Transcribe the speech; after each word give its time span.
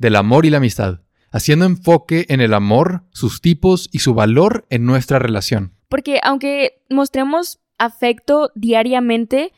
del 0.00 0.16
Amor 0.16 0.46
y 0.46 0.50
la 0.50 0.56
Amistad, 0.56 1.02
haciendo 1.30 1.66
enfoque 1.66 2.24
en 2.30 2.40
el 2.40 2.54
amor, 2.54 3.04
sus 3.12 3.40
tipos 3.40 3.88
y 3.92 4.00
su 4.00 4.14
valor 4.14 4.66
en 4.70 4.86
nuestra 4.86 5.18
relación. 5.18 5.74
Porque 5.88 6.18
aunque 6.22 6.82
mostremos 6.88 7.60
afecto 7.78 8.50
diariamente, 8.54 9.52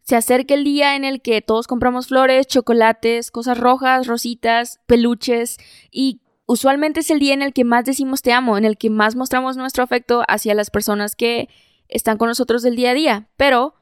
se 0.00 0.16
acerca 0.16 0.54
el 0.54 0.64
día 0.64 0.96
en 0.96 1.04
el 1.04 1.20
que 1.20 1.42
todos 1.42 1.66
compramos 1.66 2.08
flores, 2.08 2.46
chocolates, 2.46 3.30
cosas 3.30 3.58
rojas, 3.58 4.06
rositas, 4.06 4.80
peluches 4.86 5.58
y 5.90 6.22
usualmente 6.46 7.00
es 7.00 7.10
el 7.10 7.18
día 7.18 7.34
en 7.34 7.42
el 7.42 7.52
que 7.52 7.64
más 7.64 7.84
decimos 7.84 8.22
te 8.22 8.32
amo, 8.32 8.56
en 8.56 8.64
el 8.64 8.78
que 8.78 8.88
más 8.88 9.14
mostramos 9.14 9.58
nuestro 9.58 9.84
afecto 9.84 10.24
hacia 10.26 10.54
las 10.54 10.70
personas 10.70 11.14
que 11.14 11.50
están 11.88 12.16
con 12.16 12.28
nosotros 12.28 12.62
del 12.62 12.76
día 12.76 12.90
a 12.90 12.94
día. 12.94 13.28
Pero 13.36 13.74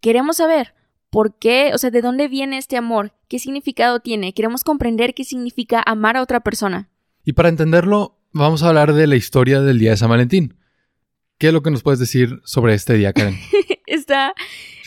queremos 0.00 0.36
saber 0.36 0.74
por 1.10 1.38
qué, 1.38 1.70
o 1.74 1.78
sea, 1.78 1.90
de 1.90 2.02
dónde 2.02 2.28
viene 2.28 2.58
este 2.58 2.76
amor, 2.76 3.12
qué 3.28 3.38
significado 3.38 4.00
tiene. 4.00 4.34
Queremos 4.34 4.64
comprender 4.64 5.14
qué 5.14 5.24
significa 5.24 5.82
amar 5.84 6.16
a 6.16 6.22
otra 6.22 6.40
persona. 6.40 6.88
Y 7.24 7.32
para 7.32 7.48
entenderlo, 7.48 8.18
vamos 8.32 8.62
a 8.62 8.68
hablar 8.68 8.92
de 8.92 9.06
la 9.06 9.16
historia 9.16 9.60
del 9.60 9.78
día 9.78 9.90
de 9.90 9.96
San 9.96 10.10
Valentín. 10.10 10.56
¿Qué 11.38 11.48
es 11.48 11.52
lo 11.52 11.62
que 11.62 11.70
nos 11.70 11.82
puedes 11.82 12.00
decir 12.00 12.40
sobre 12.44 12.74
este 12.74 12.94
día, 12.94 13.12
Karen? 13.12 13.38
está, 13.86 14.34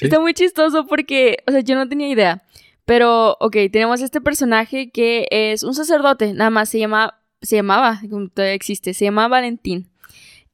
está 0.02 0.19
muy 0.19 0.33
chistoso 0.33 0.86
porque, 0.86 1.38
o 1.47 1.52
sea, 1.52 1.61
yo 1.61 1.75
no 1.75 1.88
tenía 1.88 2.09
idea. 2.09 2.44
Pero, 2.85 3.38
ok, 3.39 3.56
tenemos 3.72 4.02
este 4.02 4.22
personaje 4.22 4.91
que 4.91 5.28
es 5.31 5.63
un 5.63 5.73
sacerdote, 5.73 6.33
nada 6.33 6.50
más 6.50 6.69
se 6.69 6.80
llama, 6.80 7.22
se 7.41 7.56
llamaba, 7.56 8.02
todavía 8.33 8.53
existe, 8.53 8.94
se 8.94 9.06
llama 9.06 9.28
Valentín. 9.28 9.89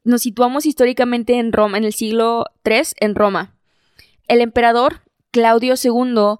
Nos 0.04 0.22
situamos 0.22 0.66
históricamente 0.66 1.40
en 1.40 1.52
Roma, 1.52 1.78
en 1.78 1.84
el 1.84 1.94
siglo 1.94 2.46
III, 2.64 2.82
en 3.00 3.16
Roma. 3.16 3.56
El 4.28 4.42
emperador 4.42 5.02
Claudio 5.38 5.76
II 5.80 6.40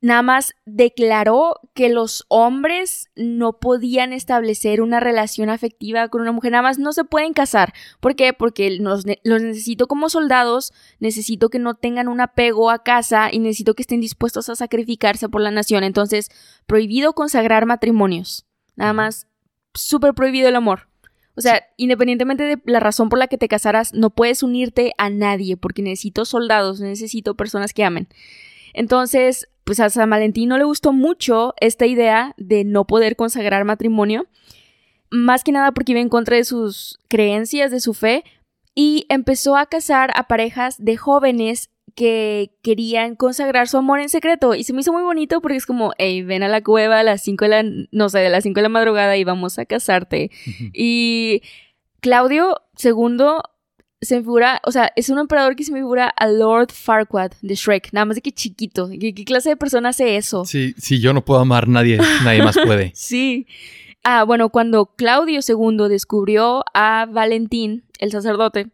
nada 0.00 0.22
más 0.22 0.54
declaró 0.64 1.56
que 1.74 1.90
los 1.90 2.24
hombres 2.28 3.10
no 3.14 3.58
podían 3.58 4.14
establecer 4.14 4.80
una 4.80 5.00
relación 5.00 5.50
afectiva 5.50 6.08
con 6.08 6.22
una 6.22 6.32
mujer, 6.32 6.52
nada 6.52 6.62
más 6.62 6.78
no 6.78 6.94
se 6.94 7.04
pueden 7.04 7.34
casar. 7.34 7.74
¿Por 8.00 8.16
qué? 8.16 8.32
Porque 8.32 8.70
los, 8.70 9.04
necesito 9.04 9.86
como 9.86 10.08
soldados, 10.08 10.72
necesito 10.98 11.50
que 11.50 11.58
no 11.58 11.74
tengan 11.74 12.08
un 12.08 12.22
apego 12.22 12.70
a 12.70 12.82
casa 12.82 13.28
y 13.30 13.38
necesito 13.38 13.74
que 13.74 13.82
estén 13.82 14.00
dispuestos 14.00 14.48
a 14.48 14.56
sacrificarse 14.56 15.28
por 15.28 15.42
la 15.42 15.50
nación. 15.50 15.84
Entonces, 15.84 16.30
prohibido 16.66 17.12
consagrar 17.12 17.66
matrimonios. 17.66 18.46
Nada 18.76 18.94
más, 18.94 19.26
súper 19.74 20.14
prohibido 20.14 20.48
el 20.48 20.56
amor. 20.56 20.88
O 21.38 21.40
sea, 21.40 21.62
independientemente 21.76 22.42
de 22.42 22.58
la 22.64 22.80
razón 22.80 23.08
por 23.08 23.20
la 23.20 23.28
que 23.28 23.38
te 23.38 23.46
casaras, 23.46 23.94
no 23.94 24.10
puedes 24.10 24.42
unirte 24.42 24.92
a 24.98 25.08
nadie 25.08 25.56
porque 25.56 25.82
necesito 25.82 26.24
soldados, 26.24 26.80
necesito 26.80 27.36
personas 27.36 27.72
que 27.72 27.84
amen. 27.84 28.08
Entonces, 28.74 29.48
pues 29.62 29.78
a 29.78 29.88
San 29.88 30.10
Valentín 30.10 30.48
no 30.48 30.58
le 30.58 30.64
gustó 30.64 30.92
mucho 30.92 31.54
esta 31.60 31.86
idea 31.86 32.34
de 32.38 32.64
no 32.64 32.88
poder 32.88 33.14
consagrar 33.14 33.64
matrimonio, 33.64 34.26
más 35.10 35.44
que 35.44 35.52
nada 35.52 35.70
porque 35.70 35.92
iba 35.92 36.00
en 36.00 36.08
contra 36.08 36.36
de 36.36 36.42
sus 36.42 36.98
creencias, 37.06 37.70
de 37.70 37.78
su 37.78 37.94
fe, 37.94 38.24
y 38.74 39.06
empezó 39.08 39.56
a 39.56 39.66
casar 39.66 40.10
a 40.16 40.26
parejas 40.26 40.74
de 40.84 40.96
jóvenes 40.96 41.70
que 41.94 42.52
querían 42.62 43.16
consagrar 43.16 43.68
su 43.68 43.76
amor 43.76 44.00
en 44.00 44.08
secreto. 44.08 44.54
Y 44.54 44.64
se 44.64 44.72
me 44.72 44.80
hizo 44.80 44.92
muy 44.92 45.02
bonito 45.02 45.40
porque 45.40 45.56
es 45.56 45.66
como, 45.66 45.92
hey, 45.98 46.22
ven 46.22 46.42
a 46.42 46.48
la 46.48 46.62
cueva 46.62 47.00
a 47.00 47.02
las 47.02 47.22
5 47.22 47.44
de 47.44 47.48
la, 47.48 47.64
no 47.90 48.08
sé, 48.08 48.18
de 48.18 48.30
las 48.30 48.44
5 48.44 48.54
de 48.58 48.62
la 48.62 48.68
madrugada 48.68 49.16
y 49.16 49.24
vamos 49.24 49.58
a 49.58 49.64
casarte. 49.64 50.30
Y 50.72 51.42
Claudio 52.00 52.62
II 52.82 53.40
se 54.00 54.16
me 54.16 54.20
figura, 54.22 54.60
o 54.64 54.70
sea, 54.70 54.92
es 54.94 55.08
un 55.08 55.18
emperador 55.18 55.56
que 55.56 55.64
se 55.64 55.72
me 55.72 55.80
figura 55.80 56.08
a 56.08 56.28
Lord 56.28 56.70
Farquaad 56.72 57.32
de 57.42 57.54
Shrek, 57.54 57.92
nada 57.92 58.04
más 58.04 58.14
de 58.14 58.22
que 58.22 58.32
chiquito. 58.32 58.88
¿Qué, 58.88 59.12
clase 59.24 59.50
de 59.50 59.56
persona 59.56 59.88
hace 59.88 60.16
eso? 60.16 60.44
Sí, 60.44 60.74
sí, 60.78 61.00
yo 61.00 61.12
no 61.12 61.24
puedo 61.24 61.40
amar 61.40 61.64
a 61.64 61.68
nadie, 61.68 61.98
nadie 62.22 62.42
más 62.42 62.56
puede. 62.56 62.92
sí. 62.94 63.46
Ah, 64.04 64.22
bueno, 64.22 64.50
cuando 64.50 64.94
Claudio 64.96 65.40
II 65.46 65.88
descubrió 65.88 66.64
a 66.72 67.06
Valentín, 67.10 67.84
el 67.98 68.12
sacerdote, 68.12 68.68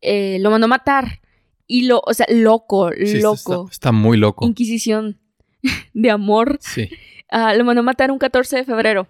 eh, 0.00 0.38
lo 0.40 0.50
mandó 0.50 0.64
a 0.64 0.68
matar. 0.68 1.20
Y 1.68 1.82
lo, 1.82 2.02
o 2.04 2.14
sea, 2.14 2.26
loco, 2.30 2.90
loco. 2.90 3.68
Está, 3.70 3.92
muy 3.92 4.16
loco. 4.16 4.46
Inquisición 4.46 5.20
de 5.92 6.10
amor. 6.10 6.58
Sí. 6.60 6.88
Ah, 7.30 7.54
lo 7.54 7.64
mandó 7.64 7.80
a 7.80 7.84
matar 7.84 8.10
un 8.10 8.18
14 8.18 8.56
de 8.56 8.64
febrero. 8.64 9.06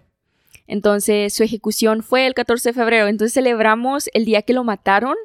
Entonces 0.67 1.33
su 1.33 1.41
ejecución 1.41 2.03
fue 2.03 2.27
el 2.27 2.33
14 2.35 2.69
de 2.69 2.73
febrero. 2.73 3.07
Entonces 3.07 3.33
celebramos 3.33 4.09
el 4.13 4.25
día 4.25 4.43
que 4.43 4.53
lo 4.53 4.63
mataron 4.63 5.15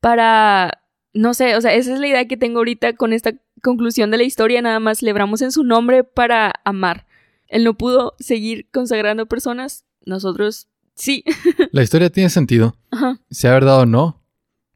para, 0.00 0.82
no 1.12 1.34
sé, 1.34 1.56
o 1.56 1.60
sea, 1.60 1.74
esa 1.74 1.92
es 1.92 2.00
la 2.00 2.06
idea 2.06 2.26
que 2.26 2.36
tengo 2.38 2.60
ahorita 2.60 2.94
con 2.94 3.12
esta 3.12 3.34
conclusión 3.60 4.10
de 4.10 4.18
la 4.18 4.22
historia. 4.22 4.62
Nada 4.62 4.80
más 4.80 5.00
celebramos 5.00 5.42
en 5.42 5.52
su 5.52 5.64
nombre 5.64 6.04
para 6.04 6.52
amar. 6.64 7.06
Él 7.48 7.64
no 7.64 7.74
pudo 7.74 8.14
seguir 8.18 8.68
consagrando 8.72 9.26
personas. 9.26 9.84
Nosotros 10.06 10.68
sí. 10.94 11.24
La 11.72 11.82
historia 11.82 12.08
tiene 12.08 12.30
sentido. 12.30 12.76
Ajá. 12.90 13.20
Sea 13.30 13.52
verdad 13.52 13.80
o 13.80 13.86
no, 13.86 14.23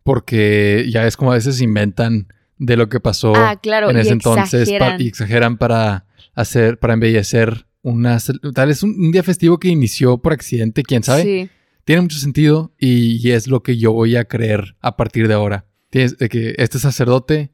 porque 0.09 0.87
ya 0.89 1.07
es 1.07 1.19
como 1.19 1.33
a 1.33 1.35
veces 1.35 1.61
inventan 1.61 2.29
de 2.57 2.79
lo 2.79 2.89
que 2.89 2.99
pasó 2.99 3.35
ah, 3.37 3.61
claro, 3.61 3.91
en 3.91 3.99
ese 3.99 4.09
y 4.09 4.13
entonces 4.13 4.63
exageran. 4.63 5.03
y 5.03 5.07
exageran 5.07 5.59
para 5.59 6.07
hacer, 6.33 6.79
para 6.79 6.95
embellecer 6.95 7.67
una 7.83 8.17
tal 8.55 8.69
vez 8.69 8.83
un, 8.83 9.13
día 9.13 9.23
festivo 9.23 9.59
que 9.59 9.69
inició 9.69 10.17
por 10.17 10.33
accidente, 10.33 10.83
quién 10.83 11.03
sabe. 11.03 11.25
Sí. 11.25 11.51
Tiene 11.85 12.01
mucho 12.01 12.17
sentido 12.17 12.73
y, 12.79 13.31
es 13.33 13.49
lo 13.49 13.63
que 13.63 13.77
yo 13.77 13.93
voy 13.93 14.17
a 14.17 14.25
creer 14.25 14.77
a 14.81 14.97
partir 14.97 15.29
de 15.29 15.35
ahora. 15.35 15.67
Tienes, 15.91 16.17
de 16.17 16.31
que 16.31 16.55
este 16.57 16.79
sacerdote 16.79 17.51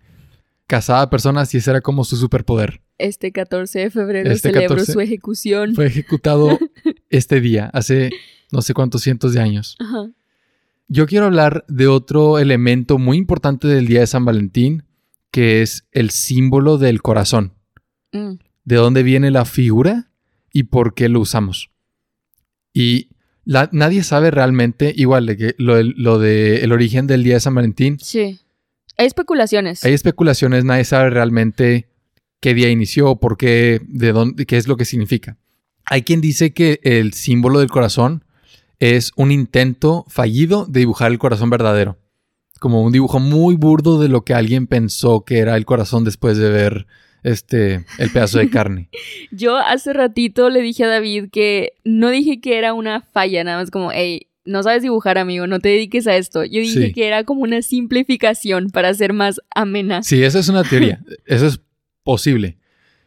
casaba 0.69 1.03
a 1.03 1.11
personas 1.11 1.53
y 1.55 1.59
ese 1.59 1.73
era 1.73 1.81
como 1.81 2.05
su 2.05 2.17
superpoder. 2.17 2.83
Este 2.99 3.33
14 3.33 3.81
de 3.81 3.91
febrero 3.91 4.31
este 4.31 4.53
celebró 4.53 4.85
su 4.85 5.01
ejecución. 5.01 5.75
Fue 5.75 5.87
ejecutado 5.87 6.57
este 7.11 7.41
día, 7.41 7.69
hace 7.73 8.11
no 8.53 8.63
sé 8.63 8.75
cuántos 8.75 9.03
cientos 9.03 9.35
de 9.35 9.41
años. 9.41 9.75
Ajá. 9.81 10.13
Yo 10.89 11.07
quiero 11.07 11.27
hablar 11.27 11.65
de 11.69 11.87
otro 11.87 12.39
elemento 12.39 12.99
muy 12.99 13.17
importante 13.17 13.69
del 13.69 13.87
Día 13.87 14.01
de 14.01 14.07
San 14.07 14.25
Valentín, 14.25 14.85
que 15.31 15.63
es 15.63 15.87
el 15.93 16.11
símbolo 16.11 16.79
del 16.79 17.03
corazón. 17.03 17.55
Mm. 18.13 18.35
¿De 18.65 18.77
dónde 18.77 19.03
viene 19.03 19.31
la 19.31 19.45
figura 19.45 20.11
y 20.53 20.65
por 20.65 20.95
qué 20.95 21.09
lo 21.09 21.21
usamos? 21.21 21.71
Y 22.73 23.09
nadie 23.45 24.03
sabe 24.03 24.31
realmente, 24.31 24.93
igual 24.97 25.27
de 25.27 25.37
que 25.37 25.55
lo, 25.59 25.83
lo 25.83 26.19
de 26.19 26.63
el 26.65 26.73
origen 26.73 27.07
del 27.07 27.25
Día 27.25 27.35
de 27.35 27.41
San 27.41 27.55
Valentín. 27.55 27.99
Sí. 28.01 28.41
Hay 28.97 29.07
especulaciones. 29.07 29.85
Hay 29.85 29.93
especulaciones, 29.93 30.65
nadie 30.65 30.85
sabe 30.85 31.11
realmente 31.11 31.89
qué 32.41 32.55
día 32.55 32.71
inició, 32.71 33.17
por 33.17 33.37
qué, 33.37 33.81
de 33.89 34.13
dónde, 34.13 34.47
qué 34.47 34.57
es 34.57 34.69
lo 34.69 34.77
que 34.77 34.85
significa. 34.85 35.39
Hay 35.87 36.03
quien 36.03 36.21
dice 36.21 36.53
que 36.53 36.81
el 36.83 37.13
símbolo 37.13 37.59
del 37.59 37.71
corazón 37.71 38.24
es 38.93 39.13
un 39.17 39.33
intento 39.33 40.05
fallido 40.09 40.67
de 40.67 40.81
dibujar 40.81 41.11
el 41.11 41.19
corazón 41.19 41.49
verdadero. 41.49 41.97
Como 42.61 42.83
un 42.83 42.93
dibujo 42.93 43.19
muy 43.19 43.57
burdo 43.57 43.99
de 43.99 44.09
lo 44.09 44.25
que 44.25 44.35
alguien 44.35 44.67
pensó 44.67 45.25
que 45.25 45.39
era 45.39 45.57
el 45.57 45.65
corazón 45.65 46.05
después 46.05 46.37
de 46.37 46.51
ver 46.51 46.87
este 47.23 47.87
el 47.99 48.11
pedazo 48.11 48.39
de 48.39 48.51
carne. 48.51 48.91
Yo 49.31 49.57
hace 49.57 49.95
ratito 49.95 50.51
le 50.51 50.61
dije 50.61 50.85
a 50.85 50.89
David 50.89 51.31
que 51.33 51.73
no 51.85 52.11
dije 52.11 52.43
que 52.43 52.59
era 52.59 52.75
una 52.75 53.01
falla, 53.01 53.43
nada 53.43 53.57
más 53.57 53.71
como, 53.71 53.91
hey, 53.91 54.27
no 54.45 54.63
sabes 54.63 54.83
dibujar, 54.83 55.17
amigo, 55.17 55.47
no 55.47 55.61
te 55.61 55.71
dediques 55.71 56.07
a 56.07 56.17
esto. 56.17 56.45
Yo 56.45 56.61
dije 56.61 56.93
que 56.93 57.07
era 57.07 57.25
como 57.25 57.41
una 57.41 57.63
simplificación 57.63 58.69
para 58.69 58.93
ser 58.93 59.15
más 59.15 59.41
amena. 59.55 60.03
Sí, 60.03 60.23
esa 60.23 60.39
es 60.41 60.51
una 60.51 60.63
teoría. 60.63 61.01
Eso 61.25 61.47
es 61.47 61.61
posible. 62.03 62.59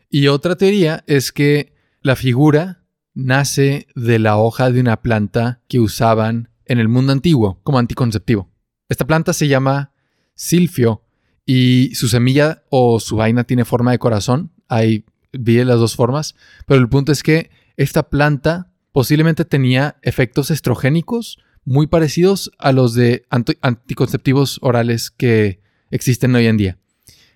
Y 0.10 0.28
otra 0.28 0.56
teoría 0.56 1.04
es 1.06 1.32
que 1.32 1.74
la 2.02 2.16
figura 2.16 2.82
nace 3.18 3.88
de 3.96 4.20
la 4.20 4.38
hoja 4.38 4.70
de 4.72 4.80
una 4.80 5.02
planta 5.02 5.60
que 5.68 5.80
usaban 5.80 6.50
en 6.66 6.78
el 6.78 6.88
mundo 6.88 7.12
antiguo 7.12 7.60
como 7.64 7.80
anticonceptivo. 7.80 8.52
Esta 8.90 9.08
planta 9.08 9.34
se 9.34 9.48
llama 9.48 9.92
silfio 10.36 11.02
y 11.44 11.96
su 11.96 12.10
semilla 12.10 12.64
o 12.70 13.00
su 13.00 13.16
vaina 13.16 13.44
tiene 13.44 13.66
forma 13.66 13.92
de 13.92 13.98
corazón. 13.98 14.52
Hay 14.68 15.06
vi 15.34 15.64
las 15.64 15.80
dos 15.80 15.96
formas, 15.96 16.36
pero 16.68 16.80
el 16.80 16.90
punto 16.90 17.12
es 17.12 17.24
que 17.24 17.50
esta 17.76 18.10
planta 18.10 18.72
posiblemente 18.92 19.46
tenía 19.46 19.98
efectos 20.04 20.52
estrogénicos 20.52 21.40
muy 21.66 21.88
parecidos 21.88 22.52
a 22.60 22.72
los 22.72 22.94
de 22.94 23.26
anticonceptivos 23.62 24.60
orales 24.62 25.10
que 25.10 25.60
existen 25.90 26.36
hoy 26.36 26.46
en 26.46 26.58
día. 26.58 26.78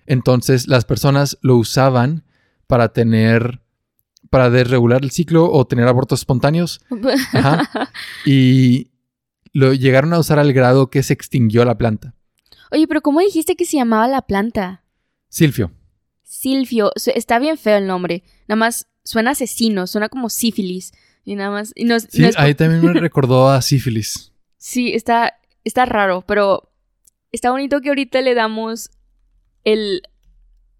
Entonces 0.06 0.68
las 0.68 0.84
personas 0.84 1.38
lo 1.42 1.56
usaban 1.56 2.24
para 2.68 2.92
tener 2.92 3.61
para 4.32 4.48
desregular 4.48 5.02
el 5.04 5.10
ciclo 5.10 5.52
o 5.52 5.66
tener 5.66 5.86
abortos 5.86 6.20
espontáneos. 6.20 6.80
Ajá. 7.34 7.68
Y 8.24 8.90
lo 9.52 9.74
llegaron 9.74 10.14
a 10.14 10.18
usar 10.18 10.38
al 10.38 10.54
grado 10.54 10.88
que 10.88 11.02
se 11.02 11.12
extinguió 11.12 11.66
la 11.66 11.76
planta. 11.76 12.14
Oye, 12.70 12.88
pero 12.88 13.02
¿cómo 13.02 13.20
dijiste 13.20 13.56
que 13.56 13.66
se 13.66 13.76
llamaba 13.76 14.08
la 14.08 14.22
planta? 14.22 14.84
Silfio. 15.28 15.70
Silfio. 16.22 16.90
Está 17.14 17.38
bien 17.38 17.58
feo 17.58 17.76
el 17.76 17.86
nombre. 17.86 18.24
Nada 18.48 18.56
más 18.56 18.86
suena 19.04 19.32
asesino, 19.32 19.86
suena 19.86 20.08
como 20.08 20.30
sífilis. 20.30 20.92
Y 21.26 21.34
nada 21.34 21.50
más. 21.50 21.72
y 21.74 21.84
no 21.84 22.00
Sí, 22.00 22.22
no 22.22 22.28
es 22.28 22.36
por- 22.36 22.44
ahí 22.44 22.54
también 22.54 22.80
me 22.82 22.92
recordó 23.00 23.50
a 23.50 23.60
sífilis. 23.60 24.32
Sí, 24.56 24.94
está, 24.94 25.34
está 25.64 25.84
raro, 25.84 26.24
pero 26.26 26.70
está 27.32 27.50
bonito 27.50 27.82
que 27.82 27.90
ahorita 27.90 28.22
le 28.22 28.34
damos 28.34 28.88
el 29.64 30.00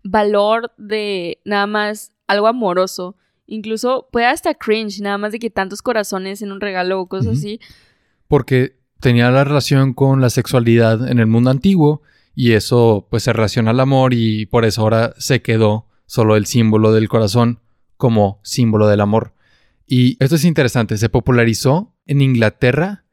valor 0.04 0.72
de 0.78 1.38
nada 1.44 1.66
más 1.66 2.12
algo 2.26 2.46
amoroso. 2.46 3.16
Incluso 3.46 4.08
puede 4.12 4.26
hasta 4.26 4.54
cringe, 4.54 5.00
nada 5.00 5.18
más 5.18 5.32
de 5.32 5.38
que 5.38 5.50
tantos 5.50 5.82
corazones 5.82 6.42
en 6.42 6.52
un 6.52 6.60
regalo 6.60 7.00
o 7.00 7.06
cosas 7.08 7.38
así. 7.38 7.60
Porque 8.28 8.78
tenía 9.00 9.30
la 9.30 9.44
relación 9.44 9.94
con 9.94 10.20
la 10.20 10.30
sexualidad 10.30 11.08
en 11.10 11.18
el 11.18 11.26
mundo 11.26 11.50
antiguo 11.50 12.02
y 12.34 12.52
eso 12.52 13.08
pues 13.10 13.24
se 13.24 13.32
relaciona 13.32 13.72
al 13.72 13.80
amor 13.80 14.14
y 14.14 14.46
por 14.46 14.64
eso 14.64 14.82
ahora 14.82 15.12
se 15.18 15.42
quedó 15.42 15.86
solo 16.06 16.36
el 16.36 16.46
símbolo 16.46 16.92
del 16.92 17.08
corazón 17.08 17.60
como 17.96 18.40
símbolo 18.42 18.86
del 18.88 19.00
amor. 19.00 19.34
Y 19.86 20.16
esto 20.22 20.36
es 20.36 20.44
interesante, 20.44 20.96
se 20.96 21.08
popularizó 21.08 21.94
en 22.06 22.20
Inglaterra 22.22 23.04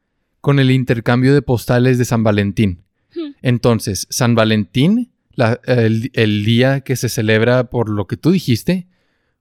con 0.42 0.60
el 0.60 0.72
intercambio 0.72 1.34
de 1.34 1.42
postales 1.42 1.98
de 1.98 2.06
San 2.06 2.24
Valentín. 2.24 2.84
Hmm. 3.14 3.34
Entonces, 3.42 4.08
San 4.10 4.36
Valentín, 4.36 5.12
la- 5.34 5.60
el, 5.66 6.12
el 6.14 6.46
día 6.46 6.82
que 6.82 6.96
se 6.96 7.10
celebra 7.10 7.70
por 7.70 7.90
lo 7.90 8.08
que 8.08 8.16
tú 8.16 8.32
dijiste, 8.32 8.88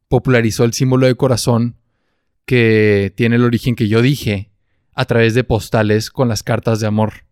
popularizó 0.08 0.64
el 0.64 0.72
símbolo 0.72 1.06
de 1.06 1.14
corazón 1.14 1.76
que 2.44 3.12
tiene 3.16 3.36
el 3.36 3.44
origen 3.44 3.74
que 3.74 3.88
yo 3.88 4.00
dije 4.02 4.50
a 4.94 5.04
través 5.04 5.34
de 5.34 5.44
postales 5.44 6.10
con 6.10 6.28
las 6.28 6.42
cartas 6.42 6.80
de 6.80 6.86
amor. 6.86 7.24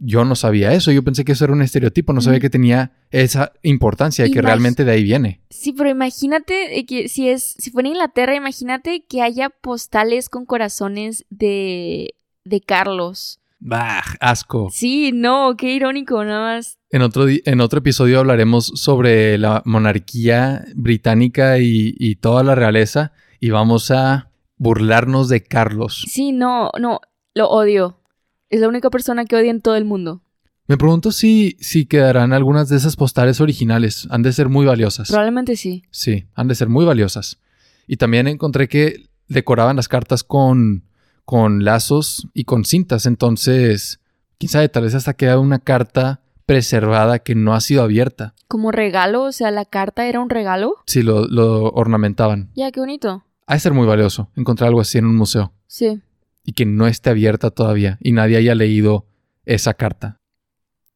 Yo 0.00 0.24
no 0.24 0.36
sabía 0.36 0.72
eso, 0.74 0.92
yo 0.92 1.02
pensé 1.02 1.24
que 1.24 1.32
eso 1.32 1.44
era 1.44 1.52
un 1.52 1.60
estereotipo, 1.62 2.12
no 2.12 2.20
sabía 2.20 2.38
Mm. 2.38 2.42
que 2.42 2.50
tenía 2.50 2.92
esa 3.10 3.52
importancia 3.62 4.24
y 4.26 4.30
que 4.30 4.40
realmente 4.40 4.84
de 4.84 4.92
ahí 4.92 5.02
viene. 5.02 5.40
Sí, 5.50 5.72
pero 5.72 5.90
imagínate 5.90 6.84
que 6.86 7.08
si 7.08 7.28
es, 7.28 7.56
si 7.58 7.70
fuera 7.72 7.88
Inglaterra, 7.88 8.34
imagínate 8.36 9.04
que 9.08 9.22
haya 9.22 9.50
postales 9.50 10.28
con 10.28 10.46
corazones 10.46 11.26
de, 11.30 12.14
de 12.44 12.60
Carlos. 12.60 13.40
Bah, 13.58 14.04
asco. 14.20 14.68
Sí, 14.72 15.10
no, 15.12 15.56
qué 15.58 15.72
irónico, 15.74 16.24
nada 16.24 16.54
más. 16.54 16.77
En 16.90 17.02
otro, 17.02 17.26
en 17.28 17.60
otro 17.60 17.80
episodio 17.80 18.20
hablaremos 18.20 18.72
sobre 18.74 19.36
la 19.36 19.62
monarquía 19.66 20.64
británica 20.74 21.58
y, 21.58 21.94
y 21.98 22.16
toda 22.16 22.42
la 22.42 22.54
realeza 22.54 23.12
y 23.40 23.50
vamos 23.50 23.90
a 23.90 24.30
burlarnos 24.56 25.28
de 25.28 25.42
Carlos. 25.42 26.04
Sí, 26.08 26.32
no, 26.32 26.70
no, 26.80 27.00
lo 27.34 27.48
odio. 27.48 28.00
Es 28.48 28.60
la 28.60 28.68
única 28.68 28.90
persona 28.90 29.24
que 29.24 29.36
odia 29.36 29.50
en 29.50 29.60
todo 29.60 29.76
el 29.76 29.84
mundo. 29.84 30.22
Me 30.66 30.76
pregunto 30.76 31.12
si, 31.12 31.56
si 31.60 31.86
quedarán 31.86 32.32
algunas 32.32 32.68
de 32.68 32.76
esas 32.76 32.96
postales 32.96 33.40
originales. 33.40 34.06
Han 34.10 34.22
de 34.22 34.32
ser 34.32 34.48
muy 34.48 34.66
valiosas. 34.66 35.08
Probablemente 35.08 35.56
sí. 35.56 35.84
Sí, 35.90 36.26
han 36.34 36.48
de 36.48 36.54
ser 36.54 36.68
muy 36.68 36.84
valiosas. 36.84 37.38
Y 37.86 37.96
también 37.96 38.28
encontré 38.28 38.68
que 38.68 39.08
decoraban 39.28 39.76
las 39.76 39.88
cartas 39.88 40.24
con, 40.24 40.84
con 41.24 41.64
lazos 41.64 42.28
y 42.34 42.44
con 42.44 42.66
cintas. 42.66 43.06
Entonces, 43.06 44.00
quién 44.38 44.50
sabe, 44.50 44.68
tal 44.68 44.82
vez 44.84 44.94
hasta 44.94 45.14
queda 45.14 45.38
una 45.38 45.58
carta 45.58 46.20
preservada 46.48 47.18
que 47.18 47.34
no 47.34 47.52
ha 47.52 47.60
sido 47.60 47.82
abierta. 47.82 48.34
Como 48.48 48.72
regalo, 48.72 49.24
o 49.24 49.32
sea, 49.32 49.50
la 49.50 49.66
carta 49.66 50.06
era 50.06 50.18
un 50.18 50.30
regalo. 50.30 50.76
Si 50.86 51.02
lo, 51.02 51.26
lo 51.26 51.64
ornamentaban. 51.72 52.48
Ya, 52.54 52.72
qué 52.72 52.80
bonito. 52.80 53.22
Ha 53.46 53.52
de 53.52 53.60
ser 53.60 53.74
muy 53.74 53.86
valioso 53.86 54.30
encontrar 54.34 54.68
algo 54.68 54.80
así 54.80 54.96
en 54.96 55.04
un 55.04 55.14
museo. 55.14 55.52
Sí. 55.66 56.00
Y 56.44 56.54
que 56.54 56.64
no 56.64 56.86
esté 56.86 57.10
abierta 57.10 57.50
todavía. 57.50 57.98
Y 58.00 58.12
nadie 58.12 58.38
haya 58.38 58.54
leído 58.54 59.04
esa 59.44 59.74
carta. 59.74 60.22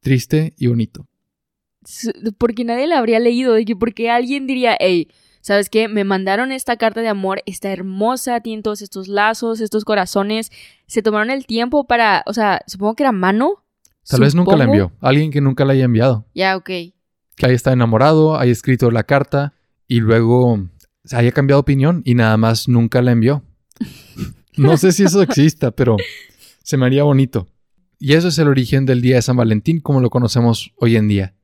Triste 0.00 0.54
y 0.56 0.68
bonito. 0.68 1.06
Porque 2.38 2.64
nadie 2.64 2.86
la 2.86 2.96
habría 2.96 3.20
leído. 3.20 3.52
De 3.52 3.66
que 3.66 3.76
porque 3.76 4.08
alguien 4.08 4.46
diría, 4.46 4.74
hey, 4.80 5.08
¿sabes 5.42 5.68
qué? 5.68 5.86
Me 5.86 6.04
mandaron 6.04 6.50
esta 6.50 6.78
carta 6.78 7.02
de 7.02 7.08
amor, 7.08 7.42
está 7.44 7.70
hermosa, 7.70 8.40
tiene 8.40 8.62
todos 8.62 8.80
estos 8.80 9.06
lazos, 9.06 9.60
estos 9.60 9.84
corazones. 9.84 10.50
Se 10.86 11.02
tomaron 11.02 11.28
el 11.28 11.44
tiempo 11.44 11.84
para, 11.86 12.22
o 12.24 12.32
sea, 12.32 12.62
supongo 12.66 12.94
que 12.94 13.02
era 13.02 13.12
mano. 13.12 13.62
Tal 14.08 14.20
vez 14.20 14.34
nunca 14.34 14.56
la 14.56 14.64
envió. 14.64 14.92
Alguien 15.00 15.30
que 15.30 15.40
nunca 15.40 15.64
la 15.64 15.72
haya 15.74 15.84
enviado. 15.84 16.26
Ya, 16.34 16.56
ok. 16.56 16.66
que 16.66 17.46
haya 17.46 17.54
estado 17.54 17.74
enamorado, 17.74 18.36
haya 18.38 18.52
escrito 18.52 18.90
la 18.90 19.04
carta 19.04 19.54
y 19.88 20.00
luego 20.00 20.68
se 21.04 21.16
haya 21.16 21.32
cambiado 21.32 21.58
de 21.58 21.62
opinión 21.62 22.02
y 22.04 22.14
nada 22.14 22.36
más 22.36 22.68
nunca 22.68 23.02
la 23.02 23.12
envió. 23.12 23.42
No 24.54 24.76
sé 24.76 24.92
si 24.92 25.02
eso 25.02 25.22
exista, 25.22 25.70
pero 25.70 25.96
se 26.62 26.76
me 26.76 26.84
haría 26.84 27.04
bonito. 27.04 27.48
Y 27.98 28.12
eso 28.12 28.28
es 28.28 28.38
el 28.38 28.48
origen 28.48 28.84
del 28.84 29.00
Día 29.00 29.16
de 29.16 29.22
San 29.22 29.34
Valentín 29.36 29.80
como 29.80 30.02
lo 30.02 30.10
conocemos 30.10 30.72
hoy 30.76 30.96
en 30.96 31.08
día. 31.08 31.34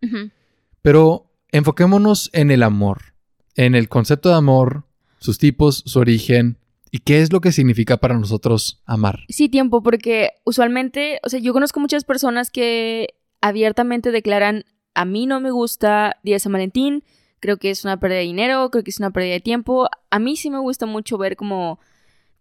Pero 0.82 1.32
enfoquémonos 1.50 2.28
en 2.34 2.50
el 2.50 2.62
amor, 2.62 3.14
en 3.54 3.74
el 3.74 3.88
concepto 3.88 4.28
de 4.28 4.34
amor, 4.34 4.84
sus 5.20 5.38
tipos, 5.38 5.82
su 5.86 5.98
origen 6.00 6.58
y 6.90 6.98
qué 7.00 7.20
es 7.20 7.32
lo 7.32 7.40
que 7.40 7.52
significa 7.52 7.96
para 7.96 8.18
nosotros 8.18 8.82
amar. 8.86 9.20
Sí, 9.28 9.48
tiempo, 9.48 9.82
porque 9.82 10.30
usualmente, 10.44 11.20
o 11.24 11.28
sea, 11.28 11.40
yo 11.40 11.52
conozco 11.52 11.80
muchas 11.80 12.04
personas 12.04 12.50
que 12.50 13.14
abiertamente 13.40 14.10
declaran, 14.10 14.64
a 14.94 15.04
mí 15.04 15.26
no 15.26 15.40
me 15.40 15.50
gusta 15.50 16.16
Día 16.22 16.36
de 16.36 16.40
San 16.40 16.52
Valentín, 16.52 17.04
creo 17.40 17.56
que 17.58 17.70
es 17.70 17.84
una 17.84 18.00
pérdida 18.00 18.18
de 18.18 18.24
dinero, 18.24 18.70
creo 18.70 18.84
que 18.84 18.90
es 18.90 18.98
una 18.98 19.10
pérdida 19.10 19.34
de 19.34 19.40
tiempo. 19.40 19.88
A 20.10 20.18
mí 20.18 20.36
sí 20.36 20.50
me 20.50 20.58
gusta 20.58 20.86
mucho 20.86 21.18
ver 21.18 21.36
como 21.36 21.78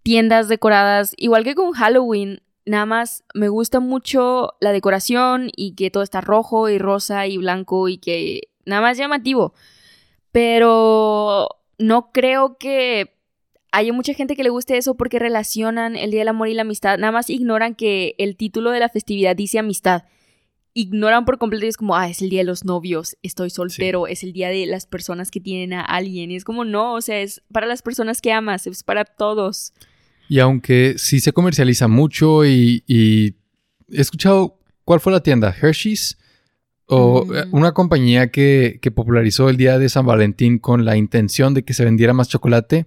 tiendas 0.04 0.48
decoradas, 0.48 1.14
igual 1.18 1.44
que 1.44 1.56
con 1.56 1.74
Halloween, 1.74 2.42
nada 2.66 2.86
más 2.86 3.24
me 3.34 3.50
gusta 3.50 3.80
mucho 3.80 4.56
la 4.60 4.72
decoración 4.72 5.50
y 5.56 5.76
que 5.76 5.92
todo 5.92 6.04
está 6.04 6.22
rojo 6.22 6.70
y 6.70 6.78
rosa 6.78 7.28
y 7.28 7.38
blanco 7.38 7.90
y 7.90 7.98
que 7.98 8.50
nada 8.66 8.82
más 8.82 8.98
llamativo. 8.98 9.54
Pero 10.32 11.50
no 11.78 12.12
creo 12.12 12.58
que 12.58 13.17
hay 13.72 13.92
mucha 13.92 14.14
gente 14.14 14.36
que 14.36 14.44
le 14.44 14.50
guste 14.50 14.78
eso 14.78 14.96
porque 14.96 15.20
relacionan 15.20 15.96
el 15.96 16.12
Día 16.12 16.22
del 16.22 16.30
Amor 16.30 16.48
y 16.48 16.54
la 16.54 16.62
Amistad. 16.62 16.98
Nada 16.98 17.12
más 17.12 17.30
ignoran 17.30 17.76
que 17.76 18.16
el 18.18 18.36
título 18.36 18.72
de 18.72 18.80
la 18.80 18.90
festividad 18.90 19.36
dice 19.36 19.60
amistad. 19.60 20.04
Ignoran 20.74 21.26
por 21.26 21.38
completo 21.40 21.66
y 21.66 21.70
es 21.70 21.78
como, 21.78 21.96
ah, 21.96 22.08
es 22.08 22.22
el 22.22 22.30
día 22.30 22.42
de 22.42 22.46
los 22.46 22.64
novios, 22.64 23.18
estoy 23.24 23.50
soltero, 23.50 24.06
es 24.06 24.24
el 24.24 24.32
día 24.32 24.50
de 24.50 24.68
las 24.68 24.86
personas 24.86 25.32
que 25.32 25.40
tienen 25.40 25.74
a 25.74 25.82
alguien. 25.82 26.30
Y 26.30 26.36
es 26.36 26.44
como, 26.44 26.66
no, 26.66 26.94
o 26.94 27.02
sea, 27.02 27.20
es 27.20 27.42
para 27.52 27.66
las 27.66 27.82
personas 27.82 28.22
que 28.22 28.32
amas, 28.32 28.68
es 28.68 28.84
para 28.84 29.04
todos. 29.04 29.74
Y 30.30 30.40
aunque 30.40 30.96
sí 30.98 31.20
se 31.20 31.34
comercializa 31.34 31.88
mucho 31.88 32.46
y, 32.46 32.84
y 32.86 33.36
he 33.92 34.02
escuchado, 34.02 34.60
¿cuál 34.86 35.00
fue 35.00 35.12
la 35.14 35.24
tienda? 35.24 35.56
Hershey's 35.60 36.18
o 36.86 37.26
Mm. 37.26 37.36
eh, 37.36 37.44
una 37.52 37.72
compañía 37.74 38.32
que, 38.32 38.78
que 38.82 38.92
popularizó 38.92 39.50
el 39.50 39.58
día 39.58 39.80
de 39.80 39.90
San 39.90 40.06
Valentín 40.06 40.60
con 40.60 40.86
la 40.86 40.96
intención 40.96 41.54
de 41.54 41.64
que 41.64 41.74
se 41.74 41.86
vendiera 41.86 42.14
más 42.14 42.30
chocolate. 42.30 42.86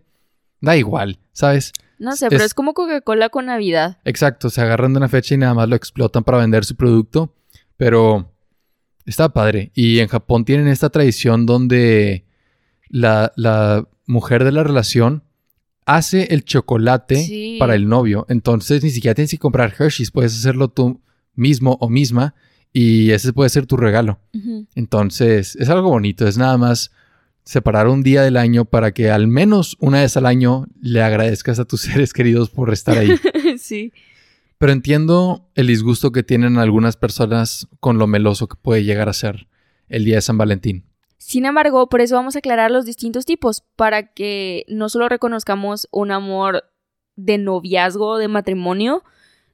Da 0.60 0.76
igual, 0.76 1.18
¿sabes? 1.32 1.72
No 1.98 2.16
sé, 2.16 2.28
pero 2.28 2.40
Es- 2.44 2.48
es 2.50 2.54
como 2.54 2.74
Coca-Cola 2.74 3.28
con 3.28 3.46
Navidad. 3.46 3.98
Exacto, 4.04 4.48
se 4.50 4.60
agarran 4.60 4.92
de 4.92 4.98
una 4.98 5.08
fecha 5.08 5.34
y 5.34 5.38
nada 5.38 5.54
más 5.54 5.68
lo 5.68 5.76
explotan 5.76 6.24
para 6.24 6.38
vender 6.38 6.64
su 6.64 6.76
producto. 6.76 7.34
Pero 7.76 8.32
está 9.06 9.30
padre. 9.30 9.70
Y 9.74 9.98
en 10.00 10.08
Japón 10.08 10.44
tienen 10.44 10.68
esta 10.68 10.90
tradición 10.90 11.46
donde 11.46 12.26
la, 12.88 13.32
la 13.36 13.86
mujer 14.06 14.44
de 14.44 14.52
la 14.52 14.62
relación 14.64 15.24
hace 15.86 16.24
el 16.34 16.44
chocolate 16.44 17.16
Sí. 17.16 17.56
para 17.58 17.74
el 17.74 17.88
novio. 17.88 18.26
Entonces 18.28 18.82
ni 18.84 18.90
siquiera 18.90 19.14
tienes 19.14 19.30
que 19.30 19.38
comprar 19.38 19.74
Hershey's, 19.78 20.10
puedes 20.10 20.36
hacerlo 20.36 20.68
tú 20.68 21.00
mismo 21.34 21.78
o 21.80 21.88
misma 21.88 22.34
y 22.72 23.10
ese 23.10 23.32
puede 23.32 23.48
ser 23.50 23.66
tu 23.66 23.76
regalo. 23.76 24.20
Entonces 24.74 25.56
es 25.56 25.68
algo 25.68 25.88
bonito, 25.88 26.26
es 26.28 26.36
nada 26.38 26.56
más 26.58 26.92
separar 27.50 27.88
un 27.88 28.04
día 28.04 28.22
del 28.22 28.36
año 28.36 28.64
para 28.64 28.92
que 28.92 29.10
al 29.10 29.26
menos 29.26 29.76
una 29.80 30.02
vez 30.02 30.16
al 30.16 30.26
año 30.26 30.66
le 30.80 31.02
agradezcas 31.02 31.58
a 31.58 31.64
tus 31.64 31.80
seres 31.80 32.12
queridos 32.12 32.48
por 32.48 32.72
estar 32.72 32.96
ahí. 32.96 33.10
sí. 33.58 33.92
Pero 34.56 34.70
entiendo 34.70 35.50
el 35.56 35.66
disgusto 35.66 36.12
que 36.12 36.22
tienen 36.22 36.58
algunas 36.58 36.96
personas 36.96 37.66
con 37.80 37.98
lo 37.98 38.06
meloso 38.06 38.46
que 38.46 38.54
puede 38.54 38.84
llegar 38.84 39.08
a 39.08 39.12
ser 39.12 39.48
el 39.88 40.04
día 40.04 40.14
de 40.14 40.20
San 40.20 40.38
Valentín. 40.38 40.84
Sin 41.18 41.44
embargo, 41.44 41.88
por 41.88 42.00
eso 42.00 42.14
vamos 42.14 42.36
a 42.36 42.38
aclarar 42.38 42.70
los 42.70 42.84
distintos 42.84 43.24
tipos, 43.24 43.64
para 43.74 44.12
que 44.12 44.64
no 44.68 44.88
solo 44.88 45.08
reconozcamos 45.08 45.88
un 45.90 46.12
amor 46.12 46.62
de 47.16 47.38
noviazgo, 47.38 48.18
de 48.18 48.28
matrimonio, 48.28 49.02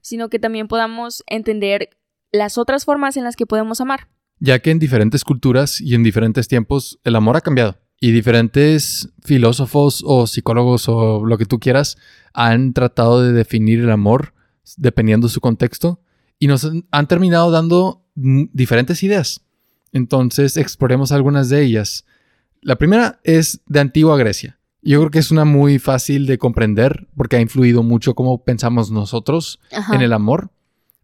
sino 0.01 0.29
que 0.29 0.37
también 0.37 0.67
podamos 0.67 1.23
entender 1.25 1.89
las 2.31 2.59
otras 2.59 2.85
formas 2.85 3.17
en 3.17 3.23
las 3.23 3.35
que 3.35 3.47
podemos 3.47 3.81
amar. 3.81 4.07
Ya 4.39 4.59
que 4.59 4.69
en 4.69 4.77
diferentes 4.77 5.23
culturas 5.23 5.81
y 5.81 5.95
en 5.95 6.03
diferentes 6.03 6.47
tiempos 6.47 6.99
el 7.03 7.15
amor 7.15 7.37
ha 7.37 7.41
cambiado. 7.41 7.86
Y 7.99 8.11
diferentes 8.11 9.09
filósofos 9.23 10.03
o 10.05 10.27
psicólogos 10.27 10.87
o 10.87 11.25
lo 11.25 11.37
que 11.37 11.45
tú 11.45 11.59
quieras 11.59 11.97
han 12.33 12.73
tratado 12.73 13.23
de 13.23 13.33
definir 13.33 13.79
el 13.79 13.89
amor 13.89 14.33
dependiendo 14.77 15.29
su 15.29 15.41
contexto 15.41 15.99
y 16.39 16.47
nos 16.47 16.69
han- 16.91 17.07
terminado 17.07 17.49
dando 17.49 18.03
diferentes 18.15 19.01
ideas. 19.03 19.41
Entonces 19.93 20.57
exploremos 20.57 21.11
algunas 21.11 21.49
de 21.49 21.63
ellas. 21.63 22.05
La 22.61 22.75
primera 22.75 23.19
es 23.23 23.61
de 23.67 23.79
antigua 23.79 24.17
Grecia 24.17 24.59
Yo 24.83 24.99
creo 24.99 25.09
que 25.11 25.19
es 25.19 25.31
una 25.31 25.45
muy 25.45 25.79
fácil 25.79 26.27
de 26.27 26.37
comprender 26.37 27.07
porque 27.15 27.37
ha 27.37 27.41
influido 27.41 27.81
mucho 27.81 28.13
cómo 28.13 28.43
pensamos 28.43 28.91
nosotros 28.91 29.59
en 29.95 30.01
el 30.01 30.13
amor 30.13 30.51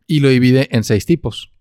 y 0.05 0.19
lo 0.19 0.29
divide 0.29 0.67
en 0.71 0.83
seis 0.83 1.05
tipos. 1.07 1.51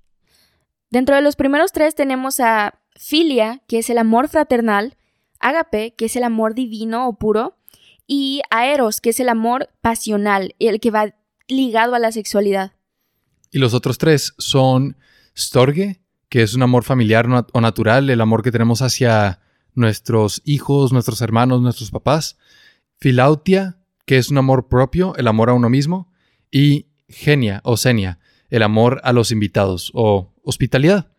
Dentro 0.90 1.16
de 1.16 1.22
los 1.22 1.36
primeros 1.36 1.72
tres 1.72 1.94
tenemos 1.94 2.38
a 2.40 2.74
filia, 2.96 3.62
que 3.66 3.78
es 3.78 3.88
el 3.88 3.96
amor 3.98 4.28
fraternal, 4.28 4.96
ágape, 5.42 5.94
que 5.94 6.06
es 6.06 6.16
el 6.16 6.24
amor 6.24 6.54
divino 6.54 7.08
o 7.08 7.18
puro, 7.18 7.58
y 8.06 8.42
aeros, 8.50 9.00
que 9.00 9.10
es 9.10 9.20
el 9.20 9.28
amor 9.28 9.68
pasional, 9.80 10.54
el 10.58 10.80
que 10.80 10.90
va 10.90 11.14
ligado 11.48 11.94
a 11.94 11.98
la 11.98 12.12
sexualidad. 12.12 12.72
Y 13.50 13.58
los 13.58 13.74
otros 13.74 13.98
tres 13.98 14.34
son 14.38 14.96
storge, 15.36 16.00
que 16.28 16.42
es 16.42 16.54
un 16.54 16.62
amor 16.62 16.84
familiar 16.84 17.28
o 17.52 17.60
natural, 17.60 18.08
el 18.08 18.20
amor 18.20 18.42
que 18.42 18.50
tenemos 18.50 18.80
hacia 18.80 19.40
nuestros 19.74 20.40
hijos, 20.44 20.92
nuestros 20.92 21.20
hermanos, 21.20 21.60
nuestros 21.60 21.90
papás. 21.90 22.38
Filautia, 22.98 23.78
que 24.06 24.16
es 24.16 24.30
un 24.30 24.38
amor 24.38 24.68
propio, 24.68 25.14
el 25.16 25.28
amor 25.28 25.50
a 25.50 25.54
uno 25.54 25.68
mismo. 25.68 26.10
Y 26.50 26.86
genia 27.08 27.60
o 27.64 27.76
senia, 27.76 28.18
el 28.48 28.62
amor 28.62 29.00
a 29.04 29.12
los 29.12 29.30
invitados 29.30 29.90
o 29.94 30.32
hospitalidad. 30.42 31.11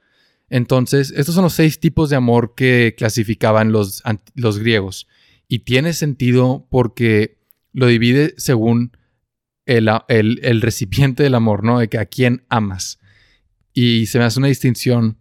Entonces, 0.53 1.12
estos 1.17 1.33
son 1.33 1.45
los 1.45 1.53
seis 1.53 1.79
tipos 1.79 2.12
de 2.12 2.15
amor 2.15 2.53
que 2.55 2.93
clasificaban 2.95 3.72
los, 3.72 4.03
los 4.36 4.60
griegos. 4.60 5.07
Y 5.48 5.60
tiene 5.60 5.93
sentido 5.93 6.67
porque 6.69 7.39
lo 7.72 7.88
divide 7.88 8.36
según 8.38 8.95
el, 9.65 9.89
el, 10.10 10.62
recipiente 10.62 11.24
del 11.24 11.33
amor, 11.33 11.63
¿no? 11.63 11.79
De 11.79 11.89
que 11.89 11.98
a 11.98 12.05
quién 12.05 12.45
amas. 12.50 13.00
Y 13.74 14.05
se 14.05 14.19
me 14.19 14.25
hace 14.25 14.38
una 14.38 14.48
distinción 14.48 15.17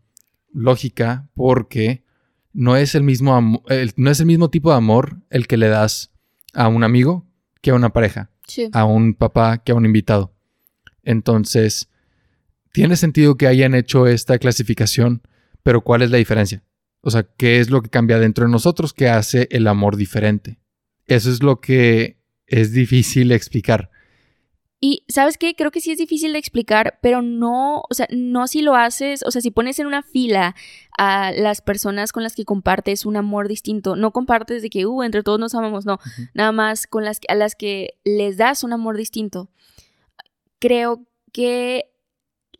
lógica 0.53 1.31
porque 1.33 2.05
no 2.53 2.77
es 2.77 2.95
el 2.95 3.03
mismo, 3.03 3.65
no 3.97 4.11
es 4.11 4.21
el 4.21 4.27
mismo 4.27 4.51
tipo 4.51 4.71
de 4.71 4.77
amor 4.77 5.17
el 5.31 5.47
que 5.47 5.57
le 5.57 5.69
das 5.69 6.13
a 6.53 6.69
un 6.69 6.85
amigo 6.85 7.27
que 7.63 7.71
a 7.71 7.75
una 7.75 7.95
pareja, 7.95 8.31
a 8.75 8.85
un 8.85 9.15
papá 9.15 9.63
que 9.65 9.73
a 9.73 9.77
un 9.77 9.87
invitado. 9.87 10.35
Entonces, 11.03 11.89
tiene 12.73 12.97
sentido 12.97 13.37
que 13.37 13.47
hayan 13.47 13.75
hecho 13.75 14.07
esta 14.07 14.39
clasificación, 14.39 15.23
pero 15.63 15.83
¿cuál 15.83 16.03
es 16.03 16.11
la 16.11 16.19
diferencia? 16.19 16.65
O 17.03 17.11
sea, 17.11 17.25
¿qué 17.37 17.61
es 17.61 17.71
lo 17.71 17.83
que 17.83 17.91
cambia 17.91 18.19
dentro 18.19 18.47
de 18.47 18.51
nosotros 18.51 18.93
que 18.93 19.09
hace 19.09 19.49
el 19.51 19.67
amor 19.67 19.97
diferente? 19.97 20.59
Eso 21.07 21.31
es 21.31 21.43
lo 21.43 21.61
que 21.61 22.19
es 22.47 22.73
difícil 22.73 23.33
explicar. 23.33 23.91
Y 24.85 25.05
sabes 25.07 25.39
qué, 25.39 25.55
creo 25.55 25.71
que 25.71 25.81
sí 25.81 25.93
es 25.93 25.99
difícil 25.99 26.33
de 26.33 26.41
explicar, 26.41 26.99
pero 27.03 27.23
no, 27.23 27.85
o 27.89 27.95
sea, 27.95 28.09
no 28.11 28.49
si 28.49 28.63
lo 28.63 28.75
haces, 28.75 29.23
o 29.25 29.31
sea, 29.31 29.41
si 29.41 29.53
pones 29.53 29.79
en 29.79 29.87
una 29.87 30.03
fila 30.03 30.57
a 30.99 31.31
las 31.31 31.61
personas 31.61 32.11
con 32.11 32.25
las 32.25 32.35
que 32.35 32.45
compartes 32.45 33.07
un 33.07 33.17
amor 33.17 33.47
distinto, 33.47 33.95
no 33.95 34.11
compartes 34.11 34.61
de 34.61 34.71
que, 34.71 34.87
uh, 34.87 35.05
entre 35.05 35.23
todos 35.23 35.39
nos 35.39 35.55
amamos, 35.55 35.87
no, 35.87 35.99
nada 36.35 36.51
más 36.51 36.89
con 36.89 37.05
las 37.05 37.21
a 37.29 37.37
las 37.37 37.55
que 37.55 37.95
les 38.05 38.39
das 38.39 38.65
un 38.65 38.73
amor 38.73 38.97
distinto. 38.97 39.51
Creo 40.59 41.07
que 41.33 41.92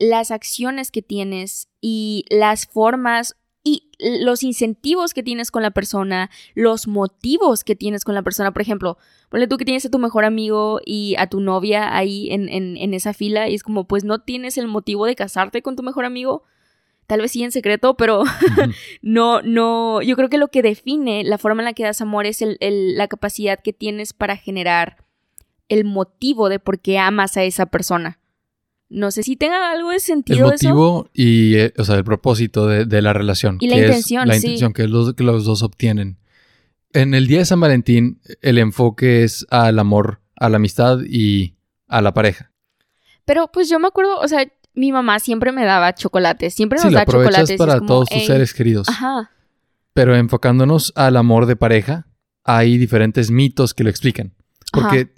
las 0.03 0.33
acciones 0.33 0.91
que 0.91 1.01
tienes 1.01 1.69
y 1.81 2.25
las 2.29 2.67
formas 2.67 3.37
y 3.63 3.89
los 4.01 4.43
incentivos 4.43 5.15
que 5.15 5.23
tienes 5.23 5.53
con 5.53 5.63
la 5.63 5.71
persona, 5.71 6.29
los 6.57 6.89
motivos 6.89 7.63
que 7.63 7.77
tienes 7.77 8.05
con 8.05 8.17
la 8.17 8.23
persona. 8.23 8.53
Por 8.53 8.63
ejemplo, 8.63 8.99
ponle 9.29 9.47
tú 9.47 9.59
que 9.59 9.65
tienes 9.65 9.87
a 9.87 9.91
tu 9.91 10.01
mejor 10.01 10.25
amigo 10.25 10.81
y 10.85 11.15
a 11.19 11.29
tu 11.29 11.39
novia 11.39 11.97
ahí 11.97 12.33
en, 12.33 12.49
en, 12.49 12.95
esa 12.95 13.15
fila 13.15 13.49
y 13.49 13.55
es 13.55 13.63
como, 13.63 13.87
pues 13.87 14.03
no 14.03 14.19
tienes 14.19 14.59
el 14.59 14.67
motivo 14.67 15.07
de 15.07 15.15
casarte 15.15 15.63
con 15.63 15.77
tu 15.77 15.85
mejor 15.85 16.05
amigo. 16.05 16.43
Tal 17.07 17.21
vez 17.21 17.31
sí 17.31 17.45
en 17.45 17.53
secreto, 17.53 17.97
pero 17.97 18.25
no, 19.03 19.41
no, 19.43 20.03
yo 20.03 20.17
creo 20.17 20.31
que 20.31 20.39
lo 20.39 20.49
que 20.49 20.63
define 20.63 21.23
la 21.23 21.39
forma 21.39 21.63
en 21.63 21.67
la 21.67 21.75
que 21.75 21.85
das 21.85 22.01
amor 22.01 22.27
es 22.27 22.43
el, 22.43 22.59
la 22.97 23.07
capacidad 23.07 23.61
que 23.61 23.73
tienes 23.73 24.13
para 24.13 24.37
generar 24.37 25.05
el 25.69 25.85
motivo 25.85 26.49
de 26.49 26.59
por 26.59 26.81
qué 26.81 26.99
amas 26.99 27.37
a 27.37 27.45
esa 27.45 27.67
persona. 27.67 28.19
No 28.93 29.11
sé 29.11 29.23
si 29.23 29.37
tenga 29.37 29.71
algo 29.71 29.91
de 29.91 30.01
sentido. 30.01 30.47
El 30.47 30.53
motivo 30.53 31.09
y, 31.15 31.57
eh, 31.57 31.73
o 31.79 31.85
sea, 31.85 31.97
el 31.97 32.05
propósito 32.05 32.67
de, 32.67 33.03
la 33.03 33.13
relación. 33.15 33.57
Y 33.61 33.69
la 33.69 33.79
intención, 33.79 34.29
La 34.29 34.37
intención 34.37 34.75
que 34.75 34.87
los, 34.87 35.15
que 35.15 35.25
los 35.25 35.45
dos 35.45 35.63
obtienen. 35.63 36.19
En 36.93 37.15
el 37.15 37.27
día 37.27 37.39
de 37.39 37.47
San 37.47 37.59
Valentín, 37.59 38.21
el 38.43 38.59
enfoque 38.59 39.25
es 39.25 39.47
al 39.49 39.79
amor, 39.79 40.21
a 40.37 40.51
la 40.51 40.57
amistad 40.57 40.99
y 41.09 41.55
a 41.89 42.03
la 42.03 42.13
pareja. 42.13 42.53
Pero 43.25 43.49
pues 43.51 43.71
yo 43.71 43.79
me 43.79 43.89
acuerdo, 43.89 44.19
o 44.19 44.29
sea, 44.29 44.47
mi 44.75 44.93
mamá 44.93 45.19
siempre 45.21 45.53
me 45.53 45.65
daba 45.65 45.95
chocolates, 45.95 46.53
siempre 46.53 46.79
nos 46.79 46.89
sí, 46.89 46.95
da 46.95 47.07
chocolates. 47.07 47.57
para 47.57 47.81
todos 47.81 48.11
tus 48.11 48.27
seres 48.27 48.53
queridos. 48.53 48.89
Ajá. 48.91 49.31
Pero 49.95 50.15
enfocándonos 50.17 50.93
al 50.97 51.17
amor 51.17 51.47
de 51.47 51.57
pareja, 51.57 52.07
hay 52.45 52.77
diferentes 52.77 53.31
mitos 53.31 53.73
que 53.73 53.85
lo 53.85 53.91
explican. 53.91 54.35
Porque 54.71 55.15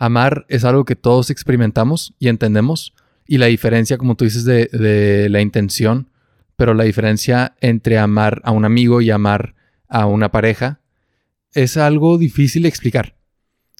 amar 0.00 0.46
es 0.48 0.64
algo 0.64 0.84
que 0.84 0.96
todos 0.96 1.30
experimentamos 1.30 2.14
y 2.18 2.28
entendemos. 2.28 2.94
Y 3.26 3.38
la 3.38 3.46
diferencia, 3.46 3.98
como 3.98 4.16
tú 4.16 4.24
dices, 4.24 4.44
de, 4.44 5.28
la 5.30 5.40
intención, 5.40 6.08
pero 6.56 6.74
la 6.74 6.84
diferencia 6.84 7.54
entre 7.60 7.98
amar 7.98 8.40
a 8.44 8.50
un 8.50 8.64
amigo 8.64 9.02
y 9.02 9.10
amar 9.10 9.54
a 9.88 10.06
una 10.06 10.32
pareja 10.32 10.80
es 11.52 11.76
algo 11.76 12.18
difícil 12.18 12.62
de 12.62 12.68
explicar. 12.68 13.16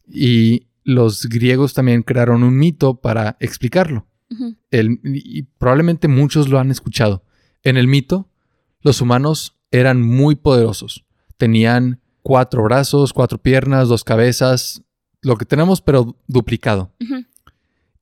Y 0.06 0.68
los 0.84 1.26
griegos 1.26 1.72
también 1.72 2.02
crearon 2.02 2.42
un 2.44 2.56
mito 2.56 3.00
para 3.00 3.36
explicarlo. 3.40 4.06
y 5.02 5.42
probablemente 5.58 6.06
muchos 6.06 6.48
lo 6.48 6.60
han 6.60 6.70
escuchado. 6.70 7.24
En 7.62 7.76
el 7.76 7.88
mito, 7.88 8.28
los 8.82 9.00
humanos 9.00 9.58
eran 9.70 10.02
muy 10.02 10.36
poderosos. 10.36 11.06
Tenían 11.38 12.00
cuatro 12.22 12.62
brazos, 12.62 13.12
cuatro 13.12 13.38
piernas, 13.38 13.88
dos 13.88 14.04
cabezas, 14.04 14.82
lo 15.22 15.36
que 15.36 15.44
tenemos, 15.44 15.80
pero 15.80 16.16
duplicado. 16.26 16.92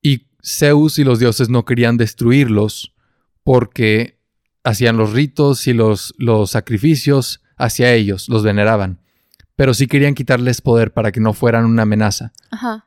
Y 0.03 0.27
Zeus 0.45 0.99
y 0.99 1.05
los 1.05 1.19
dioses 1.19 1.49
no 1.49 1.65
querían 1.65 1.97
destruirlos 1.97 2.95
porque 3.43 4.19
hacían 4.65 4.97
los 4.97 5.13
ritos 5.13 5.67
y 5.67 5.73
los, 5.73 6.15
los 6.19 6.51
sacrificios 6.51 7.41
hacia 7.57 7.93
ellos, 7.95 8.29
los 8.29 8.43
veneraban. 8.43 9.01
Pero 9.57 9.75
sí 9.75 9.89
querían 9.89 10.15
quitarles 10.15 10.61
poder 10.61 10.93
para 10.93 11.11
que 11.11 11.21
no 11.21 11.33
fueran 11.33 11.65
una 11.65 11.83
amenaza. 11.83 12.33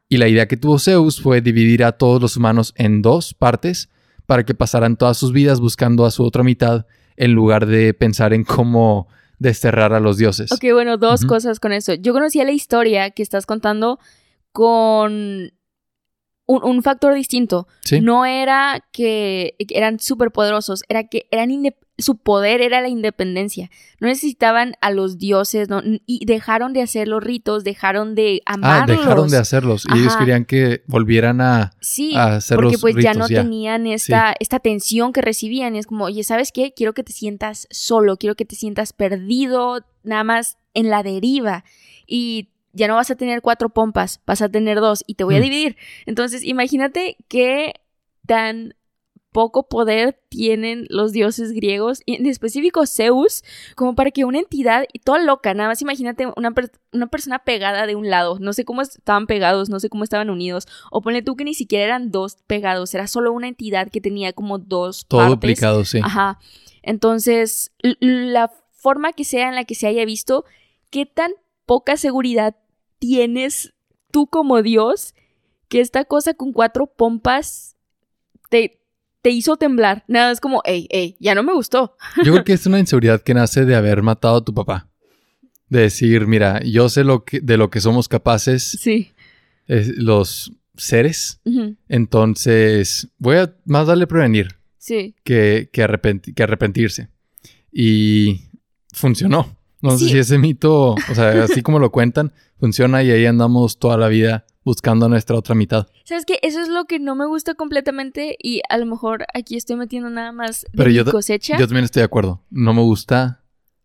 Y 0.07 0.17
la 0.17 0.29
idea 0.29 0.47
que 0.47 0.55
tuvo 0.55 0.79
Zeus 0.79 1.21
fue 1.21 1.41
dividir 1.41 1.83
a 1.83 1.91
todos 1.91 2.21
los 2.21 2.37
humanos 2.37 2.73
en 2.77 3.01
dos 3.01 3.33
partes 3.33 3.89
para 4.25 4.45
que 4.45 4.53
pasaran 4.53 4.95
todas 4.95 5.17
sus 5.17 5.33
vidas 5.33 5.59
buscando 5.59 6.05
a 6.05 6.11
su 6.11 6.23
otra 6.23 6.43
mitad 6.43 6.85
en 7.17 7.33
lugar 7.33 7.65
de 7.65 7.93
pensar 7.93 8.33
en 8.33 8.45
cómo 8.45 9.09
desterrar 9.39 9.91
a 9.93 9.99
los 9.99 10.17
dioses. 10.17 10.51
Ok, 10.51 10.63
bueno, 10.71 10.97
dos 10.97 11.25
cosas 11.25 11.59
con 11.59 11.73
eso. 11.73 11.95
Yo 11.95 12.13
conocía 12.13 12.45
la 12.45 12.51
historia 12.51 13.09
que 13.09 13.23
estás 13.23 13.45
contando 13.45 13.99
con 14.51 15.51
un, 16.45 16.83
factor 16.83 17.13
distinto. 17.13 17.67
No 18.01 18.25
era 18.25 18.85
que 18.91 19.55
eran 19.69 19.99
súper 19.99 20.31
poderosos, 20.31 20.83
era 20.89 21.07
que 21.07 21.27
eran 21.31 21.51
su 21.97 22.17
poder 22.17 22.61
era 22.61 22.81
la 22.81 22.89
independencia. 22.89 23.69
No 23.99 24.07
necesitaban 24.07 24.73
a 24.81 24.91
los 24.91 25.17
dioses 25.17 25.67
y 26.05 26.25
dejaron 26.25 26.73
de 26.73 26.81
hacer 26.81 27.07
los 27.07 27.23
ritos, 27.23 27.63
dejaron 27.63 28.15
de 28.15 28.41
ah, 28.45 28.53
amarlos. 28.53 28.97
Ah, 28.97 29.01
dejaron 29.01 29.29
de 29.29 29.37
hacerlos 29.37 29.85
y 29.93 29.99
ellos 29.99 30.15
querían 30.17 30.45
que 30.45 30.83
volvieran 30.87 31.41
a, 31.41 31.71
sí, 31.79 32.15
a 32.15 32.35
hacer 32.37 32.57
porque 32.57 32.73
los 32.73 32.81
pues 32.81 32.95
ya 32.97 33.13
no 33.13 33.27
tenían 33.27 33.87
esta, 33.87 34.33
esta 34.39 34.59
tensión 34.59 35.13
que 35.13 35.21
recibían. 35.21 35.75
Y 35.75 35.79
es 35.79 35.87
como, 35.87 36.05
oye, 36.05 36.23
¿sabes 36.23 36.51
qué? 36.51 36.73
Quiero 36.75 36.93
que 36.93 37.03
te 37.03 37.13
sientas 37.13 37.67
solo, 37.69 38.17
quiero 38.17 38.35
que 38.35 38.45
te 38.45 38.55
sientas 38.55 38.93
perdido, 38.93 39.85
nada 40.03 40.23
más 40.23 40.57
en 40.73 40.89
la 40.89 41.03
deriva. 41.03 41.63
Y 42.07 42.50
ya 42.73 42.87
no 42.87 42.95
vas 42.95 43.11
a 43.11 43.15
tener 43.15 43.41
cuatro 43.41 43.69
pompas, 43.69 44.21
vas 44.25 44.41
a 44.41 44.49
tener 44.49 44.79
dos 44.79 45.03
y 45.07 45.15
te 45.15 45.23
voy 45.23 45.35
a 45.35 45.39
mm. 45.39 45.43
dividir. 45.43 45.77
Entonces, 46.05 46.43
imagínate 46.43 47.17
qué 47.27 47.73
tan 48.25 48.75
poco 49.31 49.67
poder 49.67 50.19
tienen 50.29 50.85
los 50.89 51.13
dioses 51.13 51.53
griegos, 51.53 52.01
y 52.05 52.15
en 52.15 52.25
específico 52.25 52.85
Zeus, 52.85 53.43
como 53.75 53.95
para 53.95 54.11
que 54.11 54.25
una 54.25 54.39
entidad, 54.39 54.85
y 54.91 54.99
toda 54.99 55.19
loca, 55.19 55.53
nada 55.53 55.69
más 55.69 55.81
imagínate 55.81 56.27
una, 56.35 56.53
una 56.91 57.07
persona 57.07 57.39
pegada 57.39 57.87
de 57.87 57.95
un 57.95 58.09
lado, 58.09 58.37
no 58.39 58.53
sé 58.53 58.65
cómo 58.65 58.81
estaban 58.81 59.27
pegados, 59.27 59.69
no 59.69 59.79
sé 59.79 59.89
cómo 59.89 60.03
estaban 60.03 60.29
unidos, 60.29 60.67
o 60.91 61.01
ponle 61.01 61.21
tú 61.21 61.35
que 61.35 61.45
ni 61.45 61.53
siquiera 61.53 61.85
eran 61.85 62.11
dos 62.11 62.37
pegados, 62.47 62.93
era 62.93 63.07
solo 63.07 63.31
una 63.31 63.47
entidad 63.47 63.89
que 63.89 64.01
tenía 64.01 64.33
como 64.33 64.57
dos 64.57 65.05
Todo 65.07 65.27
duplicado, 65.29 65.85
sí. 65.85 65.99
Ajá. 66.03 66.39
Entonces, 66.83 67.71
la 67.99 68.51
forma 68.71 69.13
que 69.13 69.23
sea 69.23 69.47
en 69.47 69.55
la 69.55 69.63
que 69.63 69.75
se 69.75 69.87
haya 69.87 70.03
visto, 70.03 70.45
qué 70.89 71.05
tan 71.05 71.31
poca 71.65 71.97
seguridad 71.97 72.55
tienes 72.99 73.73
tú 74.11 74.27
como 74.27 74.61
Dios 74.61 75.15
que 75.67 75.79
esta 75.79 76.05
cosa 76.05 76.33
con 76.33 76.51
cuatro 76.51 76.85
pompas 76.85 77.75
te, 78.49 78.81
te 79.21 79.29
hizo 79.29 79.55
temblar. 79.55 80.03
Nada, 80.07 80.31
es 80.31 80.41
como, 80.41 80.61
hey, 80.65 80.87
hey, 80.91 81.15
ya 81.19 81.33
no 81.33 81.43
me 81.43 81.53
gustó. 81.53 81.95
Yo 82.17 82.33
creo 82.33 82.43
que 82.43 82.53
es 82.53 82.65
una 82.65 82.79
inseguridad 82.79 83.21
que 83.21 83.33
nace 83.33 83.65
de 83.65 83.75
haber 83.75 84.01
matado 84.03 84.37
a 84.37 84.45
tu 84.45 84.53
papá. 84.53 84.89
De 85.69 85.81
decir, 85.81 86.27
mira, 86.27 86.61
yo 86.63 86.89
sé 86.89 87.05
lo 87.05 87.23
que, 87.23 87.39
de 87.39 87.55
lo 87.55 87.69
que 87.69 87.79
somos 87.79 88.09
capaces. 88.09 88.63
Sí. 88.63 89.13
los 89.67 90.51
seres. 90.75 91.39
Entonces, 91.87 93.07
voy 93.17 93.37
a 93.37 93.55
más 93.63 93.87
darle 93.87 94.07
prevenir. 94.07 94.57
Sí. 94.77 95.15
Que, 95.23 95.69
que, 95.71 95.87
que 96.35 96.43
arrepentirse. 96.43 97.07
Y 97.71 98.41
funcionó. 98.91 99.55
No 99.81 99.97
sé 99.97 100.09
si 100.09 100.17
ese 100.19 100.37
mito, 100.37 100.91
o 100.91 101.15
sea, 101.15 101.43
así 101.43 101.61
como 101.61 101.79
lo 101.79 101.91
cuentan, 101.91 102.31
funciona 102.59 103.01
y 103.03 103.11
ahí 103.11 103.25
andamos 103.25 103.79
toda 103.79 103.97
la 103.97 104.07
vida 104.07 104.45
buscando 104.63 105.09
nuestra 105.09 105.35
otra 105.35 105.55
mitad. 105.55 105.87
¿Sabes 106.03 106.25
qué? 106.25 106.37
Eso 106.43 106.61
es 106.61 106.67
lo 106.67 106.85
que 106.85 106.99
no 106.99 107.15
me 107.15 107.25
gusta 107.25 107.55
completamente 107.55 108.37
y 108.41 108.61
a 108.69 108.77
lo 108.77 108.85
mejor 108.85 109.25
aquí 109.33 109.57
estoy 109.57 109.75
metiendo 109.77 110.09
nada 110.11 110.31
más 110.31 110.61
de 110.63 110.69
Pero 110.77 110.89
mi 110.89 110.95
yo 110.95 111.05
ta- 111.05 111.11
cosecha. 111.11 111.57
Yo 111.57 111.65
también 111.67 111.85
estoy 111.85 112.01
de 112.01 112.05
acuerdo. 112.05 112.41
No 112.51 112.73
me 112.73 112.81
gusta. 112.81 113.39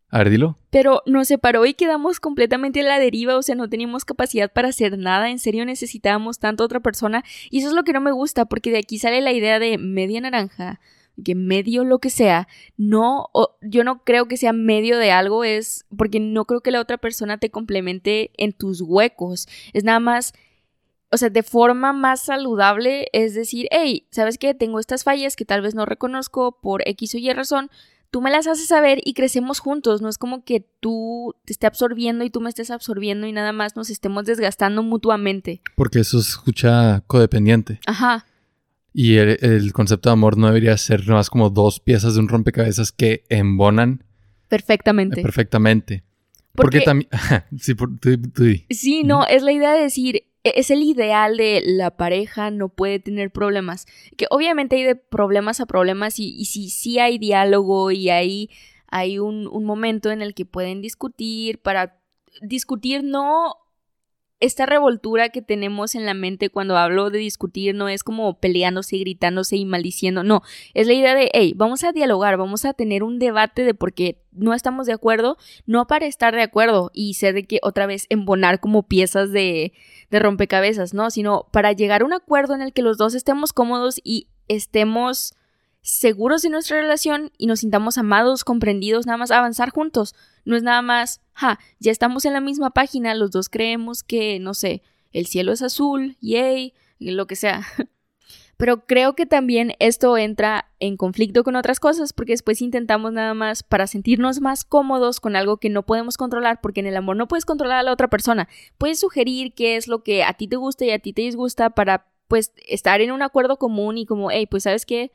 A 0.09 0.19
ver, 0.19 0.31
dilo. 0.31 0.59
Pero 0.71 1.03
nos 1.07 1.29
separó 1.29 1.67
y 1.67 1.75
quedamos 1.75 2.21
completamente 2.21 2.81
a 2.81 2.85
la 2.85 2.99
deriva, 3.01 3.37
o 3.37 3.43
sea, 3.43 3.55
no 3.57 3.69
teníamos 3.69 4.05
capacidad 4.05 4.53
para 4.53 4.69
hacer 4.69 4.97
nada, 4.99 5.31
en 5.31 5.39
serio 5.41 5.65
necesitábamos 5.65 6.39
tanto 6.39 6.63
a 6.63 6.67
otra 6.67 6.81
persona 6.81 7.25
y 7.51 7.59
eso 7.59 7.69
es 7.69 7.75
lo 7.75 7.83
que 7.83 7.93
no 7.93 8.01
me 8.01 8.13
gusta, 8.13 8.45
porque 8.45 8.71
de 8.71 8.79
aquí 8.79 8.99
sale 8.99 9.21
la 9.21 9.33
idea 9.33 9.59
de 9.59 9.79
media 9.79 10.21
naranja, 10.21 10.79
que 11.25 11.35
medio 11.35 11.85
lo 11.85 11.99
que 11.99 12.11
sea, 12.11 12.47
no, 12.77 13.29
o- 13.33 13.57
yo 13.63 13.85
no 13.85 14.05
creo 14.05 14.27
que 14.29 14.37
sea 14.37 14.53
medio 14.53 14.99
de 14.99 15.11
algo, 15.13 15.45
es 15.45 15.85
porque 15.97 16.21
no 16.21 16.45
creo 16.45 16.61
que 16.61 16.71
la 16.71 16.81
otra 16.81 16.99
persona 16.99 17.39
te 17.39 17.51
complemente 17.51 18.31
en 18.37 18.53
tus 18.53 18.81
huecos, 18.81 19.47
es 19.73 19.85
nada 19.85 20.01
más... 20.01 20.33
O 21.13 21.19
sea, 21.19 21.31
de 21.31 21.45
forma 21.45 21.93
más 21.93 22.21
saludable 22.25 23.07
es 23.13 23.33
decir, 23.35 23.69
hey, 23.71 24.09
¿sabes 24.11 24.39
qué? 24.39 24.55
Tengo 24.55 24.81
estas 24.81 25.05
fallas 25.05 25.37
que 25.37 25.45
tal 25.45 25.63
vez 25.63 25.73
no 25.73 25.87
reconozco 25.87 26.59
por 26.61 26.83
X 26.87 27.15
o 27.15 27.19
Y 27.19 27.33
razón, 27.33 27.71
tú 28.11 28.21
me 28.21 28.29
las 28.31 28.49
haces 28.49 28.67
saber 28.67 28.99
y 29.05 29.15
crecemos 29.15 29.61
juntos. 29.61 30.03
No 30.03 30.09
es 30.09 30.19
como 30.19 30.45
que 30.45 30.67
tú 30.81 31.37
te 31.45 31.53
esté 31.53 31.69
absorbiendo 31.69 32.25
y 32.25 32.31
tú 32.31 32.41
me 32.41 32.49
estés 32.49 32.73
absorbiendo 32.73 33.29
y 33.29 33.33
nada 33.33 33.53
más 33.53 33.77
nos 33.77 33.89
estemos 33.89 34.25
desgastando 34.25 34.83
mutuamente. 34.83 35.63
Porque 35.77 36.01
eso 36.01 36.21
se 36.21 36.31
escucha 36.31 37.01
codependiente. 37.07 37.79
Ajá. 37.87 38.27
Y 38.99 39.17
el, 39.17 39.37
el 39.43 39.75
concepto 39.75 40.09
de 40.09 40.15
amor 40.15 40.39
no 40.39 40.47
debería 40.47 40.75
ser 40.79 41.07
más 41.09 41.29
como 41.29 41.51
dos 41.51 41.81
piezas 41.81 42.15
de 42.15 42.21
un 42.21 42.29
rompecabezas 42.29 42.93
que 42.93 43.25
embonan 43.29 44.05
Perfectamente. 44.49 45.21
perfectamente. 45.21 46.03
Porque, 46.55 46.79
Porque- 46.79 46.85
también. 46.87 47.11
sí, 47.61 47.75
por, 47.75 47.99
tú-. 48.01 48.17
Sí, 48.71 49.03
no, 49.05 49.27
es 49.27 49.43
la 49.43 49.53
idea 49.53 49.75
de 49.75 49.83
decir, 49.83 50.17
e- 50.45 50.53
es 50.57 50.71
el 50.71 50.83
ideal 50.83 51.37
de 51.37 51.63
la 51.67 51.91
pareja 51.99 52.51
no 52.51 52.71
puede 52.71 52.99
tener 52.99 53.31
problemas. 53.31 53.85
Que 54.17 54.25
obviamente 54.31 54.77
hay 54.77 54.85
de 54.85 54.97
problemas 54.97 55.61
a 55.61 55.67
problemas 55.67 56.19
y, 56.19 56.35
y 56.35 56.47
si 56.47 56.71
sí 56.71 56.99
hay 56.99 57.19
diálogo 57.19 57.91
y 57.91 58.09
hay, 58.09 58.49
hay 58.89 59.19
un, 59.19 59.47
un 59.47 59.65
momento 59.67 60.11
en 60.11 60.23
el 60.23 60.33
que 60.33 60.47
pueden 60.47 60.81
discutir 60.81 61.59
para 61.59 61.99
discutir 62.41 63.05
no 63.05 63.57
esta 64.39 64.67
revoltura 64.67 65.31
que 65.31 65.41
tenemos 65.41 65.95
en 65.95 66.05
la 66.05 66.13
mente 66.13 66.51
cuando 66.51 66.77
hablo 66.77 67.11
de 67.11 67.19
discutir 67.19 67.75
no 67.75 67.89
es 67.89 68.05
como 68.05 68.39
peleándose, 68.39 68.99
gritándose 68.99 69.57
y 69.57 69.65
maldiciendo, 69.65 70.23
no, 70.23 70.43
es 70.75 70.87
la 70.87 70.93
idea 70.93 71.15
de, 71.15 71.31
hey, 71.33 71.55
vamos 71.57 71.85
a 71.85 71.93
dialogar, 71.93 72.37
vamos 72.37 72.65
a 72.65 72.75
tener 72.75 73.03
un 73.03 73.19
debate 73.19 73.65
de 73.65 73.75
por 73.75 73.95
qué 73.95 74.21
no 74.33 74.53
estamos 74.53 74.87
de 74.87 74.93
acuerdo, 74.93 75.39
no 75.65 75.87
para 75.87 76.07
estar 76.07 76.35
de 76.35 76.43
acuerdo 76.43 76.91
y 76.93 77.15
ser 77.15 77.35
de 77.35 77.47
que 77.47 77.61
otra 77.63 77.87
vez 77.87 78.07
embonar 78.11 78.61
como 78.61 78.83
piezas 78.83 79.33
de, 79.33 79.73
de 80.11 80.19
rompecabezas, 80.19 80.93
¿no? 80.93 81.11
Sino 81.11 81.47
para 81.51 81.73
llegar 81.73 82.03
a 82.03 82.05
un 82.05 82.13
acuerdo 82.13 82.55
en 82.55 82.61
el 82.61 82.75
que 82.75 82.83
los 82.83 82.99
dos 82.99 83.15
estemos 83.15 83.55
cómodos 83.55 84.01
y 84.05 84.29
estemos 84.49 85.35
seguros 85.81 86.43
de 86.43 86.51
nuestra 86.51 86.81
relación 86.81 87.31
y 87.39 87.47
nos 87.47 87.61
sintamos 87.61 87.97
amados, 87.97 88.45
comprendidos, 88.45 89.07
nada 89.07 89.17
más 89.17 89.31
avanzar 89.31 89.71
juntos. 89.71 90.15
No 90.47 90.57
es 90.57 90.63
nada 90.63 90.81
más, 90.81 91.21
ja, 91.35 91.59
ya 91.79 91.93
estamos 91.93 92.25
en 92.25 92.33
la 92.33 92.41
misma 92.41 92.71
página, 92.71 93.15
los 93.15 93.31
dos 93.31 93.51
creemos 93.51 94.03
que, 94.03 94.39
no 94.39 94.55
sé, 94.55 94.83
el 95.13 95.27
cielo 95.27 95.53
es 95.53 95.61
azul, 95.61 96.17
yay, 96.23 96.73
lo 96.99 97.27
que 97.27 97.37
sea. 97.37 97.67
Pero 98.57 98.87
creo 98.87 99.15
que 99.15 99.27
también 99.27 99.75
esto 99.81 100.17
entra 100.17 100.71
en 100.81 100.97
conflicto 100.97 101.45
con 101.45 101.57
otras 101.57 101.79
cosas 101.79 102.15
porque 102.15 102.33
después 102.33 102.63
intentamos 102.63 103.13
nada 103.13 103.35
más 103.35 103.63
para 103.63 103.87
sentirnos 103.87 104.41
más 104.41 104.65
cómodos 104.65 105.21
con 105.21 105.37
algo 105.37 105.59
que 105.59 105.69
no 105.69 105.85
podemos 105.85 106.17
controlar 106.17 106.61
porque 106.63 106.81
en 106.81 106.87
el 106.87 106.97
amor 106.97 107.17
no 107.17 107.29
puedes 107.29 107.45
controlar 107.45 107.79
a 107.79 107.83
la 107.83 107.93
otra 107.93 108.09
persona. 108.09 108.49
Puedes 108.79 108.99
sugerir 108.99 109.53
qué 109.53 109.77
es 109.77 109.89
lo 109.89 110.03
que 110.03 110.25
a 110.25 110.33
ti 110.33 110.49
te 110.49 110.57
gusta 110.57 110.87
y 110.87 110.91
a 110.91 110.99
ti 110.99 111.13
te 111.13 111.23
disgusta 111.23 111.71
para 111.71 112.07
pues 112.29 112.53
estar 112.67 113.03
en 113.03 113.13
un 113.13 113.21
acuerdo 113.21 113.59
común 113.59 113.99
y 113.99 114.07
como, 114.07 114.31
hey, 114.31 114.47
pues 114.47 114.63
sabes 114.63 114.87
qué, 114.87 115.13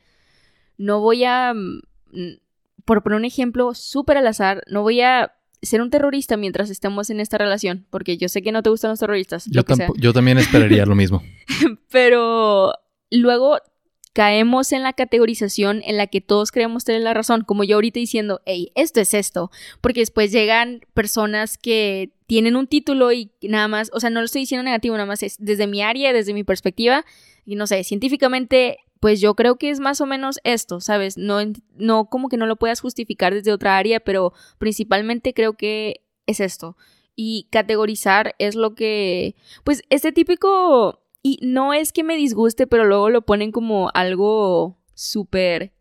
no 0.78 1.00
voy 1.00 1.24
a, 1.24 1.52
mm, 1.52 1.80
por 2.84 3.02
poner 3.02 3.16
un 3.18 3.24
ejemplo 3.24 3.74
súper 3.74 4.16
al 4.18 4.26
azar, 4.26 4.62
no 4.68 4.82
voy 4.82 5.00
a 5.00 5.32
ser 5.62 5.80
un 5.80 5.90
terrorista 5.90 6.36
mientras 6.36 6.70
estemos 6.70 7.08
en 7.10 7.20
esta 7.20 7.38
relación 7.38 7.86
porque 7.90 8.16
yo 8.16 8.28
sé 8.28 8.42
que 8.42 8.50
no 8.50 8.62
te 8.62 8.70
gustan 8.70 8.90
los 8.90 8.98
terroristas. 9.00 9.46
Yo, 9.46 9.60
lo 9.60 9.64
que 9.64 9.76
sea. 9.76 9.86
tampo- 9.86 9.94
yo 9.98 10.12
también 10.12 10.38
esperaría 10.38 10.84
lo 10.86 10.94
mismo. 10.96 11.22
Pero 11.90 12.72
luego 13.10 13.58
caemos 14.12 14.72
en 14.72 14.82
la 14.82 14.92
categorización 14.92 15.80
en 15.84 15.96
la 15.96 16.06
que 16.06 16.20
todos 16.20 16.50
creemos 16.52 16.84
tener 16.84 17.00
la 17.02 17.14
razón, 17.14 17.44
como 17.44 17.64
yo 17.64 17.76
ahorita 17.76 17.98
diciendo, 17.98 18.42
hey, 18.44 18.70
esto 18.74 19.00
es 19.00 19.14
esto, 19.14 19.50
porque 19.80 20.00
después 20.00 20.32
llegan 20.32 20.80
personas 20.92 21.56
que 21.56 22.10
tienen 22.26 22.56
un 22.56 22.66
título 22.66 23.10
y 23.12 23.30
nada 23.42 23.68
más, 23.68 23.90
o 23.94 24.00
sea, 24.00 24.10
no 24.10 24.20
lo 24.20 24.26
estoy 24.26 24.42
diciendo 24.42 24.64
negativo, 24.64 24.94
nada 24.96 25.06
más 25.06 25.22
es 25.22 25.36
desde 25.38 25.66
mi 25.66 25.80
área, 25.82 26.12
desde 26.12 26.34
mi 26.34 26.44
perspectiva, 26.44 27.04
y 27.46 27.54
no 27.56 27.66
sé, 27.66 27.84
científicamente, 27.84 28.78
pues 29.02 29.20
yo 29.20 29.34
creo 29.34 29.56
que 29.56 29.68
es 29.68 29.80
más 29.80 30.00
o 30.00 30.06
menos 30.06 30.38
esto, 30.44 30.80
¿sabes? 30.80 31.18
No, 31.18 31.38
no 31.74 32.04
como 32.04 32.28
que 32.28 32.36
no 32.36 32.46
lo 32.46 32.54
puedas 32.54 32.80
justificar 32.80 33.34
desde 33.34 33.50
otra 33.50 33.76
área, 33.76 33.98
pero 33.98 34.32
principalmente 34.58 35.34
creo 35.34 35.54
que 35.54 36.04
es 36.28 36.38
esto. 36.38 36.76
Y 37.16 37.48
categorizar 37.50 38.36
es 38.38 38.54
lo 38.54 38.76
que, 38.76 39.34
pues, 39.64 39.82
este 39.90 40.12
típico 40.12 41.00
y 41.20 41.40
no 41.42 41.74
es 41.74 41.92
que 41.92 42.04
me 42.04 42.14
disguste, 42.14 42.68
pero 42.68 42.84
luego 42.84 43.10
lo 43.10 43.22
ponen 43.22 43.50
como 43.50 43.90
algo 43.92 44.78
súper 44.94 45.72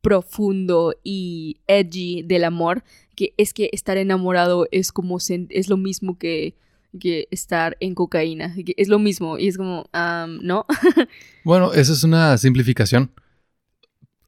profundo 0.00 0.94
y 1.04 1.58
edgy 1.66 2.22
del 2.22 2.44
amor, 2.44 2.82
que 3.14 3.34
es 3.36 3.52
que 3.52 3.68
estar 3.74 3.98
enamorado 3.98 4.68
es 4.70 4.90
como 4.90 5.18
es 5.18 5.68
lo 5.68 5.76
mismo 5.76 6.16
que, 6.16 6.56
que 6.98 7.28
estar 7.30 7.76
en 7.80 7.94
cocaína, 7.94 8.54
que 8.64 8.74
es 8.76 8.88
lo 8.88 8.98
mismo 8.98 9.38
y 9.38 9.48
es 9.48 9.56
como, 9.56 9.86
am, 9.92 10.38
¿no? 10.42 10.66
Bueno, 11.44 11.72
eso 11.72 11.92
es 11.92 12.04
una 12.04 12.36
simplificación. 12.38 13.10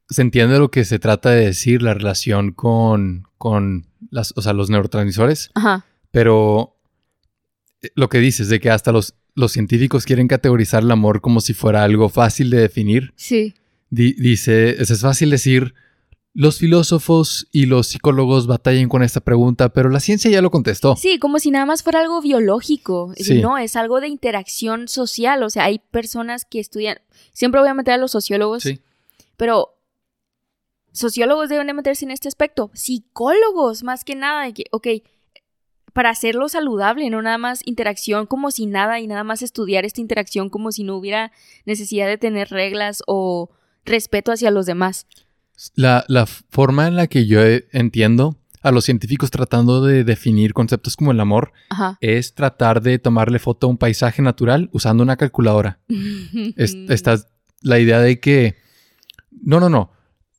Se 0.09 0.23
entiende 0.23 0.59
lo 0.59 0.71
que 0.71 0.85
se 0.85 0.99
trata 0.99 1.31
de 1.31 1.47
decir, 1.47 1.83
la 1.83 1.95
relación 1.95 2.53
con, 2.53 3.27
con 3.39 3.87
las, 4.11 4.33
o 4.37 4.43
sea, 4.43 4.53
los 4.53 4.71
neurotransmisores, 4.71 5.51
Ajá, 5.55 5.85
pero 6.13 6.77
eh, 7.83 7.89
lo 7.95 8.09
que 8.09 8.19
dices 8.19 8.49
de 8.49 8.61
que 8.61 8.71
hasta 8.71 8.93
los, 8.93 9.15
los 9.35 9.53
científicos 9.53 10.05
quieren 10.05 10.29
categorizar 10.29 10.83
el 10.83 10.91
amor 10.91 11.21
como 11.21 11.41
si 11.41 11.55
fuera 11.55 11.83
algo 11.83 12.09
fácil 12.09 12.51
de 12.51 12.59
definir. 12.59 13.13
sí, 13.17 13.55
Di- 13.91 14.15
dice, 14.15 14.81
es 14.83 15.01
fácil 15.01 15.31
decir, 15.31 15.75
los 16.39 16.59
filósofos 16.59 17.49
y 17.51 17.65
los 17.65 17.87
psicólogos 17.87 18.47
batallan 18.47 18.89
con 18.91 19.03
esta 19.03 19.21
pregunta, 19.21 19.71
pero 19.71 19.89
la 19.89 20.01
ciencia 20.01 20.31
ya 20.31 20.43
lo 20.43 20.51
contestó. 20.51 20.95
sí, 20.97 21.19
como 21.19 21.39
si 21.39 21.51
nada 21.51 21.65
más 21.65 21.83
fuera 21.83 22.01
algo 22.01 22.21
biológico, 22.21 23.13
Es- 23.17 23.27
Sí. 23.27 23.41
no, 23.41 23.57
es 23.57 23.75
algo 23.75 24.01
de 24.01 24.09
interacción 24.09 24.87
social, 24.87 25.43
o 25.43 25.49
sea, 25.51 25.65
hay 25.65 25.79
personas 25.79 26.45
que 26.45 26.61
estudian, 26.61 26.99
siempre 27.33 27.61
voy 27.61 27.71
a 27.71 27.75
meter 27.75 27.95
a 27.95 27.97
los 27.97 28.11
sociólogos, 28.13 28.63
Sí. 28.65 28.81
Pero 29.39 29.75
sociólogos 30.93 31.49
deben 31.49 31.67
de 31.67 31.75
meterse 31.75 32.05
en 32.05 32.11
este 32.11 32.29
aspecto. 32.29 32.71
Psicólogos, 32.75 33.83
más 33.83 34.05
que 34.05 34.15
nada. 34.15 34.51
que, 34.53 34.65
ok, 34.73 34.87
para 35.93 36.11
hacerlo 36.11 36.49
saludable, 36.49 37.09
no 37.11 37.23
nada 37.23 37.39
más 37.39 37.61
interacción 37.65 38.27
como 38.27 38.51
si 38.51 38.67
nada 38.67 39.01
y 39.01 39.07
nada 39.07 39.25
más 39.25 39.41
estudiar 39.43 39.85
esta 39.87 40.01
interacción 40.03 40.51
como 40.51 40.73
si 40.73 40.85
no 40.85 40.97
hubiera 40.97 41.33
necesidad 41.65 42.07
de 42.07 42.19
tener 42.19 42.49
reglas 42.51 43.03
o 43.07 43.51
respeto 43.85 44.33
hacia 44.33 44.51
los 44.51 44.67
demás. 44.67 45.07
La, 45.75 46.05
la 46.09 46.27
forma 46.27 46.87
en 46.87 46.97
la 46.97 47.07
que 47.07 47.27
yo 47.27 47.43
eh, 47.45 47.67
entiendo 47.73 48.37
a 48.63 48.73
los 48.73 48.85
científicos 48.85 49.31
tratando 49.31 49.85
de 49.85 50.03
definir 50.05 50.53
conceptos 50.53 50.97
como 50.97 51.13
el 51.13 51.21
amor 51.21 51.53
Ajá. 51.71 51.99
es 52.01 52.35
tratar 52.35 52.83
de 52.83 52.99
tomarle 52.99 53.39
foto 53.39 53.67
a 53.67 53.71
un 53.71 53.79
paisaje 53.79 54.23
natural 54.23 54.69
usando 54.73 55.03
una 55.03 55.17
calculadora. 55.17 55.79
Es- 56.57 56.75
Esta 56.89 57.15
es 57.15 57.27
la 57.63 57.79
idea 57.79 58.01
de 58.01 58.19
que... 58.21 58.57
No, 59.31 59.61
no, 59.61 59.69
no. 59.69 59.93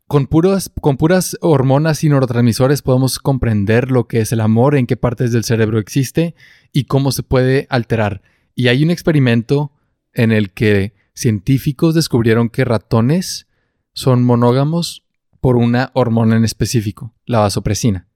Con, 0.08 0.28
puras, 0.28 0.72
con 0.82 0.98
puras 0.98 1.38
hormonas 1.42 2.04
y 2.04 2.10
neurotransmisores 2.10 2.82
podemos 2.82 3.20
comprender 3.20 3.92
lo 3.92 4.08
que 4.08 4.20
es 4.22 4.32
el 4.32 4.40
amor, 4.42 4.76
en 4.76 4.88
qué 4.88 4.96
partes 4.98 5.32
del 5.32 5.44
cerebro 5.44 5.80
existe 5.80 6.34
y 6.72 6.86
cómo 6.86 7.12
se 7.12 7.24
puede 7.24 7.68
alterar. 7.70 8.22
Y 8.56 8.70
hay 8.70 8.84
un 8.84 8.92
experimento 8.92 9.72
en 10.14 10.32
el 10.32 10.52
que 10.52 10.94
científicos 11.14 11.94
descubrieron 11.94 12.50
que 12.50 12.64
ratones 12.66 13.48
son 13.94 14.24
monógamos 14.24 15.04
por 15.42 15.56
una 15.58 15.92
hormona 15.94 16.36
en 16.38 16.44
específico, 16.44 17.14
la 17.26 17.40
vasopresina. 17.40 18.08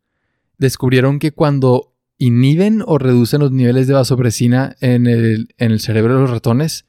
Descubrieron 0.58 1.20
que 1.20 1.32
cuando 1.32 1.96
inhiben 2.18 2.84
o 2.86 2.98
reducen 2.98 3.42
los 3.42 3.52
niveles 3.52 3.88
de 3.88 3.94
vasopresina 3.94 4.76
en 4.80 5.08
el, 5.08 5.54
en 5.58 5.72
el 5.72 5.80
cerebro 5.80 6.16
de 6.16 6.22
los 6.22 6.30
ratones, 6.30 6.86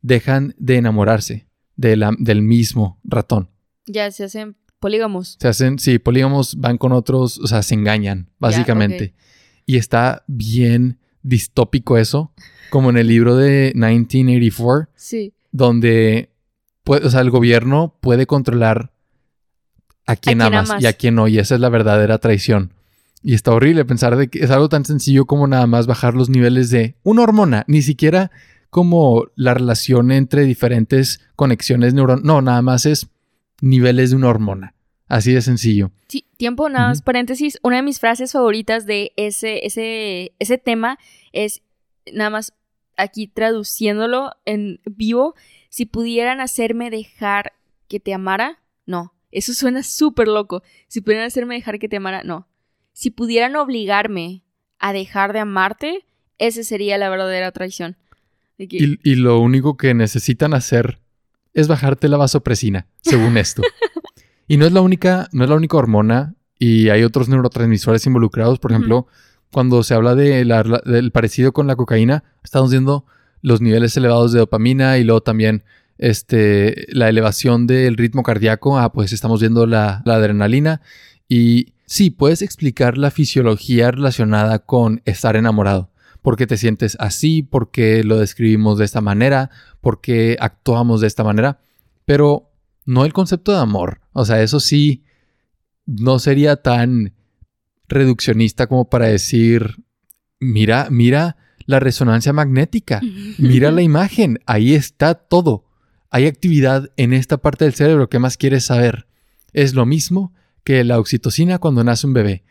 dejan 0.00 0.54
de 0.58 0.76
enamorarse 0.76 1.46
de 1.76 1.96
la- 1.96 2.14
del 2.18 2.42
mismo 2.42 2.98
ratón. 3.04 3.48
Ya 3.86 4.10
se 4.10 4.24
hacen 4.24 4.56
polígamos. 4.80 5.36
Se 5.40 5.46
hacen, 5.46 5.78
sí, 5.78 5.98
polígamos 6.00 6.56
van 6.56 6.76
con 6.78 6.90
otros, 6.90 7.38
o 7.38 7.46
sea, 7.46 7.62
se 7.62 7.74
engañan, 7.74 8.30
básicamente. 8.40 9.14
Y 9.64 9.76
está 9.76 10.24
bien 10.26 10.98
distópico 11.22 11.96
eso, 11.98 12.32
como 12.70 12.90
en 12.90 12.96
el 12.96 13.06
libro 13.06 13.36
de 13.36 13.70
1984, 13.76 14.88
Sí. 14.96 15.34
donde 15.52 16.30
puede- 16.82 17.06
o 17.06 17.10
sea, 17.10 17.20
el 17.20 17.30
gobierno 17.30 17.96
puede 18.00 18.26
controlar 18.26 18.92
a 20.06 20.16
quién 20.16 20.40
amas, 20.42 20.70
amas. 20.70 20.82
y 20.82 20.86
a 20.86 20.92
quién 20.92 21.14
no, 21.14 21.28
y 21.28 21.38
esa 21.38 21.54
es 21.54 21.60
la 21.60 21.68
verdadera 21.68 22.18
traición. 22.18 22.72
Y 23.22 23.34
está 23.34 23.52
horrible 23.52 23.84
pensar 23.84 24.16
de 24.16 24.28
que 24.28 24.40
es 24.40 24.50
algo 24.50 24.68
tan 24.68 24.84
sencillo 24.84 25.26
como 25.26 25.46
nada 25.46 25.66
más 25.66 25.86
bajar 25.86 26.14
los 26.14 26.28
niveles 26.28 26.70
de 26.70 26.96
una 27.04 27.22
hormona, 27.22 27.64
ni 27.68 27.82
siquiera 27.82 28.32
como 28.68 29.26
la 29.36 29.54
relación 29.54 30.10
entre 30.10 30.44
diferentes 30.44 31.20
conexiones 31.36 31.94
neuronales. 31.94 32.24
No, 32.24 32.42
nada 32.42 32.62
más 32.62 32.86
es 32.86 33.08
niveles 33.60 34.10
de 34.10 34.16
una 34.16 34.28
hormona. 34.28 34.74
Así 35.08 35.32
de 35.32 35.42
sencillo. 35.42 35.90
Sí, 36.08 36.24
tiempo, 36.38 36.68
nada 36.70 36.88
más, 36.88 37.02
paréntesis. 37.02 37.58
Una 37.62 37.76
de 37.76 37.82
mis 37.82 38.00
frases 38.00 38.32
favoritas 38.32 38.86
de 38.86 39.12
ese, 39.16 39.66
ese, 39.66 40.32
ese 40.38 40.56
tema 40.58 40.98
es, 41.32 41.62
nada 42.12 42.30
más 42.30 42.54
aquí 42.96 43.26
traduciéndolo 43.26 44.32
en 44.46 44.80
vivo, 44.84 45.34
si 45.68 45.84
pudieran 45.84 46.40
hacerme 46.40 46.90
dejar 46.90 47.52
que 47.88 48.00
te 48.00 48.14
amara, 48.14 48.62
no. 48.86 49.12
Eso 49.32 49.54
suena 49.54 49.82
súper 49.82 50.28
loco. 50.28 50.62
Si 50.86 51.00
pudieran 51.00 51.26
hacerme 51.26 51.54
dejar 51.54 51.78
que 51.78 51.88
te 51.88 51.96
amara, 51.96 52.22
no. 52.22 52.46
Si 52.92 53.10
pudieran 53.10 53.56
obligarme 53.56 54.44
a 54.78 54.92
dejar 54.92 55.32
de 55.32 55.40
amarte, 55.40 56.04
esa 56.38 56.62
sería 56.62 56.98
la 56.98 57.08
verdadera 57.08 57.50
traición. 57.50 57.96
Y, 58.58 59.14
lo 59.16 59.40
único 59.40 59.76
que 59.76 59.94
necesitan 59.94 60.54
hacer 60.54 61.00
es 61.54 61.66
bajarte 61.66 62.08
la 62.08 62.16
vasopresina, 62.16 62.86
según 63.00 63.38
esto. 63.38 63.62
y 64.46 64.56
no 64.56 64.66
es 64.66 64.72
la 64.72 64.82
única, 64.82 65.28
no 65.32 65.44
es 65.44 65.50
la 65.50 65.56
única 65.56 65.78
hormona, 65.78 66.34
y 66.58 66.90
hay 66.90 67.02
otros 67.02 67.28
neurotransmisores 67.28 68.06
involucrados. 68.06 68.60
Por 68.60 68.70
ejemplo, 68.70 69.08
cuando 69.50 69.82
se 69.82 69.94
habla 69.94 70.14
de 70.14 70.44
del 70.84 71.10
parecido 71.10 71.52
con 71.52 71.66
la 71.66 71.74
cocaína, 71.74 72.22
estamos 72.44 72.70
viendo 72.70 73.04
los 73.40 73.60
niveles 73.60 73.96
elevados 73.96 74.32
de 74.32 74.38
dopamina 74.38 74.98
y 74.98 75.04
luego 75.04 75.22
también 75.22 75.64
este, 75.98 76.86
la 76.88 77.08
elevación 77.08 77.66
del 77.66 77.96
ritmo 77.96 78.22
cardíaco. 78.22 78.78
Ah, 78.78 78.92
pues 78.92 79.12
estamos 79.12 79.40
viendo 79.40 79.66
la, 79.66 80.02
la 80.04 80.14
adrenalina. 80.14 80.80
Y 81.28 81.74
sí, 81.86 82.10
puedes 82.10 82.42
explicar 82.42 82.98
la 82.98 83.10
fisiología 83.10 83.90
relacionada 83.90 84.60
con 84.60 85.02
estar 85.04 85.36
enamorado 85.36 85.92
por 86.22 86.36
qué 86.36 86.46
te 86.46 86.56
sientes 86.56 86.96
así, 87.00 87.42
por 87.42 87.70
qué 87.70 88.04
lo 88.04 88.16
describimos 88.16 88.78
de 88.78 88.84
esta 88.84 89.00
manera, 89.00 89.50
por 89.80 90.00
qué 90.00 90.36
actuamos 90.40 91.00
de 91.00 91.08
esta 91.08 91.24
manera, 91.24 91.60
pero 92.04 92.52
no 92.86 93.04
el 93.04 93.12
concepto 93.12 93.52
de 93.52 93.58
amor. 93.58 94.00
O 94.12 94.24
sea, 94.24 94.40
eso 94.40 94.60
sí, 94.60 95.04
no 95.84 96.20
sería 96.20 96.56
tan 96.56 97.12
reduccionista 97.88 98.68
como 98.68 98.88
para 98.88 99.08
decir, 99.08 99.84
mira, 100.38 100.88
mira 100.90 101.36
la 101.66 101.80
resonancia 101.80 102.32
magnética, 102.32 103.00
mira 103.38 103.70
la 103.70 103.82
imagen, 103.82 104.38
ahí 104.46 104.74
está 104.74 105.14
todo. 105.14 105.64
Hay 106.12 106.26
actividad 106.26 106.90
en 106.96 107.12
esta 107.12 107.38
parte 107.38 107.64
del 107.64 107.74
cerebro, 107.74 108.08
¿qué 108.08 108.20
más 108.20 108.36
quieres 108.36 108.66
saber? 108.66 109.06
Es 109.52 109.74
lo 109.74 109.86
mismo 109.86 110.32
que 110.62 110.84
la 110.84 111.00
oxitocina 111.00 111.58
cuando 111.58 111.82
nace 111.82 112.06
un 112.06 112.12
bebé 112.12 112.44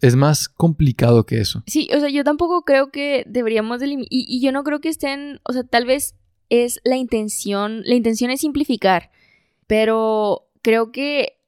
es 0.00 0.16
más 0.16 0.48
complicado 0.48 1.24
que 1.24 1.40
eso. 1.40 1.62
Sí, 1.66 1.88
o 1.94 2.00
sea, 2.00 2.08
yo 2.08 2.24
tampoco 2.24 2.62
creo 2.62 2.90
que 2.90 3.24
deberíamos 3.26 3.80
delimitar. 3.80 4.08
Y, 4.10 4.40
yo 4.40 4.52
no 4.52 4.64
creo 4.64 4.80
que 4.80 4.88
estén. 4.88 5.40
O 5.44 5.52
sea, 5.52 5.64
tal 5.64 5.86
vez 5.86 6.14
es 6.48 6.80
la 6.84 6.96
intención. 6.96 7.82
La 7.84 7.94
intención 7.94 8.30
es 8.30 8.40
simplificar. 8.40 9.10
Pero 9.66 10.48
creo 10.62 10.92
que 10.92 11.38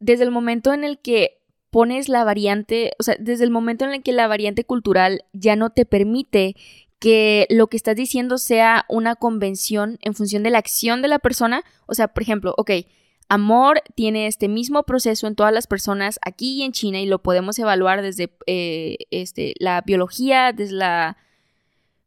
desde 0.00 0.24
el 0.24 0.30
momento 0.30 0.72
en 0.72 0.84
el 0.84 0.98
que 1.00 1.42
pones 1.70 2.08
la 2.08 2.24
variante. 2.24 2.92
O 2.98 3.02
sea, 3.02 3.16
desde 3.18 3.44
el 3.44 3.50
momento 3.50 3.84
en 3.84 3.92
el 3.92 4.02
que 4.02 4.12
la 4.12 4.26
variante 4.26 4.64
cultural 4.64 5.24
ya 5.32 5.54
no 5.56 5.70
te 5.70 5.84
permite 5.84 6.56
que 6.98 7.46
lo 7.50 7.68
que 7.68 7.76
estás 7.76 7.96
diciendo 7.96 8.38
sea 8.38 8.84
una 8.88 9.14
convención 9.14 9.98
en 10.02 10.14
función 10.14 10.42
de 10.42 10.50
la 10.50 10.58
acción 10.58 11.02
de 11.02 11.08
la 11.08 11.18
persona. 11.18 11.62
O 11.86 11.94
sea, 11.94 12.08
por 12.08 12.22
ejemplo, 12.22 12.54
ok 12.56 12.70
Amor 13.30 13.82
tiene 13.94 14.26
este 14.26 14.48
mismo 14.48 14.84
proceso 14.84 15.26
en 15.26 15.34
todas 15.34 15.52
las 15.52 15.66
personas 15.66 16.18
aquí 16.24 16.54
y 16.54 16.62
en 16.62 16.72
China 16.72 16.98
y 16.98 17.06
lo 17.06 17.22
podemos 17.22 17.58
evaluar 17.58 18.00
desde 18.00 18.32
eh, 18.46 18.96
este, 19.10 19.52
la 19.58 19.82
biología, 19.82 20.52
desde 20.52 20.76
la 20.76 21.18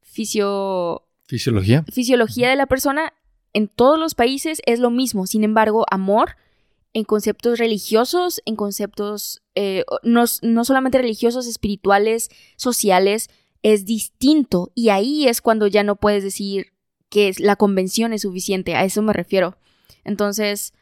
fisio... 0.01 1.03
fisiología. 1.27 1.85
Fisiología 1.91 2.49
de 2.49 2.55
la 2.55 2.65
persona. 2.65 3.13
En 3.53 3.67
todos 3.67 3.99
los 3.99 4.15
países 4.15 4.63
es 4.65 4.79
lo 4.79 4.89
mismo. 4.89 5.27
Sin 5.27 5.43
embargo, 5.43 5.85
amor 5.91 6.37
en 6.93 7.03
conceptos 7.03 7.59
religiosos, 7.59 8.41
en 8.45 8.55
conceptos 8.55 9.43
eh, 9.53 9.85
no, 10.01 10.23
no 10.41 10.65
solamente 10.65 10.97
religiosos, 10.97 11.45
espirituales, 11.45 12.31
sociales, 12.55 13.29
es 13.63 13.85
distinto. 13.85 14.71
Y 14.75 14.89
ahí 14.89 15.27
es 15.27 15.41
cuando 15.41 15.67
ya 15.67 15.83
no 15.83 15.95
puedes 15.95 16.23
decir 16.23 16.73
que 17.09 17.33
la 17.37 17.55
convención 17.55 18.13
es 18.13 18.21
suficiente. 18.21 18.75
A 18.75 18.83
eso 18.83 19.01
me 19.01 19.13
refiero. 19.13 19.57
Entonces, 20.03 20.73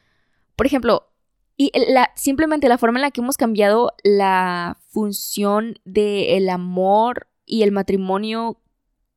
por 0.56 0.66
ejemplo, 0.66 1.08
y 1.56 1.70
la, 1.92 2.10
simplemente 2.16 2.68
la 2.68 2.78
forma 2.78 2.98
en 2.98 3.02
la 3.02 3.10
que 3.10 3.20
hemos 3.20 3.36
cambiado 3.36 3.92
la 4.02 4.78
función 4.88 5.78
del 5.84 6.48
amor 6.48 7.28
y 7.44 7.62
el 7.62 7.72
matrimonio 7.72 8.58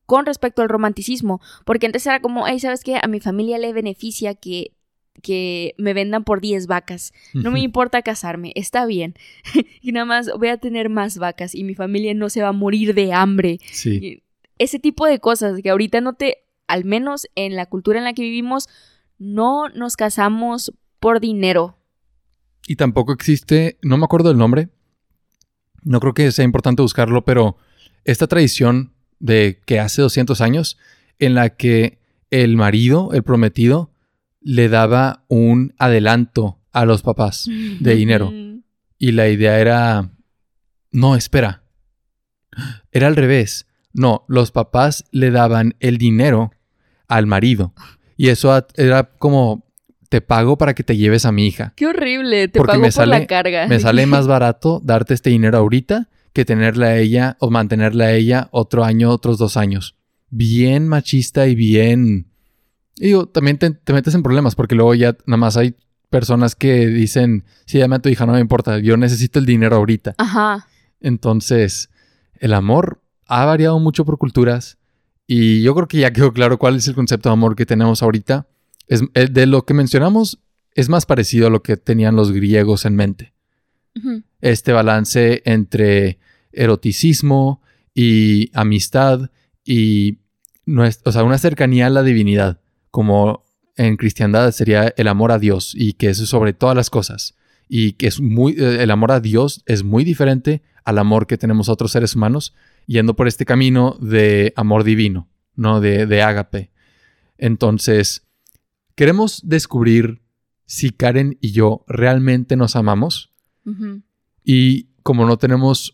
con 0.04 0.26
respecto 0.26 0.60
al 0.60 0.68
romanticismo. 0.68 1.40
Porque 1.64 1.86
antes 1.86 2.06
era 2.06 2.20
como, 2.20 2.46
hey, 2.46 2.60
¿sabes 2.60 2.84
qué? 2.84 2.98
A 3.02 3.08
mi 3.08 3.20
familia 3.20 3.56
le 3.56 3.72
beneficia 3.72 4.34
que, 4.34 4.73
que 5.22 5.74
me 5.78 5.94
vendan 5.94 6.24
por 6.24 6.40
10 6.40 6.66
vacas. 6.66 7.12
No 7.32 7.50
me 7.50 7.60
importa 7.60 8.02
casarme, 8.02 8.52
está 8.54 8.86
bien. 8.86 9.14
y 9.80 9.92
nada 9.92 10.06
más 10.06 10.30
voy 10.38 10.48
a 10.48 10.58
tener 10.58 10.88
más 10.88 11.18
vacas 11.18 11.54
y 11.54 11.64
mi 11.64 11.74
familia 11.74 12.14
no 12.14 12.28
se 12.28 12.42
va 12.42 12.48
a 12.48 12.52
morir 12.52 12.94
de 12.94 13.12
hambre. 13.12 13.58
Sí. 13.70 14.22
Ese 14.58 14.78
tipo 14.78 15.06
de 15.06 15.18
cosas 15.20 15.60
que 15.62 15.70
ahorita 15.70 16.00
no 16.00 16.14
te, 16.14 16.44
al 16.66 16.84
menos 16.84 17.28
en 17.34 17.56
la 17.56 17.66
cultura 17.66 17.98
en 17.98 18.04
la 18.04 18.12
que 18.12 18.22
vivimos, 18.22 18.68
no 19.18 19.68
nos 19.68 19.96
casamos 19.96 20.72
por 21.00 21.20
dinero. 21.20 21.76
Y 22.66 22.76
tampoco 22.76 23.12
existe, 23.12 23.78
no 23.82 23.96
me 23.96 24.04
acuerdo 24.04 24.30
el 24.30 24.38
nombre, 24.38 24.68
no 25.82 26.00
creo 26.00 26.14
que 26.14 26.32
sea 26.32 26.44
importante 26.44 26.82
buscarlo, 26.82 27.24
pero 27.24 27.56
esta 28.04 28.26
tradición 28.26 28.92
de 29.18 29.60
que 29.66 29.80
hace 29.80 30.02
200 30.02 30.40
años 30.40 30.78
en 31.18 31.34
la 31.34 31.50
que 31.50 31.98
el 32.30 32.56
marido, 32.56 33.12
el 33.12 33.22
prometido, 33.22 33.90
le 34.44 34.68
daba 34.68 35.24
un 35.28 35.74
adelanto 35.78 36.60
a 36.70 36.84
los 36.84 37.02
papás 37.02 37.48
de 37.48 37.94
dinero. 37.94 38.32
Y 38.98 39.12
la 39.12 39.28
idea 39.28 39.58
era, 39.58 40.10
no, 40.92 41.16
espera, 41.16 41.64
era 42.92 43.08
al 43.08 43.16
revés. 43.16 43.66
No, 43.92 44.24
los 44.28 44.50
papás 44.50 45.04
le 45.10 45.30
daban 45.30 45.74
el 45.80 45.98
dinero 45.98 46.52
al 47.08 47.26
marido. 47.26 47.72
Y 48.16 48.28
eso 48.28 48.66
era 48.76 49.04
como 49.18 49.64
te 50.08 50.20
pago 50.20 50.58
para 50.58 50.74
que 50.74 50.84
te 50.84 50.96
lleves 50.96 51.24
a 51.24 51.32
mi 51.32 51.46
hija. 51.46 51.72
Qué 51.76 51.86
horrible, 51.86 52.48
te 52.48 52.60
pago 52.60 52.88
por 52.88 53.08
la 53.08 53.26
carga. 53.26 53.66
Me 53.66 53.80
sale 53.80 54.06
más 54.06 54.26
barato 54.26 54.80
darte 54.84 55.14
este 55.14 55.30
dinero 55.30 55.58
ahorita 55.58 56.08
que 56.32 56.44
tenerla 56.44 56.86
a 56.86 56.96
ella 56.98 57.36
o 57.40 57.50
mantenerla 57.50 58.06
a 58.06 58.12
ella 58.12 58.48
otro 58.50 58.84
año, 58.84 59.10
otros 59.10 59.38
dos 59.38 59.56
años. 59.56 59.96
Bien 60.30 60.86
machista 60.86 61.46
y 61.46 61.54
bien... 61.54 62.33
Digo, 62.96 63.26
también 63.26 63.58
te, 63.58 63.92
metes 63.92 64.14
en 64.14 64.22
problemas 64.22 64.54
porque 64.54 64.74
luego 64.74 64.94
ya 64.94 65.16
nada 65.26 65.36
más 65.36 65.56
hay 65.56 65.74
personas 66.10 66.54
que 66.54 66.86
dicen, 66.86 67.44
sí, 67.66 67.78
llame 67.78 67.96
a 67.96 67.98
tu 67.98 68.08
hija, 68.08 68.26
no 68.26 68.34
me 68.34 68.40
importa, 68.40 68.78
yo 68.78 68.96
necesito 68.96 69.38
el 69.38 69.46
dinero 69.46 69.76
ahorita. 69.76 70.14
Ajá. 70.18 70.68
Entonces, 71.00 71.90
el 72.38 72.54
amor 72.54 73.02
ha 73.26 73.44
variado 73.44 73.78
mucho 73.80 74.04
por 74.04 74.18
culturas 74.18 74.78
y 75.26 75.62
yo 75.62 75.74
creo 75.74 75.88
que 75.88 75.98
ya 75.98 76.12
quedó 76.12 76.32
claro 76.32 76.58
cuál 76.58 76.76
es 76.76 76.86
el 76.86 76.94
concepto 76.94 77.28
de 77.28 77.32
amor 77.32 77.56
que 77.56 77.66
tenemos 77.66 78.02
ahorita. 78.02 78.46
Es, 78.86 79.02
eh, 79.14 79.28
de 79.30 79.46
lo 79.46 79.64
que 79.64 79.74
mencionamos 79.74 80.40
es 80.74 80.88
más 80.88 81.06
parecido 81.06 81.46
a 81.46 81.50
lo 81.50 81.62
que 81.62 81.76
tenían 81.76 82.16
los 82.16 82.32
griegos 82.32 82.84
en 82.84 82.96
mente. 82.96 83.32
Este 84.40 84.72
balance 84.72 85.40
entre 85.44 86.18
eroticismo 86.52 87.62
y 87.94 88.50
amistad 88.52 89.30
y 89.64 90.18
o 91.04 91.12
sea, 91.12 91.22
una 91.22 91.38
cercanía 91.38 91.86
a 91.86 91.90
la 91.90 92.02
divinidad, 92.02 92.60
como 92.94 93.42
en 93.74 93.96
cristiandad 93.96 94.52
sería 94.52 94.94
el 94.96 95.08
amor 95.08 95.32
a 95.32 95.40
Dios 95.40 95.74
y 95.74 95.94
que 95.94 96.10
es 96.10 96.18
sobre 96.18 96.52
todas 96.52 96.76
las 96.76 96.90
cosas 96.90 97.34
y 97.68 97.94
que 97.94 98.06
es 98.06 98.20
muy 98.20 98.52
eh, 98.52 98.84
el 98.84 98.92
amor 98.92 99.10
a 99.10 99.18
Dios 99.18 99.64
es 99.66 99.82
muy 99.82 100.04
diferente 100.04 100.62
al 100.84 100.98
amor 100.98 101.26
que 101.26 101.36
tenemos 101.36 101.68
otros 101.68 101.90
seres 101.90 102.14
humanos 102.14 102.54
yendo 102.86 103.16
por 103.16 103.26
este 103.26 103.44
camino 103.44 103.96
de 104.00 104.52
amor 104.54 104.84
divino, 104.84 105.28
no 105.56 105.80
de, 105.80 106.06
de 106.06 106.22
ágape. 106.22 106.70
Entonces, 107.36 108.24
Queremos 108.94 109.40
descubrir 109.44 110.22
si 110.66 110.90
Karen 110.90 111.36
y 111.40 111.50
yo 111.50 111.84
realmente 111.88 112.56
nos 112.56 112.76
amamos. 112.76 113.32
Y 114.44 114.88
como 115.02 115.26
no 115.26 115.36
tenemos 115.36 115.93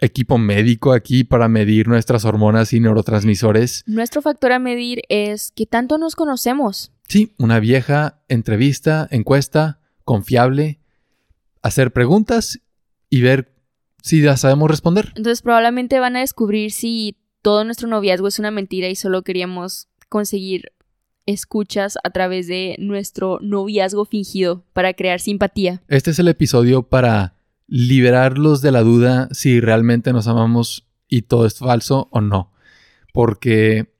equipo 0.00 0.38
médico 0.38 0.92
aquí 0.92 1.24
para 1.24 1.48
medir 1.48 1.88
nuestras 1.88 2.24
hormonas 2.24 2.72
y 2.72 2.80
neurotransmisores. 2.80 3.84
Nuestro 3.86 4.22
factor 4.22 4.52
a 4.52 4.58
medir 4.58 5.02
es 5.08 5.52
que 5.52 5.66
tanto 5.66 5.98
nos 5.98 6.14
conocemos. 6.14 6.92
Sí, 7.08 7.34
una 7.38 7.58
vieja 7.60 8.22
entrevista, 8.28 9.08
encuesta, 9.10 9.80
confiable, 10.04 10.80
hacer 11.62 11.92
preguntas 11.92 12.60
y 13.10 13.22
ver 13.22 13.54
si 14.02 14.22
ya 14.22 14.36
sabemos 14.36 14.70
responder. 14.70 15.12
Entonces 15.16 15.42
probablemente 15.42 16.00
van 16.00 16.16
a 16.16 16.20
descubrir 16.20 16.70
si 16.70 17.16
todo 17.42 17.64
nuestro 17.64 17.88
noviazgo 17.88 18.28
es 18.28 18.38
una 18.38 18.50
mentira 18.50 18.88
y 18.88 18.96
solo 18.96 19.22
queríamos 19.22 19.88
conseguir 20.08 20.72
escuchas 21.26 21.98
a 22.02 22.10
través 22.10 22.46
de 22.46 22.76
nuestro 22.78 23.38
noviazgo 23.42 24.06
fingido 24.06 24.64
para 24.72 24.94
crear 24.94 25.20
simpatía. 25.20 25.82
Este 25.88 26.10
es 26.10 26.18
el 26.18 26.28
episodio 26.28 26.84
para 26.84 27.37
liberarlos 27.68 28.60
de 28.62 28.72
la 28.72 28.82
duda 28.82 29.28
si 29.30 29.60
realmente 29.60 30.12
nos 30.12 30.26
amamos 30.26 30.86
y 31.06 31.22
todo 31.22 31.46
es 31.46 31.58
falso 31.58 32.08
o 32.10 32.20
no. 32.20 32.52
Porque 33.12 33.92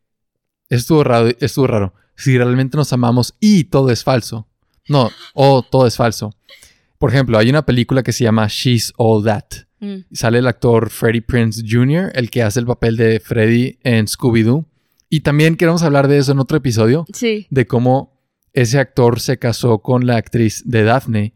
estuvo 0.68 1.04
raro, 1.04 1.28
estuvo 1.38 1.66
raro. 1.66 1.94
Si 2.16 2.36
realmente 2.36 2.76
nos 2.76 2.92
amamos 2.92 3.34
y 3.40 3.64
todo 3.64 3.90
es 3.90 4.02
falso. 4.02 4.48
No, 4.88 5.10
o 5.34 5.62
todo 5.62 5.86
es 5.86 5.96
falso. 5.96 6.34
Por 6.98 7.10
ejemplo, 7.10 7.38
hay 7.38 7.48
una 7.50 7.64
película 7.64 8.02
que 8.02 8.12
se 8.12 8.24
llama 8.24 8.46
She's 8.48 8.92
All 8.96 9.22
That. 9.24 9.44
Mm. 9.80 9.96
Sale 10.12 10.38
el 10.38 10.46
actor 10.48 10.90
Freddie 10.90 11.22
Prince 11.22 11.62
Jr., 11.68 12.10
el 12.14 12.30
que 12.30 12.42
hace 12.42 12.58
el 12.58 12.66
papel 12.66 12.96
de 12.96 13.20
Freddy 13.20 13.78
en 13.84 14.06
Scooby-Doo. 14.06 14.64
Y 15.08 15.20
también 15.20 15.56
queremos 15.56 15.82
hablar 15.82 16.08
de 16.08 16.18
eso 16.18 16.32
en 16.32 16.40
otro 16.40 16.56
episodio, 16.56 17.04
Sí. 17.12 17.46
de 17.50 17.66
cómo 17.66 18.18
ese 18.52 18.78
actor 18.78 19.20
se 19.20 19.38
casó 19.38 19.78
con 19.78 20.06
la 20.06 20.16
actriz 20.16 20.62
de 20.66 20.82
Daphne. 20.82 21.34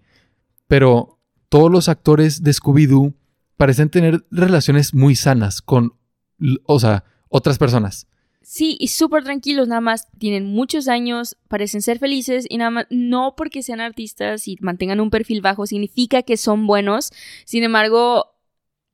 Pero 0.66 1.11
todos 1.52 1.70
los 1.70 1.90
actores 1.90 2.42
de 2.42 2.50
Scooby-Doo 2.50 3.12
parecen 3.58 3.90
tener 3.90 4.24
relaciones 4.30 4.94
muy 4.94 5.14
sanas 5.14 5.60
con, 5.60 5.92
o 6.64 6.80
sea, 6.80 7.04
otras 7.28 7.58
personas. 7.58 8.06
Sí, 8.40 8.78
y 8.80 8.88
súper 8.88 9.22
tranquilos, 9.22 9.68
nada 9.68 9.82
más 9.82 10.08
tienen 10.16 10.46
muchos 10.46 10.88
años, 10.88 11.36
parecen 11.48 11.82
ser 11.82 11.98
felices 11.98 12.46
y 12.48 12.56
nada 12.56 12.70
más, 12.70 12.86
no 12.88 13.34
porque 13.36 13.62
sean 13.62 13.82
artistas 13.82 14.48
y 14.48 14.56
mantengan 14.62 14.98
un 14.98 15.10
perfil 15.10 15.42
bajo 15.42 15.66
significa 15.66 16.22
que 16.22 16.38
son 16.38 16.66
buenos. 16.66 17.12
Sin 17.44 17.64
embargo, 17.64 18.34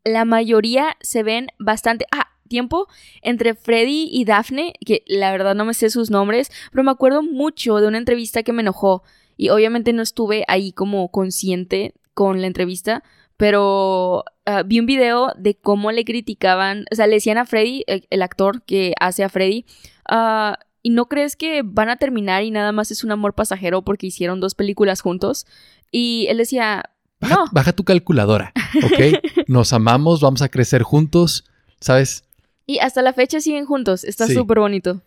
la 0.02 0.24
mayoría 0.24 0.96
se 1.00 1.22
ven 1.22 1.46
bastante... 1.60 2.06
Ah, 2.10 2.26
tiempo 2.48 2.88
entre 3.20 3.54
Freddy 3.54 4.08
y 4.10 4.24
Daphne, 4.24 4.72
que 4.86 5.04
la 5.06 5.30
verdad 5.30 5.54
no 5.54 5.66
me 5.66 5.74
sé 5.74 5.90
sus 5.90 6.10
nombres, 6.10 6.50
pero 6.72 6.82
me 6.82 6.90
acuerdo 6.90 7.22
mucho 7.22 7.76
de 7.76 7.86
una 7.86 7.98
entrevista 7.98 8.42
que 8.42 8.54
me 8.54 8.62
enojó 8.62 9.02
y 9.36 9.50
obviamente 9.50 9.92
no 9.92 10.00
estuve 10.00 10.44
ahí 10.48 10.72
como 10.72 11.10
consciente 11.10 11.92
con 12.18 12.40
la 12.40 12.48
entrevista, 12.48 13.04
pero 13.36 14.24
ah, 14.44 14.64
vi 14.66 14.80
un 14.80 14.86
video 14.86 15.32
de 15.38 15.54
cómo 15.54 15.92
le 15.92 16.04
criticaban, 16.04 16.84
o 16.90 16.96
sea, 16.96 17.06
le 17.06 17.14
decían 17.14 17.38
a 17.38 17.44
Freddy, 17.46 17.84
el, 17.86 18.08
el 18.10 18.22
actor 18.22 18.62
que 18.64 18.92
hace 18.98 19.22
a 19.22 19.28
Freddy, 19.28 19.64
ah, 20.08 20.58
¿y 20.82 20.90
no 20.90 21.06
crees 21.06 21.36
que 21.36 21.62
van 21.64 21.88
a 21.90 21.96
terminar 21.96 22.42
y 22.42 22.50
nada 22.50 22.72
más 22.72 22.90
es 22.90 23.04
un 23.04 23.12
amor 23.12 23.34
pasajero 23.34 23.82
porque 23.82 24.08
hicieron 24.08 24.40
dos 24.40 24.56
películas 24.56 25.00
juntos? 25.00 25.46
Y 25.92 26.26
él 26.28 26.38
decía, 26.38 26.82
Baja, 27.20 27.34
no, 27.36 27.44
baja 27.52 27.72
tu 27.72 27.84
calculadora, 27.84 28.52
¿ok? 28.84 29.22
Nos 29.46 29.72
amamos, 29.72 30.20
vamos 30.20 30.42
a 30.42 30.48
crecer 30.48 30.82
juntos, 30.82 31.44
¿sabes? 31.80 32.24
y 32.66 32.80
hasta 32.80 33.00
la 33.00 33.12
fecha 33.12 33.40
siguen 33.40 33.64
juntos, 33.64 34.02
está 34.02 34.26
Sí. 34.26 34.34
súper 34.34 34.58
bonito. 34.58 35.00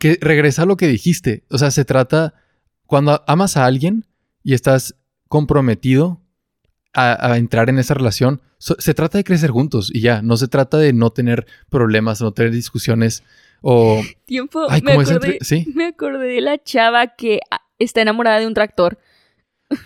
que 0.00 0.18
regresa 0.20 0.62
a 0.62 0.66
lo 0.66 0.76
que 0.76 0.88
dijiste. 0.88 1.44
O 1.50 1.56
sea, 1.58 1.70
se 1.70 1.84
trata, 1.84 2.34
cuando 2.86 3.22
amas 3.28 3.56
a 3.56 3.64
alguien 3.66 4.04
y 4.42 4.54
estás 4.54 4.94
comprometido 5.28 6.21
a, 6.94 7.32
a 7.32 7.36
entrar 7.38 7.68
en 7.70 7.78
esa 7.78 7.94
relación, 7.94 8.40
so- 8.58 8.76
se 8.78 8.94
trata 8.94 9.18
de 9.18 9.24
crecer 9.24 9.50
juntos 9.50 9.90
y 9.94 10.00
ya, 10.00 10.22
no 10.22 10.36
se 10.36 10.48
trata 10.48 10.76
de 10.78 10.92
no 10.92 11.10
tener 11.10 11.46
problemas, 11.70 12.20
no 12.20 12.32
tener 12.32 12.52
discusiones 12.52 13.22
o... 13.62 14.02
Tiempo, 14.26 14.66
Ay, 14.68 14.82
me, 14.82 14.92
acordé, 14.92 15.12
entre- 15.14 15.38
sí. 15.42 15.66
me 15.74 15.86
acordé 15.86 16.26
de 16.26 16.40
la 16.40 16.62
chava 16.62 17.08
que 17.08 17.40
ah, 17.50 17.60
está 17.78 18.02
enamorada 18.02 18.40
de 18.40 18.46
un 18.46 18.54
tractor. 18.54 18.98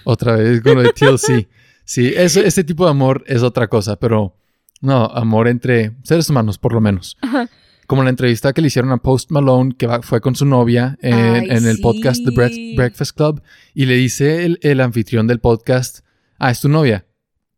Otra 0.04 0.36
vez 0.36 0.60
con 0.62 0.74
lo 0.76 0.82
de 0.82 0.92
TLC. 0.92 1.48
Sí, 1.88 2.12
eso, 2.16 2.40
ese 2.40 2.64
tipo 2.64 2.84
de 2.84 2.90
amor 2.90 3.22
es 3.28 3.44
otra 3.44 3.68
cosa, 3.68 3.94
pero 3.94 4.34
no, 4.80 5.04
amor 5.04 5.46
entre 5.46 5.92
seres 6.02 6.28
humanos, 6.28 6.58
por 6.58 6.72
lo 6.72 6.80
menos. 6.80 7.16
Ajá. 7.20 7.48
Como 7.86 8.02
la 8.02 8.10
entrevista 8.10 8.52
que 8.52 8.60
le 8.60 8.66
hicieron 8.66 8.90
a 8.90 8.96
Post 8.96 9.30
Malone, 9.30 9.72
que 9.78 9.86
va- 9.86 10.02
fue 10.02 10.20
con 10.20 10.34
su 10.34 10.46
novia 10.46 10.98
en, 11.00 11.14
Ay, 11.14 11.46
en 11.48 11.64
el 11.64 11.76
sí. 11.76 11.82
podcast 11.82 12.24
The 12.24 12.32
Break- 12.32 12.74
Breakfast 12.76 13.16
Club, 13.16 13.40
y 13.72 13.86
le 13.86 13.94
dice 13.94 14.44
el, 14.44 14.58
el 14.62 14.80
anfitrión 14.80 15.28
del 15.28 15.38
podcast, 15.38 16.00
ah, 16.38 16.50
es 16.50 16.60
tu 16.60 16.68
novia. 16.68 17.06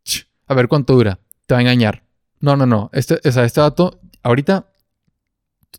Ch, 0.03 0.27
a 0.47 0.53
ver 0.53 0.67
cuánto 0.67 0.93
dura. 0.93 1.19
Te 1.45 1.53
va 1.53 1.59
a 1.59 1.61
engañar. 1.61 2.03
No, 2.39 2.55
no, 2.55 2.65
no. 2.65 2.89
Este, 2.93 3.19
o 3.23 3.31
sea, 3.31 3.43
este 3.43 3.61
vato, 3.61 3.99
ahorita, 4.23 4.71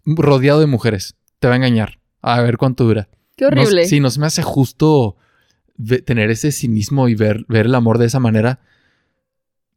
rodeado 0.04 0.60
de 0.60 0.66
mujeres, 0.66 1.16
te 1.38 1.48
va 1.48 1.54
a 1.54 1.56
engañar. 1.56 1.98
A 2.22 2.40
ver 2.42 2.58
cuánto 2.58 2.84
dura. 2.84 3.08
Qué 3.36 3.46
horrible. 3.46 3.86
sí, 3.86 4.00
no 4.00 4.10
se 4.10 4.20
me 4.20 4.26
hace 4.26 4.42
justo 4.42 5.16
tener 6.04 6.30
ese 6.30 6.52
cinismo 6.52 7.08
y 7.08 7.14
ver, 7.14 7.46
ver 7.48 7.66
el 7.66 7.74
amor 7.74 7.98
de 7.98 8.06
esa 8.06 8.20
manera. 8.20 8.60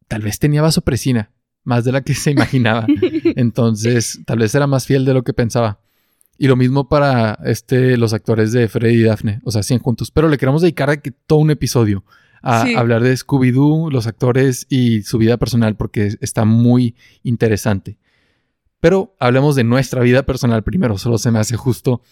Tal 0.08 0.22
vez 0.22 0.38
tenía 0.38 0.60
vasopresina, 0.60 1.30
más 1.62 1.84
de 1.84 1.92
la 1.92 2.02
que 2.02 2.14
se 2.14 2.30
imaginaba. 2.30 2.86
Entonces, 3.36 4.20
tal 4.26 4.40
vez 4.40 4.54
era 4.54 4.66
más 4.66 4.86
fiel 4.86 5.04
de 5.04 5.14
lo 5.14 5.22
que 5.22 5.32
pensaba. 5.32 5.80
Y 6.36 6.48
lo 6.48 6.56
mismo 6.56 6.88
para 6.88 7.38
este, 7.44 7.96
los 7.96 8.12
actores 8.12 8.52
de 8.52 8.68
Freddy 8.68 8.96
y 8.96 9.02
Daphne, 9.04 9.40
o 9.44 9.50
sea, 9.50 9.62
100 9.62 9.78
juntos. 9.78 10.10
Pero 10.10 10.28
le 10.28 10.36
queremos 10.36 10.62
dedicar 10.62 10.90
a 10.90 10.96
que 10.98 11.12
todo 11.12 11.38
un 11.38 11.50
episodio 11.50 12.04
a 12.46 12.64
Sí. 12.66 12.74
hablar 12.74 13.02
de 13.02 13.14
Scooby-Doo, 13.16 13.90
los 13.90 14.06
actores 14.06 14.66
y 14.68 15.02
su 15.02 15.18
vida 15.18 15.36
personal, 15.38 15.76
porque 15.76 16.14
está 16.20 16.44
muy 16.44 16.94
interesante. 17.22 17.98
Pero 18.80 19.16
hablemos 19.18 19.56
de 19.56 19.64
nuestra 19.64 20.02
vida 20.02 20.24
personal 20.24 20.62
primero, 20.62 20.98
solo 20.98 21.16
se 21.18 21.30
me 21.30 21.38
hace 21.38 21.56
justo 21.56 22.02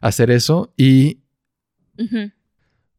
hacer 0.00 0.30
eso. 0.30 0.72
Y 0.76 1.18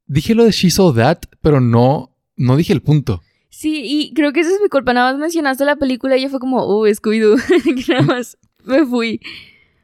dije 0.05 0.35
lo 0.35 0.43
de 0.45 0.51
She's 0.51 0.79
All 0.79 0.95
That, 0.95 1.23
pero 1.41 1.59
no, 1.59 2.15
no 2.35 2.55
dije 2.55 2.71
el 2.73 2.81
punto. 2.81 3.21
Sí, 3.49 3.81
y 3.83 4.13
creo 4.13 4.31
que 4.33 4.41
esa 4.41 4.51
es 4.53 4.61
mi 4.61 4.69
culpa. 4.69 4.93
Nada 4.93 5.11
más 5.11 5.19
mencionaste 5.19 5.65
la 5.65 5.75
película 5.77 6.17
y 6.17 6.21
yo 6.23 6.29
fue 6.29 6.39
como, 6.39 6.65
uh, 6.65 6.85
Scooby-Doo. 6.87 7.37
nada 7.89 8.01
más 8.03 8.37
me 8.63 8.85
fui. 8.85 9.19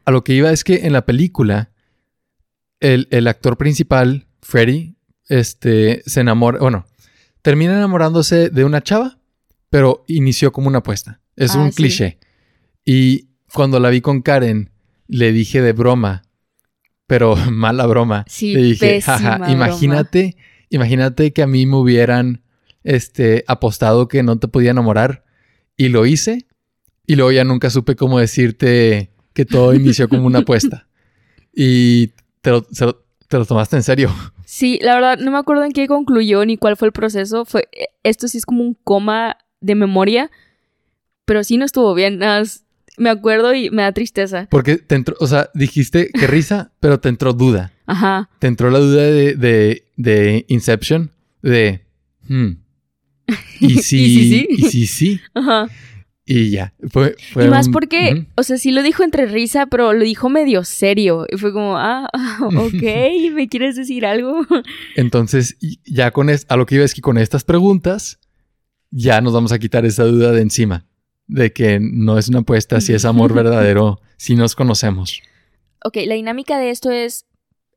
A 0.05 0.11
lo 0.11 0.23
que 0.23 0.33
iba 0.33 0.51
es 0.51 0.63
que 0.63 0.85
en 0.85 0.93
la 0.93 1.05
película, 1.05 1.71
el, 2.79 3.07
el 3.11 3.27
actor 3.27 3.57
principal, 3.57 4.27
Freddy, 4.41 4.95
este, 5.29 6.03
se 6.05 6.19
enamora, 6.21 6.59
bueno, 6.59 6.85
termina 7.41 7.73
enamorándose 7.73 8.49
de 8.49 8.63
una 8.63 8.81
chava, 8.81 9.19
pero 9.69 10.03
inició 10.07 10.51
como 10.51 10.67
una 10.67 10.79
apuesta. 10.79 11.21
Es 11.35 11.55
Ah, 11.55 11.59
un 11.59 11.71
sí. 11.71 11.75
cliché. 11.77 12.19
Y 12.85 13.29
cuando 13.53 13.79
la 13.79 13.89
vi 13.89 14.01
con 14.01 14.21
Karen, 14.21 14.69
le 15.07 15.31
dije 15.31 15.61
de 15.61 15.73
broma, 15.73 16.23
pero 17.07 17.35
mala 17.51 17.85
broma. 17.85 18.25
Sí, 18.27 18.53
le 18.53 18.61
dije, 18.61 19.01
jaja, 19.01 19.37
broma". 19.37 19.51
imagínate, 19.51 20.37
imagínate 20.69 21.31
que 21.33 21.41
a 21.41 21.47
mí 21.47 21.65
me 21.65 21.77
hubieran 21.77 22.43
este, 22.83 23.43
apostado 23.47 24.07
que 24.07 24.23
no 24.23 24.39
te 24.39 24.47
podía 24.47 24.71
enamorar. 24.71 25.23
Y 25.77 25.89
lo 25.89 26.05
hice. 26.05 26.45
Y 27.07 27.15
luego 27.15 27.31
ya 27.31 27.43
nunca 27.43 27.69
supe 27.69 27.95
cómo 27.95 28.19
decirte 28.19 29.11
que 29.33 29.45
todo 29.45 29.73
inició 29.73 30.07
como 30.09 30.25
una 30.27 30.39
apuesta. 30.39 30.87
Y 31.53 32.07
te 32.41 32.51
lo, 32.51 32.65
se 32.71 32.85
lo- 32.85 33.03
te 33.27 33.37
lo 33.37 33.45
tomaste 33.45 33.77
en 33.77 33.83
serio. 33.83 34.13
Sí, 34.53 34.79
la 34.81 34.95
verdad, 34.95 35.17
no 35.17 35.31
me 35.31 35.37
acuerdo 35.37 35.63
en 35.63 35.71
qué 35.71 35.87
concluyó 35.87 36.45
ni 36.45 36.57
cuál 36.57 36.75
fue 36.75 36.89
el 36.89 36.91
proceso. 36.91 37.45
Fue, 37.45 37.69
eh, 37.71 37.85
esto 38.03 38.27
sí 38.27 38.37
es 38.37 38.45
como 38.45 38.63
un 38.63 38.73
coma 38.83 39.37
de 39.61 39.75
memoria, 39.75 40.29
pero 41.23 41.45
sí 41.45 41.55
no 41.55 41.63
estuvo 41.63 41.93
bien. 41.93 42.17
Nada 42.17 42.39
más 42.39 42.65
me 42.97 43.09
acuerdo 43.09 43.53
y 43.53 43.69
me 43.69 43.83
da 43.83 43.93
tristeza. 43.93 44.49
Porque 44.51 44.75
te 44.75 44.95
entró, 44.95 45.15
o 45.21 45.27
sea, 45.27 45.49
dijiste 45.53 46.09
que 46.09 46.27
risa, 46.27 46.73
pero 46.81 46.99
te 46.99 47.07
entró 47.07 47.31
duda. 47.31 47.71
Ajá. 47.85 48.29
Te 48.39 48.47
entró 48.47 48.69
la 48.71 48.79
duda 48.79 49.03
de, 49.03 49.35
de, 49.35 49.85
de 49.95 50.43
Inception, 50.49 51.11
de... 51.41 51.85
hmm, 52.27 52.49
y 53.61 53.75
sí, 53.79 54.03
¿Y 54.03 54.09
si 54.09 54.29
sí? 54.31 54.47
y 54.49 54.61
sí, 54.63 54.85
sí. 54.85 55.21
Ajá. 55.33 55.69
Y 56.33 56.49
ya. 56.51 56.73
Fue, 56.89 57.15
fue 57.33 57.45
y 57.45 57.49
más 57.49 57.67
un- 57.67 57.73
porque, 57.73 58.25
o 58.35 58.43
sea, 58.43 58.57
sí 58.57 58.71
lo 58.71 58.83
dijo 58.83 59.03
entre 59.03 59.25
risa, 59.25 59.65
pero 59.65 59.91
lo 59.91 60.03
dijo 60.05 60.29
medio 60.29 60.63
serio. 60.63 61.25
Y 61.29 61.35
fue 61.37 61.51
como, 61.51 61.77
ah, 61.77 62.09
ok, 62.41 62.81
¿me 63.33 63.49
quieres 63.49 63.75
decir 63.75 64.05
algo? 64.05 64.45
Entonces, 64.95 65.57
ya 65.83 66.11
con 66.11 66.29
es, 66.29 66.45
a 66.47 66.55
lo 66.55 66.65
que 66.65 66.75
iba 66.75 66.85
es 66.85 66.93
que 66.93 67.01
con 67.01 67.17
estas 67.17 67.43
preguntas, 67.43 68.17
ya 68.91 69.19
nos 69.19 69.33
vamos 69.33 69.51
a 69.51 69.59
quitar 69.59 69.85
esa 69.85 70.05
duda 70.05 70.31
de 70.31 70.41
encima. 70.41 70.85
De 71.27 71.51
que 71.51 71.79
no 71.81 72.17
es 72.17 72.29
una 72.29 72.39
apuesta, 72.39 72.79
si 72.79 72.93
es 72.93 73.03
amor 73.03 73.33
verdadero, 73.43 73.99
si 74.15 74.35
nos 74.35 74.55
conocemos. 74.55 75.21
Ok, 75.83 75.97
la 76.05 76.15
dinámica 76.15 76.57
de 76.59 76.69
esto 76.69 76.91
es 76.91 77.25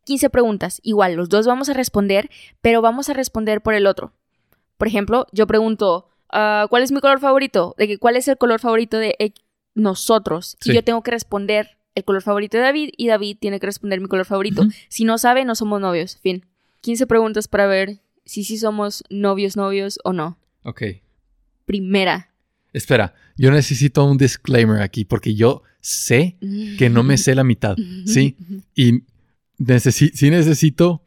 15 0.05 0.31
preguntas. 0.31 0.81
Igual, 0.85 1.15
los 1.15 1.29
dos 1.29 1.47
vamos 1.47 1.69
a 1.71 1.73
responder, 1.75 2.31
pero 2.61 2.83
vamos 2.83 3.09
a 3.09 3.15
responder 3.15 3.63
por 3.63 3.75
el 3.75 3.87
otro. 3.89 4.13
Por 4.77 4.87
ejemplo, 4.87 5.27
yo 5.33 5.47
pregunto, 5.49 6.09
ah, 6.35 6.67
¿cuál 6.69 6.83
es 6.83 6.93
mi 6.93 7.01
color 7.01 7.19
favorito? 7.21 7.75
De 7.79 7.87
que, 7.87 7.97
¿cuál 7.99 8.17
es 8.17 8.29
el 8.29 8.37
color 8.37 8.61
favorito 8.61 8.99
de 8.99 9.17
eh, 9.19 9.33
nosotros? 9.75 10.57
Sí. 10.61 10.73
Y 10.73 10.75
yo 10.75 10.85
tengo 10.85 11.03
que 11.03 11.11
responder 11.13 11.79
el 11.95 12.05
color 12.05 12.21
favorito 12.23 12.57
de 12.59 12.65
David 12.65 12.91
y 12.97 13.07
David 13.07 13.39
tiene 13.41 13.59
que 13.61 13.67
responder 13.67 14.01
mi 14.01 14.09
color 14.09 14.27
favorito. 14.27 14.65
Si 14.89 15.05
no 15.05 15.17
sabe, 15.17 15.45
no 15.47 15.55
somos 15.55 15.81
novios. 15.81 16.19
Fin. 16.21 16.45
15 16.83 17.07
preguntas 17.07 17.49
para 17.49 17.67
ver 17.67 18.01
si 18.27 18.45
sí 18.45 18.59
somos 18.59 19.03
novios, 19.11 19.57
novios 19.57 19.99
o 20.05 20.13
no. 20.13 20.39
Ok. 20.65 20.83
Primera. 21.65 22.33
Espera, 22.73 23.15
yo 23.37 23.51
necesito 23.51 24.05
un 24.05 24.19
disclaimer 24.19 24.83
aquí 24.83 25.05
porque 25.05 25.35
yo 25.35 25.63
sé 25.81 26.37
que 26.79 26.91
no 26.91 27.03
me 27.05 27.17
sé 27.19 27.35
la 27.35 27.45
mitad, 27.45 27.77
¿sí? 28.07 28.37
Y 28.75 29.03
necesi- 29.59 30.11
sí 30.15 30.31
necesito 30.31 31.03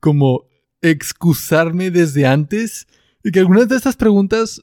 como 0.00 0.46
excusarme 0.82 1.90
desde 1.90 2.26
antes 2.26 2.86
de 3.22 3.30
que 3.30 3.38
algunas 3.38 3.68
de 3.68 3.76
estas 3.76 3.96
preguntas 3.96 4.60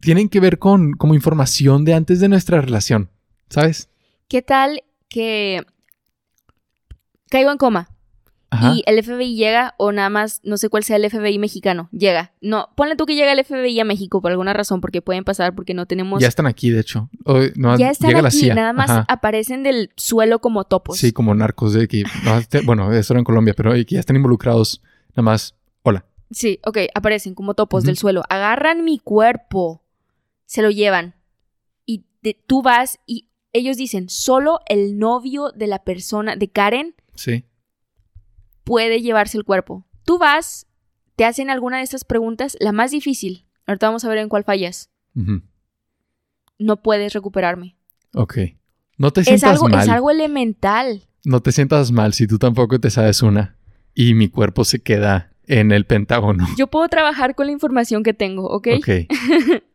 tienen 0.00 0.28
que 0.28 0.40
ver 0.40 0.58
con 0.58 0.92
como 0.92 1.14
información 1.14 1.84
de 1.84 1.94
antes 1.94 2.20
de 2.20 2.28
nuestra 2.28 2.60
relación, 2.60 3.10
¿sabes? 3.48 3.88
¿Qué 4.28 4.42
tal 4.42 4.82
que 5.08 5.62
caigo 7.30 7.50
en 7.50 7.58
coma 7.58 7.90
Ajá. 8.52 8.72
y 8.74 8.82
el 8.86 9.02
FBI 9.04 9.36
llega 9.36 9.74
o 9.78 9.92
nada 9.92 10.08
más, 10.10 10.40
no 10.42 10.56
sé 10.56 10.68
cuál 10.68 10.82
sea 10.82 10.96
el 10.96 11.08
FBI 11.08 11.38
mexicano, 11.38 11.88
llega. 11.92 12.32
No, 12.40 12.70
ponle 12.76 12.96
tú 12.96 13.06
que 13.06 13.14
llega 13.14 13.32
el 13.32 13.44
FBI 13.44 13.78
a 13.78 13.84
México 13.84 14.20
por 14.20 14.32
alguna 14.32 14.52
razón, 14.52 14.80
porque 14.80 15.02
pueden 15.02 15.22
pasar, 15.22 15.54
porque 15.54 15.72
no 15.72 15.86
tenemos... 15.86 16.20
Ya 16.20 16.26
están 16.26 16.46
aquí, 16.46 16.70
de 16.70 16.80
hecho. 16.80 17.08
Hoy, 17.24 17.52
no, 17.54 17.78
Ya 17.78 17.90
están 17.90 18.08
llega 18.10 18.22
la 18.22 18.28
aquí, 18.28 18.38
CIA. 18.40 18.54
nada 18.54 18.72
más 18.72 18.90
Ajá. 18.90 19.04
aparecen 19.08 19.62
del 19.62 19.90
suelo 19.96 20.40
como 20.40 20.64
topos. 20.64 20.98
Sí, 20.98 21.12
como 21.12 21.32
narcos 21.34 21.74
de 21.74 21.84
aquí. 21.84 22.02
No, 22.24 22.38
este- 22.38 22.62
bueno, 22.62 22.92
eso 22.92 23.12
era 23.12 23.18
en 23.20 23.24
Colombia, 23.24 23.54
pero 23.56 23.72
aquí 23.72 23.94
ya 23.94 24.00
están 24.00 24.16
involucrados. 24.16 24.82
Nada 25.10 25.22
más. 25.22 25.54
Hola. 25.82 26.04
Sí, 26.32 26.58
ok, 26.64 26.78
aparecen 26.94 27.34
como 27.36 27.54
topos 27.54 27.84
del 27.84 27.96
suelo. 27.96 28.22
Agarran 28.28 28.84
mi 28.84 28.98
cuerpo, 28.98 29.82
se 30.50 30.62
lo 30.62 30.70
llevan. 30.70 31.14
Y 31.86 32.06
de- 32.22 32.34
tú 32.34 32.60
vas 32.60 32.98
y 33.06 33.28
ellos 33.52 33.76
dicen, 33.76 34.08
solo 34.08 34.58
el 34.66 34.98
novio 34.98 35.52
de 35.52 35.68
la 35.68 35.84
persona, 35.84 36.34
de 36.34 36.50
Karen, 36.50 36.96
Sí. 37.14 37.44
puede 38.64 39.00
llevarse 39.00 39.38
el 39.38 39.44
cuerpo. 39.44 39.86
Tú 40.04 40.18
vas, 40.18 40.66
te 41.14 41.24
hacen 41.24 41.50
alguna 41.50 41.76
de 41.76 41.84
estas 41.84 42.04
preguntas, 42.04 42.56
la 42.58 42.72
más 42.72 42.90
difícil. 42.90 43.46
Ahorita 43.66 43.86
vamos 43.86 44.04
a 44.04 44.08
ver 44.08 44.18
en 44.18 44.28
cuál 44.28 44.42
fallas. 44.42 44.90
No 46.58 46.82
puedes 46.82 47.12
recuperarme. 47.12 47.76
Ok. 48.14 48.38
No 48.98 49.12
te 49.12 49.20
Es 49.20 49.28
sientas 49.28 49.50
algo, 49.52 49.68
mal. 49.68 49.82
es 49.84 49.88
algo 49.88 50.10
elemental. 50.10 51.04
No 51.24 51.40
te 51.40 51.52
sientas 51.52 51.92
mal 51.92 52.12
si 52.12 52.26
tú 52.26 52.38
tampoco 52.38 52.80
te 52.80 52.90
sabes 52.90 53.22
una. 53.22 53.56
Y 53.94 54.14
mi 54.14 54.28
cuerpo 54.28 54.64
se 54.64 54.82
queda 54.82 55.32
en 55.46 55.70
el 55.70 55.86
Pentágono. 55.86 56.44
Yo 56.58 56.66
puedo 56.66 56.88
trabajar 56.88 57.36
con 57.36 57.46
la 57.46 57.52
información 57.52 58.02
que 58.02 58.14
tengo, 58.14 58.48
¿ok? 58.48 58.66
Ok. 58.78 58.88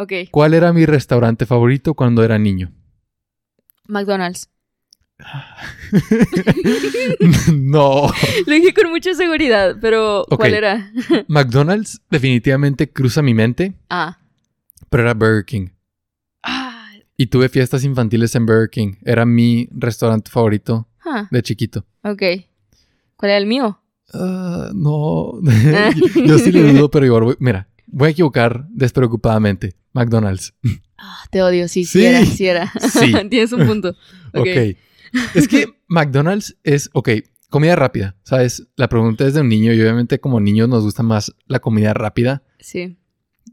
Ok. 0.00 0.12
¿Cuál 0.30 0.54
era 0.54 0.72
mi 0.72 0.86
restaurante 0.86 1.44
favorito 1.46 1.94
cuando 1.94 2.22
era 2.22 2.38
niño? 2.38 2.70
McDonald's. 3.88 4.48
no. 7.52 8.10
Lo 8.46 8.54
dije 8.54 8.74
con 8.74 8.90
mucha 8.90 9.14
seguridad, 9.14 9.76
pero. 9.80 10.24
¿cuál 10.28 10.54
era? 10.54 10.92
McDonald's 11.28 12.00
definitivamente 12.10 12.90
cruza 12.90 13.22
mi 13.22 13.34
mente, 13.34 13.74
Ah. 13.90 14.18
pero 14.90 15.02
era 15.04 15.14
Burger 15.14 15.44
King. 15.44 15.68
Ah. 16.42 16.90
Y 17.16 17.26
tuve 17.26 17.48
fiestas 17.48 17.84
infantiles 17.84 18.34
en 18.34 18.46
Burger 18.46 18.70
King. 18.70 18.94
Era 19.04 19.24
mi 19.26 19.68
restaurante 19.72 20.30
favorito 20.30 20.88
de 21.30 21.42
chiquito. 21.42 21.84
ok. 22.02 22.22
¿Cuál 23.16 23.30
era 23.30 23.38
el 23.38 23.46
mío? 23.46 23.80
Ah, 24.14 24.70
no. 24.74 25.32
Yo 26.24 26.38
sí 26.38 26.52
le 26.52 26.72
dudo, 26.72 26.90
pero 26.90 27.04
igual 27.04 27.24
voy- 27.24 27.36
Mira, 27.40 27.68
voy 27.90 28.08
a 28.08 28.10
equivocar 28.12 28.66
despreocupadamente. 28.70 29.74
McDonald's. 29.92 30.54
Ah, 30.96 31.24
te 31.30 31.42
odio, 31.42 31.66
sí, 31.68 31.84
sí, 31.84 31.98
Sí. 32.00 32.04
era, 32.06 32.24
sí 32.24 32.46
era. 32.46 32.72
Sí. 32.92 33.12
Tienes 33.30 33.52
un 33.52 33.66
punto. 33.66 33.90
Ok. 34.34 34.46
ok. 34.46 34.76
Es 35.34 35.48
que 35.48 35.66
McDonald's 35.88 36.56
es, 36.64 36.90
ok, 36.92 37.08
comida 37.50 37.74
rápida, 37.76 38.16
¿sabes? 38.24 38.68
La 38.76 38.88
pregunta 38.88 39.26
es 39.26 39.34
de 39.34 39.40
un 39.40 39.48
niño 39.48 39.72
y 39.72 39.80
obviamente 39.80 40.20
como 40.20 40.38
niños 40.40 40.68
nos 40.68 40.84
gusta 40.84 41.02
más 41.02 41.34
la 41.46 41.60
comida 41.60 41.94
rápida 41.94 42.42
Sí. 42.60 42.98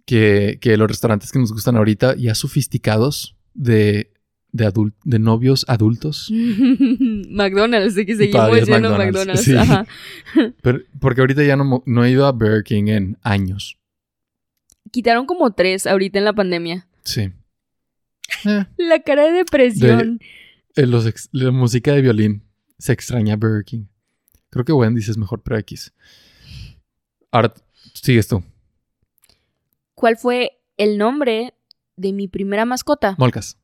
que, 0.05 0.57
que 0.59 0.75
los 0.77 0.87
restaurantes 0.89 1.31
que 1.31 1.39
nos 1.39 1.51
gustan 1.53 1.77
ahorita 1.77 2.15
ya 2.17 2.35
sofisticados 2.35 3.37
de, 3.53 4.11
de, 4.51 4.67
adul- 4.67 4.93
de 5.05 5.19
novios 5.19 5.63
adultos. 5.69 6.29
McDonald's, 7.29 7.95
de 7.95 8.05
que 8.05 8.15
seguimos 8.15 8.49
yendo 8.51 8.71
McDonald's, 8.97 8.97
McDonald's. 9.15 9.43
sí. 9.43 9.55
Ajá. 9.55 9.85
Pero, 10.61 10.79
porque 10.99 11.21
ahorita 11.21 11.43
ya 11.43 11.55
no, 11.55 11.83
no 11.85 12.03
he 12.05 12.11
ido 12.11 12.25
a 12.25 12.31
Burger 12.33 12.63
King 12.63 12.87
en 12.87 13.17
años. 13.23 13.77
Quitaron 14.91 15.25
como 15.25 15.51
tres 15.51 15.87
ahorita 15.87 16.19
en 16.19 16.25
la 16.25 16.33
pandemia. 16.33 16.87
Sí. 17.03 17.31
Eh, 18.45 18.65
La 18.77 19.01
cara 19.01 19.25
de 19.25 19.31
depresión. 19.31 20.19
eh, 20.75 20.85
los 20.85 21.05
ex- 21.05 21.29
la 21.31 21.51
música 21.51 21.93
de 21.93 22.01
violín 22.01 22.43
se 22.77 22.93
extraña 22.93 23.33
a 23.33 23.37
Burger 23.37 23.63
King. 23.65 23.85
Creo 24.49 24.65
que 24.65 24.71
Wendy's 24.73 25.09
es 25.09 25.17
mejor, 25.17 25.41
pero 25.43 25.57
X. 25.59 25.93
Ahora 27.31 27.53
sigues 27.93 28.27
tú. 28.27 28.43
¿Cuál 29.95 30.17
fue 30.17 30.59
el 30.77 30.97
nombre 30.97 31.53
de 31.97 32.13
mi 32.13 32.27
primera 32.27 32.65
mascota? 32.65 33.15
Molcas. 33.17 33.57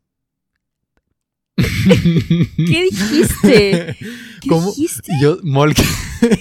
¿Qué 1.58 2.84
dijiste? 2.90 3.96
¿Qué 4.42 4.50
¿Cómo? 4.50 4.68
dijiste? 4.72 5.12
Yo, 5.22 5.38
Molcas. 5.44 5.88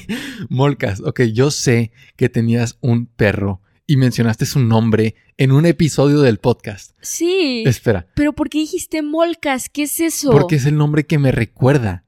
Molcas. 0.48 1.00
Ok, 1.00 1.22
yo 1.32 1.50
sé 1.50 1.92
que 2.16 2.28
tenías 2.28 2.78
un 2.80 3.06
perro 3.06 3.60
y 3.90 3.96
mencionaste 3.96 4.46
su 4.46 4.60
nombre 4.60 5.16
en 5.36 5.50
un 5.50 5.66
episodio 5.66 6.20
del 6.20 6.38
podcast. 6.38 6.92
Sí. 7.00 7.64
Espera, 7.66 8.06
Pero 8.14 8.32
¿por 8.32 8.48
qué 8.48 8.58
dijiste 8.58 9.02
molcas? 9.02 9.68
¿Qué 9.68 9.82
es 9.82 9.98
eso? 9.98 10.30
porque 10.30 10.54
es 10.54 10.66
el 10.66 10.76
nombre 10.76 11.06
que 11.06 11.18
me 11.18 11.32
recuerda, 11.32 12.04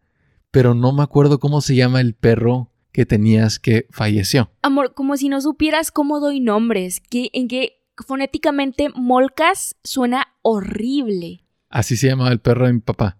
pero 0.53 0.75
no 0.75 0.93
me 0.93 1.03
acuerdo 1.03 1.41
cómo 1.41 1.61
se 1.61 1.75
llama 1.75 2.01
el 2.01 2.15
perro 2.15 2.71
que 2.93 3.05
tenías 3.05 3.59
que 3.59 3.89
falleció. 3.91 4.53
Amor, 4.63 4.95
como 4.95 5.17
si 5.17 5.29
no 5.29 5.41
supieras 5.41 5.91
cómo 5.91 6.21
doy 6.21 6.39
nombres. 6.39 7.01
¿Qué, 7.01 7.31
¿En 7.33 7.49
qué 7.49 7.83
fonéticamente 8.07 8.89
molcas 8.95 9.75
suena 9.83 10.29
horrible? 10.43 11.45
Así 11.69 11.97
se 11.97 12.07
llamaba 12.07 12.31
el 12.31 12.39
perro 12.39 12.69
de 12.69 12.75
mi 12.75 12.81
papá 12.81 13.19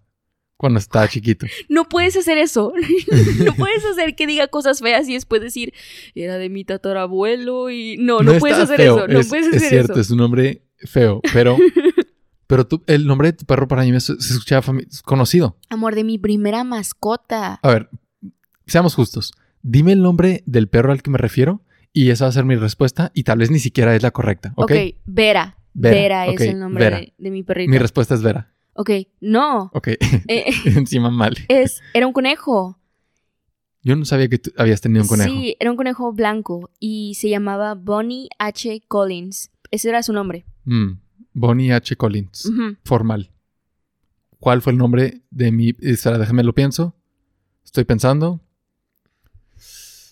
cuando 0.63 0.79
estaba 0.79 1.09
chiquito. 1.09 1.45
No 1.67 1.89
puedes 1.89 2.15
hacer 2.15 2.37
eso. 2.37 2.71
no 3.45 3.53
puedes 3.55 3.83
hacer 3.83 4.15
que 4.15 4.25
diga 4.25 4.47
cosas 4.47 4.79
feas 4.79 5.09
y 5.09 5.13
después 5.13 5.41
decir, 5.41 5.73
era 6.15 6.37
de 6.37 6.47
mi 6.47 6.63
tatarabuelo 6.63 7.69
y... 7.69 7.97
No, 7.97 8.21
no, 8.21 8.37
puedes 8.39 8.57
hacer 8.57 8.77
feo, 8.77 8.95
eso. 8.99 9.07
No 9.09 9.19
es, 9.19 9.27
puedes 9.27 9.47
es 9.47 9.55
hacer 9.57 9.69
cierto, 9.69 9.91
eso. 9.91 10.01
es 10.01 10.09
un 10.11 10.19
nombre 10.19 10.61
feo, 10.77 11.19
pero, 11.33 11.57
pero 12.47 12.65
tú, 12.65 12.81
el 12.87 13.05
nombre 13.05 13.33
de 13.33 13.37
tu 13.39 13.45
perro 13.45 13.67
para 13.67 13.81
mí 13.83 13.91
me 13.91 13.99
se 13.99 14.13
escuchaba 14.13 14.61
fami- 14.61 14.87
conocido. 15.03 15.57
Amor, 15.69 15.95
de 15.95 16.05
mi 16.05 16.17
primera 16.17 16.63
mascota. 16.63 17.59
A 17.61 17.67
ver, 17.67 17.89
seamos 18.65 18.95
justos. 18.95 19.33
Dime 19.63 19.91
el 19.91 20.01
nombre 20.01 20.43
del 20.45 20.69
perro 20.69 20.93
al 20.93 21.01
que 21.01 21.09
me 21.11 21.17
refiero 21.17 21.61
y 21.91 22.09
esa 22.09 22.23
va 22.23 22.29
a 22.29 22.31
ser 22.31 22.45
mi 22.45 22.55
respuesta 22.55 23.11
y 23.13 23.23
tal 23.23 23.39
vez 23.39 23.51
ni 23.51 23.59
siquiera 23.59 23.93
es 23.97 24.01
la 24.01 24.11
correcta, 24.11 24.53
¿ok? 24.55 24.71
ok, 24.71 24.77
Vera. 25.03 25.57
Vera, 25.73 26.27
es 26.27 26.39
el 26.39 26.57
nombre 26.57 26.85
Vera. 26.85 26.97
de, 26.99 27.13
de 27.17 27.31
mi 27.31 27.43
perrito. 27.43 27.69
Mi 27.69 27.79
respuesta 27.79 28.13
es 28.15 28.21
Vera. 28.21 28.52
Ok, 28.73 28.89
no. 29.21 29.69
Ok, 29.73 29.87
Eh, 30.27 30.45
encima 30.65 31.09
mal. 31.09 31.35
es, 31.47 31.81
era 31.93 32.07
un 32.07 32.13
conejo. 32.13 32.77
Yo 33.81 33.95
no 33.97 34.05
sabía 34.05 34.29
que 34.29 34.39
tú 34.39 34.51
habías 34.57 34.79
tenido 34.81 35.01
un 35.03 35.09
conejo. 35.09 35.29
Sí, 35.29 35.57
era 35.59 35.69
un 35.69 35.75
conejo 35.77 36.13
blanco 36.13 36.69
y 36.79 37.15
se 37.15 37.29
llamaba 37.29 37.75
Bonnie 37.75 38.29
H. 38.39 38.81
Collins. 38.87 39.51
Ese 39.71 39.89
era 39.89 40.01
su 40.03 40.13
nombre. 40.13 40.45
Mm, 40.63 40.93
Bonnie 41.33 41.73
H. 41.73 41.95
Collins. 41.97 42.49
Formal. 42.85 43.29
¿Cuál 44.39 44.61
fue 44.61 44.71
el 44.71 44.77
nombre 44.77 45.21
de 45.31 45.51
mi... 45.51 45.73
Espera, 45.79 46.17
déjame 46.17 46.43
lo 46.43 46.53
pienso. 46.53 46.95
Estoy 47.65 47.83
pensando. 47.83 48.39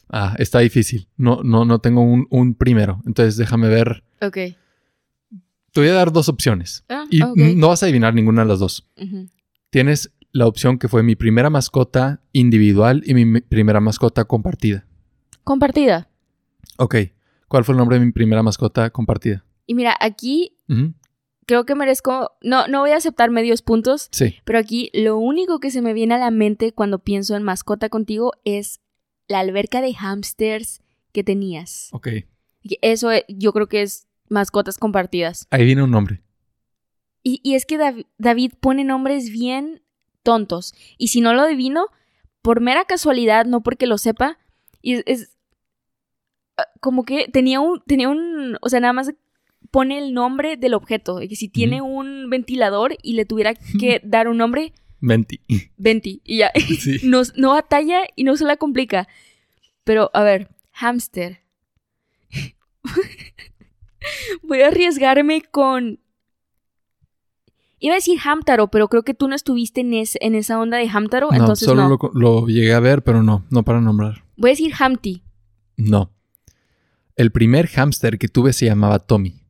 Ah, 0.09 0.35
está 0.39 0.59
difícil. 0.59 1.07
No, 1.15 1.41
no, 1.43 1.63
no 1.63 1.79
tengo 1.79 2.01
un, 2.01 2.27
un 2.29 2.53
primero. 2.55 3.01
Entonces 3.05 3.37
déjame 3.37 3.69
ver. 3.69 4.03
Ok. 4.21 4.37
Te 5.71 5.79
voy 5.81 5.89
a 5.89 5.93
dar 5.93 6.11
dos 6.11 6.27
opciones. 6.29 6.83
Ah, 6.89 7.05
Y 7.09 7.19
no 7.55 7.69
vas 7.69 7.81
a 7.83 7.85
adivinar 7.85 8.13
ninguna 8.13 8.41
de 8.43 8.47
las 8.49 8.59
dos. 8.59 8.87
Tienes 9.69 10.11
la 10.33 10.47
opción 10.47 10.77
que 10.77 10.87
fue 10.87 11.03
mi 11.03 11.15
primera 11.15 11.49
mascota 11.49 12.21
individual 12.33 13.03
y 13.05 13.13
mi 13.13 13.41
primera 13.41 13.79
mascota 13.79 14.25
compartida. 14.25 14.85
Compartida. 15.43 16.09
Ok. 16.77 16.95
¿Cuál 17.47 17.63
fue 17.65 17.73
el 17.73 17.77
nombre 17.79 17.99
de 17.99 18.05
mi 18.05 18.11
primera 18.11 18.43
mascota 18.43 18.89
compartida? 18.89 19.43
Y 19.65 19.75
mira, 19.75 19.95
aquí 19.99 20.55
creo 21.45 21.65
que 21.65 21.75
merezco. 21.75 22.31
No, 22.41 22.67
no 22.67 22.79
voy 22.81 22.91
a 22.91 22.97
aceptar 22.97 23.29
medios 23.29 23.61
puntos, 23.61 24.07
Sí. 24.11 24.35
pero 24.45 24.59
aquí 24.59 24.89
lo 24.93 25.17
único 25.17 25.59
que 25.59 25.71
se 25.71 25.81
me 25.81 25.93
viene 25.93 26.15
a 26.15 26.17
la 26.17 26.31
mente 26.31 26.71
cuando 26.73 26.99
pienso 26.99 27.35
en 27.35 27.43
mascota 27.43 27.89
contigo 27.89 28.31
es 28.45 28.79
la 29.27 29.39
alberca 29.39 29.81
de 29.81 29.93
hamsters 29.93 30.81
que 31.13 31.23
tenías. 31.23 31.89
Ok. 31.91 32.07
Eso 32.81 33.11
eh, 33.11 33.25
yo 33.27 33.51
creo 33.53 33.67
que 33.67 33.81
es 33.81 34.07
mascotas 34.31 34.77
compartidas. 34.77 35.45
Ahí 35.51 35.65
viene 35.65 35.83
un 35.83 35.91
nombre. 35.91 36.21
Y, 37.21 37.39
y 37.43 37.53
es 37.55 37.65
que 37.65 37.77
Dav- 37.77 38.07
David 38.17 38.53
pone 38.59 38.83
nombres 38.83 39.29
bien 39.29 39.83
tontos. 40.23 40.73
Y 40.97 41.09
si 41.09 41.21
no 41.21 41.33
lo 41.33 41.41
adivino, 41.43 41.85
por 42.41 42.61
mera 42.61 42.85
casualidad, 42.85 43.45
no 43.45 43.61
porque 43.61 43.85
lo 43.85 43.97
sepa, 43.99 44.39
y 44.81 44.93
es, 44.93 45.03
es, 45.05 45.37
ah, 46.57 46.65
como 46.79 47.03
que 47.03 47.27
tenía 47.27 47.59
un, 47.59 47.81
tenía 47.85 48.09
un, 48.09 48.57
o 48.61 48.69
sea, 48.69 48.79
nada 48.79 48.93
más 48.93 49.13
pone 49.69 49.99
el 49.99 50.13
nombre 50.13 50.57
del 50.57 50.73
objeto. 50.73 51.21
y 51.21 51.27
Que 51.27 51.35
si 51.35 51.47
tiene 51.49 51.81
un 51.81 52.29
ventilador 52.29 52.95
y 53.03 53.13
le 53.13 53.25
tuviera 53.25 53.53
que 53.79 54.01
dar 54.03 54.27
un 54.27 54.37
nombre, 54.37 54.73
Menti. 54.99 55.41
venti. 55.77 56.21
Y 56.23 56.37
ya, 56.37 56.51
Sí. 56.79 56.99
no, 57.03 57.21
no 57.35 57.51
batalla 57.51 58.01
y 58.15 58.23
no 58.23 58.35
se 58.37 58.45
la 58.45 58.57
complica. 58.57 59.07
Pero, 59.83 60.09
a 60.13 60.23
ver, 60.23 60.49
hamster. 60.71 61.41
Voy 64.43 64.61
a 64.61 64.67
arriesgarme 64.67 65.41
con. 65.49 65.99
Iba 67.79 67.93
a 67.93 67.97
decir 67.97 68.19
Hamtaro, 68.23 68.67
pero 68.69 68.89
creo 68.89 69.01
que 69.03 69.13
tú 69.15 69.27
no 69.27 69.35
estuviste 69.35 69.81
en, 69.81 69.93
es- 69.95 70.17
en 70.21 70.35
esa 70.35 70.59
onda 70.59 70.77
de 70.77 70.87
Hamtaro, 70.87 71.29
No, 71.31 71.37
entonces 71.37 71.65
solo 71.67 71.83
no. 71.87 71.89
Lo, 71.89 72.11
lo 72.13 72.47
llegué 72.47 72.73
a 72.73 72.79
ver, 72.79 73.03
pero 73.03 73.23
no, 73.23 73.43
no 73.49 73.63
para 73.63 73.81
nombrar. 73.81 74.23
Voy 74.37 74.51
a 74.51 74.53
decir 74.53 74.71
Hamty. 74.77 75.23
No. 75.77 76.11
El 77.15 77.31
primer 77.31 77.67
hámster 77.67 78.19
que 78.19 78.27
tuve 78.27 78.53
se 78.53 78.65
llamaba 78.67 78.99
Tommy. 78.99 79.41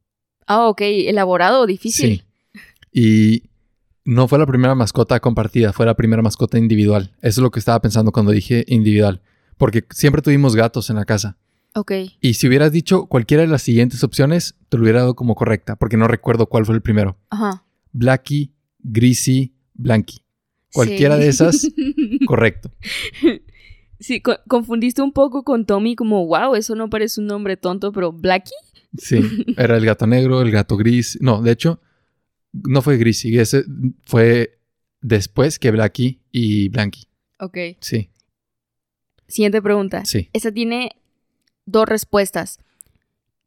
Ah, 0.47 0.67
ok, 0.67 0.81
elaborado, 0.81 1.65
difícil. 1.65 2.23
Sí. 2.53 2.61
Y 2.93 3.43
no 4.05 4.27
fue 4.29 4.39
la 4.39 4.45
primera 4.45 4.75
mascota 4.75 5.19
compartida, 5.19 5.73
fue 5.73 5.85
la 5.85 5.95
primera 5.95 6.21
mascota 6.21 6.57
individual. 6.57 7.11
Eso 7.21 7.39
es 7.41 7.43
lo 7.43 7.51
que 7.51 7.59
estaba 7.59 7.81
pensando 7.81 8.11
cuando 8.13 8.31
dije 8.31 8.63
individual. 8.67 9.21
Porque 9.57 9.83
siempre 9.91 10.21
tuvimos 10.21 10.55
gatos 10.55 10.89
en 10.89 10.95
la 10.95 11.05
casa. 11.05 11.37
Ok. 11.73 11.91
Y 12.19 12.33
si 12.33 12.47
hubieras 12.47 12.71
dicho 12.71 13.05
cualquiera 13.05 13.41
de 13.43 13.47
las 13.49 13.61
siguientes 13.61 14.03
opciones, 14.03 14.55
te 14.69 14.77
lo 14.77 14.83
hubiera 14.83 14.99
dado 14.99 15.15
como 15.15 15.35
correcta, 15.35 15.75
porque 15.77 15.97
no 15.97 16.07
recuerdo 16.07 16.47
cuál 16.47 16.65
fue 16.65 16.75
el 16.75 16.81
primero. 16.81 17.17
Ajá. 17.29 17.63
Blackie, 17.93 18.51
Greasy, 18.79 19.53
Blanky. 19.73 20.21
Cualquiera 20.73 21.15
Sí. 21.17 21.21
de 21.23 21.27
esas, 21.29 21.67
correcto. 22.27 22.71
Sí, 23.99 24.21
co- 24.21 24.39
confundiste 24.47 25.01
un 25.01 25.11
poco 25.11 25.43
con 25.43 25.65
Tommy 25.65 25.95
como, 25.95 26.25
wow, 26.25 26.55
eso 26.55 26.75
no 26.75 26.89
parece 26.89 27.21
un 27.21 27.27
nombre 27.27 27.55
tonto, 27.57 27.91
pero 27.91 28.11
Blackie. 28.11 28.53
Sí, 28.97 29.21
era 29.57 29.77
el 29.77 29.85
gato 29.85 30.07
negro, 30.07 30.41
el 30.41 30.51
gato 30.51 30.75
gris. 30.77 31.17
No, 31.21 31.41
de 31.41 31.51
hecho, 31.51 31.79
no 32.51 32.81
fue 32.81 32.97
Greasy, 32.97 33.37
ese 33.37 33.63
fue 34.05 34.59
después 35.01 35.59
que 35.59 35.71
Blackie 35.71 36.19
y 36.31 36.69
Blanky. 36.69 37.07
Ok. 37.39 37.57
Sí, 37.79 38.09
Siguiente 39.27 39.61
pregunta. 39.61 40.03
sí, 40.05 40.29
Esta 40.33 40.51
tiene 40.51 40.91
dos 41.71 41.85
respuestas. 41.87 42.59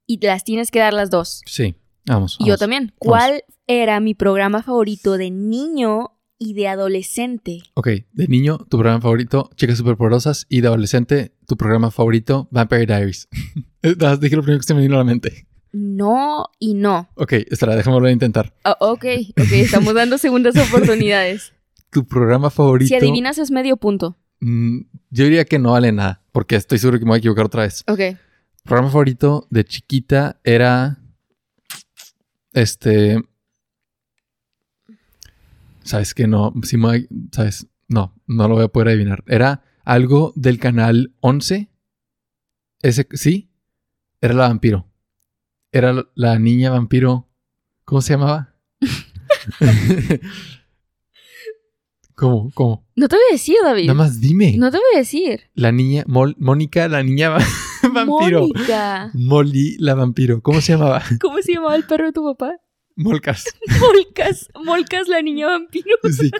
Y 0.07 0.25
las 0.25 0.45
tienes 0.45 0.71
que 0.71 0.81
dar 0.81 0.93
las 0.93 1.11
dos. 1.11 1.43
sí. 1.47 1.77
Vamos. 2.07 2.37
Y 2.39 2.47
yo 2.49 2.59
también. 2.59 2.93
¿Cuál 2.99 3.45
era 3.67 3.99
mi 3.99 4.13
programa 4.15 4.63
favorito 4.63 5.17
de 5.17 5.31
niño 5.31 6.11
y 6.39 6.53
de 6.53 6.69
adolescente? 6.69 7.63
Ok, 7.73 7.89
de 8.13 8.29
niño, 8.29 8.59
tu 8.59 8.77
programa 8.77 9.01
favorito, 9.01 9.49
Chicas 9.57 9.79
Superpoderosas. 9.79 10.45
Y 10.51 10.61
de 10.61 10.69
adolescente, 10.69 11.35
tu 11.47 11.57
programa 11.57 11.91
favorito, 11.91 12.47
Vampire 12.51 12.85
Diaries. 12.85 13.27
Dije 13.83 14.37
lo 14.37 14.43
primero 14.43 14.59
que 14.59 14.67
se 14.67 14.75
me 14.75 14.83
vino 14.83 14.97
a 14.97 14.99
la 14.99 15.05
mente. 15.05 15.47
No 15.73 16.51
y 16.59 16.75
no. 16.75 17.09
Ok, 17.15 17.33
espera, 17.33 17.75
déjame 17.75 17.95
volver 17.95 18.11
a 18.11 18.13
intentar. 18.13 18.55
Ah, 18.65 18.77
ok, 18.81 19.05
ok, 19.41 19.53
estamos 19.53 19.95
dando 19.95 20.19
segundas 20.19 20.57
oportunidades. 20.57 21.55
Tu 21.91 22.05
programa 22.05 22.51
favorito. 22.51 22.89
Si 22.89 22.97
adivinas 22.97 23.39
es 23.39 23.51
medio 23.51 23.77
punto. 23.77 24.19
Mm, 24.45 24.81
yo 25.09 25.25
diría 25.25 25.47
que 25.47 25.59
no 25.59 25.73
vale 25.73 25.91
nada, 25.91 26.23
porque 26.31 26.57
estoy 26.57 26.79
seguro 26.79 26.99
que 26.99 27.07
me 27.07 27.13
voy 27.13 27.17
a 27.17 27.19
equivocar 27.19 27.47
otra 27.47 27.63
vez. 27.63 27.83
Ok. 27.87 28.19
programa 28.63 28.91
favorito 28.91 29.47
de 29.49 29.65
chiquita 29.65 30.39
era. 30.45 30.99
Este. 32.53 33.23
¿Sabes 35.83 36.13
que 36.13 36.27
No, 36.27 36.53
si 36.63 36.77
me 36.77 37.09
¿Sabes? 37.33 37.67
No, 37.89 38.15
no 38.27 38.47
lo 38.47 38.57
voy 38.57 38.65
a 38.65 38.69
poder 38.69 38.89
adivinar. 38.89 39.25
Era 39.29 39.63
algo 39.83 40.35
del 40.37 40.59
canal 40.59 41.15
11. 41.21 41.71
Ese, 42.83 43.09
¿sí? 43.13 43.51
Era 44.21 44.35
la 44.35 44.49
vampiro. 44.49 44.87
Era 45.73 46.05
la 46.15 46.39
niña 46.39 46.71
vampiro. 46.71 47.31
¿Cómo 47.87 48.03
se 48.03 48.13
llamaba? 48.13 48.55
¿Cómo? 52.15 52.51
¿Cómo? 52.55 52.87
No 52.95 53.09
te 53.09 53.17
voy 53.17 53.25
a 53.31 53.33
decir, 53.33 53.57
David. 53.63 53.87
Nada 53.87 53.95
más 53.95 54.21
dime. 54.21 54.57
No 54.57 54.71
te 54.71 54.77
voy 54.77 54.87
a 54.95 54.99
decir. 54.99 55.51
La 55.55 55.73
niña, 55.73 56.05
Mol- 56.07 56.37
Mónica, 56.39 56.87
la 56.89 57.03
niña 57.03 57.31
va- 57.31 57.39
vampiro. 57.93 58.43
Mónica. 58.49 59.11
Molly, 59.15 59.77
la 59.79 59.95
vampiro. 59.95 60.41
¿Cómo 60.41 60.61
se 60.61 60.73
llamaba? 60.73 61.03
¿Cómo 61.21 61.43
se 61.43 61.55
llamaba 61.55 61.75
el 61.77 61.85
perro 61.85 62.07
de 62.07 62.13
tu 62.13 62.25
papá? 62.25 62.57
Molcas. 62.97 63.45
Molcas. 63.81 64.49
Molcas, 64.65 65.09
la 65.09 65.21
niña 65.23 65.49
vampiro. 65.49 65.97
Sí, 66.13 66.31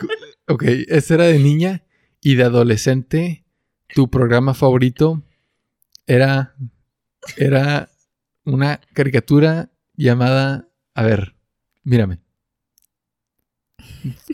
ok, 0.47 0.63
ese 0.87 1.13
era 1.15 1.25
de 1.25 1.39
niña 1.39 1.83
y 2.21 2.35
de 2.35 2.43
adolescente. 2.43 3.45
Tu 3.93 4.09
programa 4.09 4.53
favorito 4.53 5.21
era, 6.07 6.55
era 7.37 7.89
una 8.45 8.79
caricatura 8.93 9.69
llamada... 9.95 10.69
A 10.95 11.03
ver, 11.03 11.35
mírame. 11.83 12.19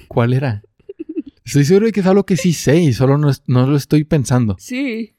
¿Cuál 0.08 0.34
era? 0.34 0.62
Estoy 1.52 1.66
seguro 1.66 1.86
de 1.88 1.92
que 1.92 2.00
es 2.00 2.06
algo 2.06 2.26
que 2.26 2.38
sí 2.38 2.54
sé 2.54 2.78
y 2.78 2.94
solo 2.94 3.18
no, 3.18 3.30
es- 3.30 3.44
no 3.46 3.68
lo 3.68 3.76
estoy 3.76 4.06
pensando. 4.06 4.56
Sí. 4.58 5.16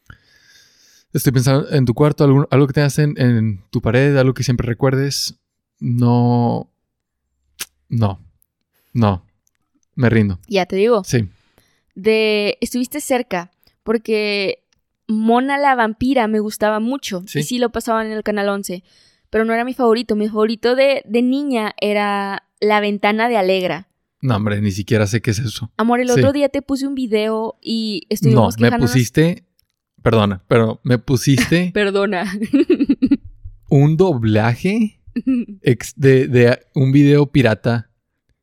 Estoy 1.12 1.30
pensando 1.32 1.70
en 1.70 1.84
tu 1.84 1.92
cuarto, 1.92 2.24
algo, 2.24 2.48
algo 2.50 2.66
que 2.66 2.72
tengas 2.72 2.98
en, 2.98 3.20
en 3.20 3.62
tu 3.70 3.82
pared, 3.82 4.16
algo 4.16 4.32
que 4.32 4.42
siempre 4.42 4.66
recuerdes. 4.66 5.38
No. 5.78 6.70
No. 7.90 8.18
No. 8.94 9.26
Me 9.94 10.08
rindo. 10.08 10.38
Ya 10.48 10.64
te 10.64 10.76
digo. 10.76 11.04
Sí. 11.04 11.28
De. 11.94 12.56
Estuviste 12.62 13.02
cerca. 13.02 13.50
Porque 13.82 14.64
Mona 15.08 15.58
la 15.58 15.74
vampira 15.74 16.28
me 16.28 16.40
gustaba 16.40 16.80
mucho. 16.80 17.22
Sí. 17.26 17.40
Y 17.40 17.42
sí 17.42 17.58
lo 17.58 17.70
pasaban 17.72 18.06
en 18.06 18.12
el 18.12 18.22
canal 18.22 18.48
11. 18.48 18.82
Pero 19.28 19.44
no 19.44 19.52
era 19.52 19.66
mi 19.66 19.74
favorito. 19.74 20.16
Mi 20.16 20.28
favorito 20.28 20.74
de, 20.76 21.02
de 21.04 21.20
niña 21.20 21.74
era 21.78 22.44
La 22.60 22.80
ventana 22.80 23.28
de 23.28 23.36
Alegra. 23.36 23.88
No, 24.22 24.36
hombre, 24.36 24.60
ni 24.62 24.70
siquiera 24.70 25.06
sé 25.06 25.20
qué 25.20 25.32
es 25.32 25.38
eso. 25.40 25.70
Amor, 25.76 26.00
el 26.00 26.06
Sí. 26.08 26.14
otro 26.20 26.32
día 26.32 26.48
te 26.48 26.62
puse 26.62 26.86
un 26.86 26.94
video 26.94 27.58
y 27.60 28.02
No, 28.04 28.14
estuvimos 28.14 28.54
me 28.58 28.66
quejándonos. 28.68 28.92
pusiste. 28.92 29.44
Perdona, 30.02 30.42
pero 30.48 30.80
me 30.84 30.98
pusiste 30.98 31.70
Perdona. 31.74 32.24
un 33.68 33.96
doblaje 33.96 35.00
ex- 35.62 35.94
de, 35.96 36.28
de 36.28 36.58
un 36.74 36.92
video 36.92 37.26
pirata 37.26 37.90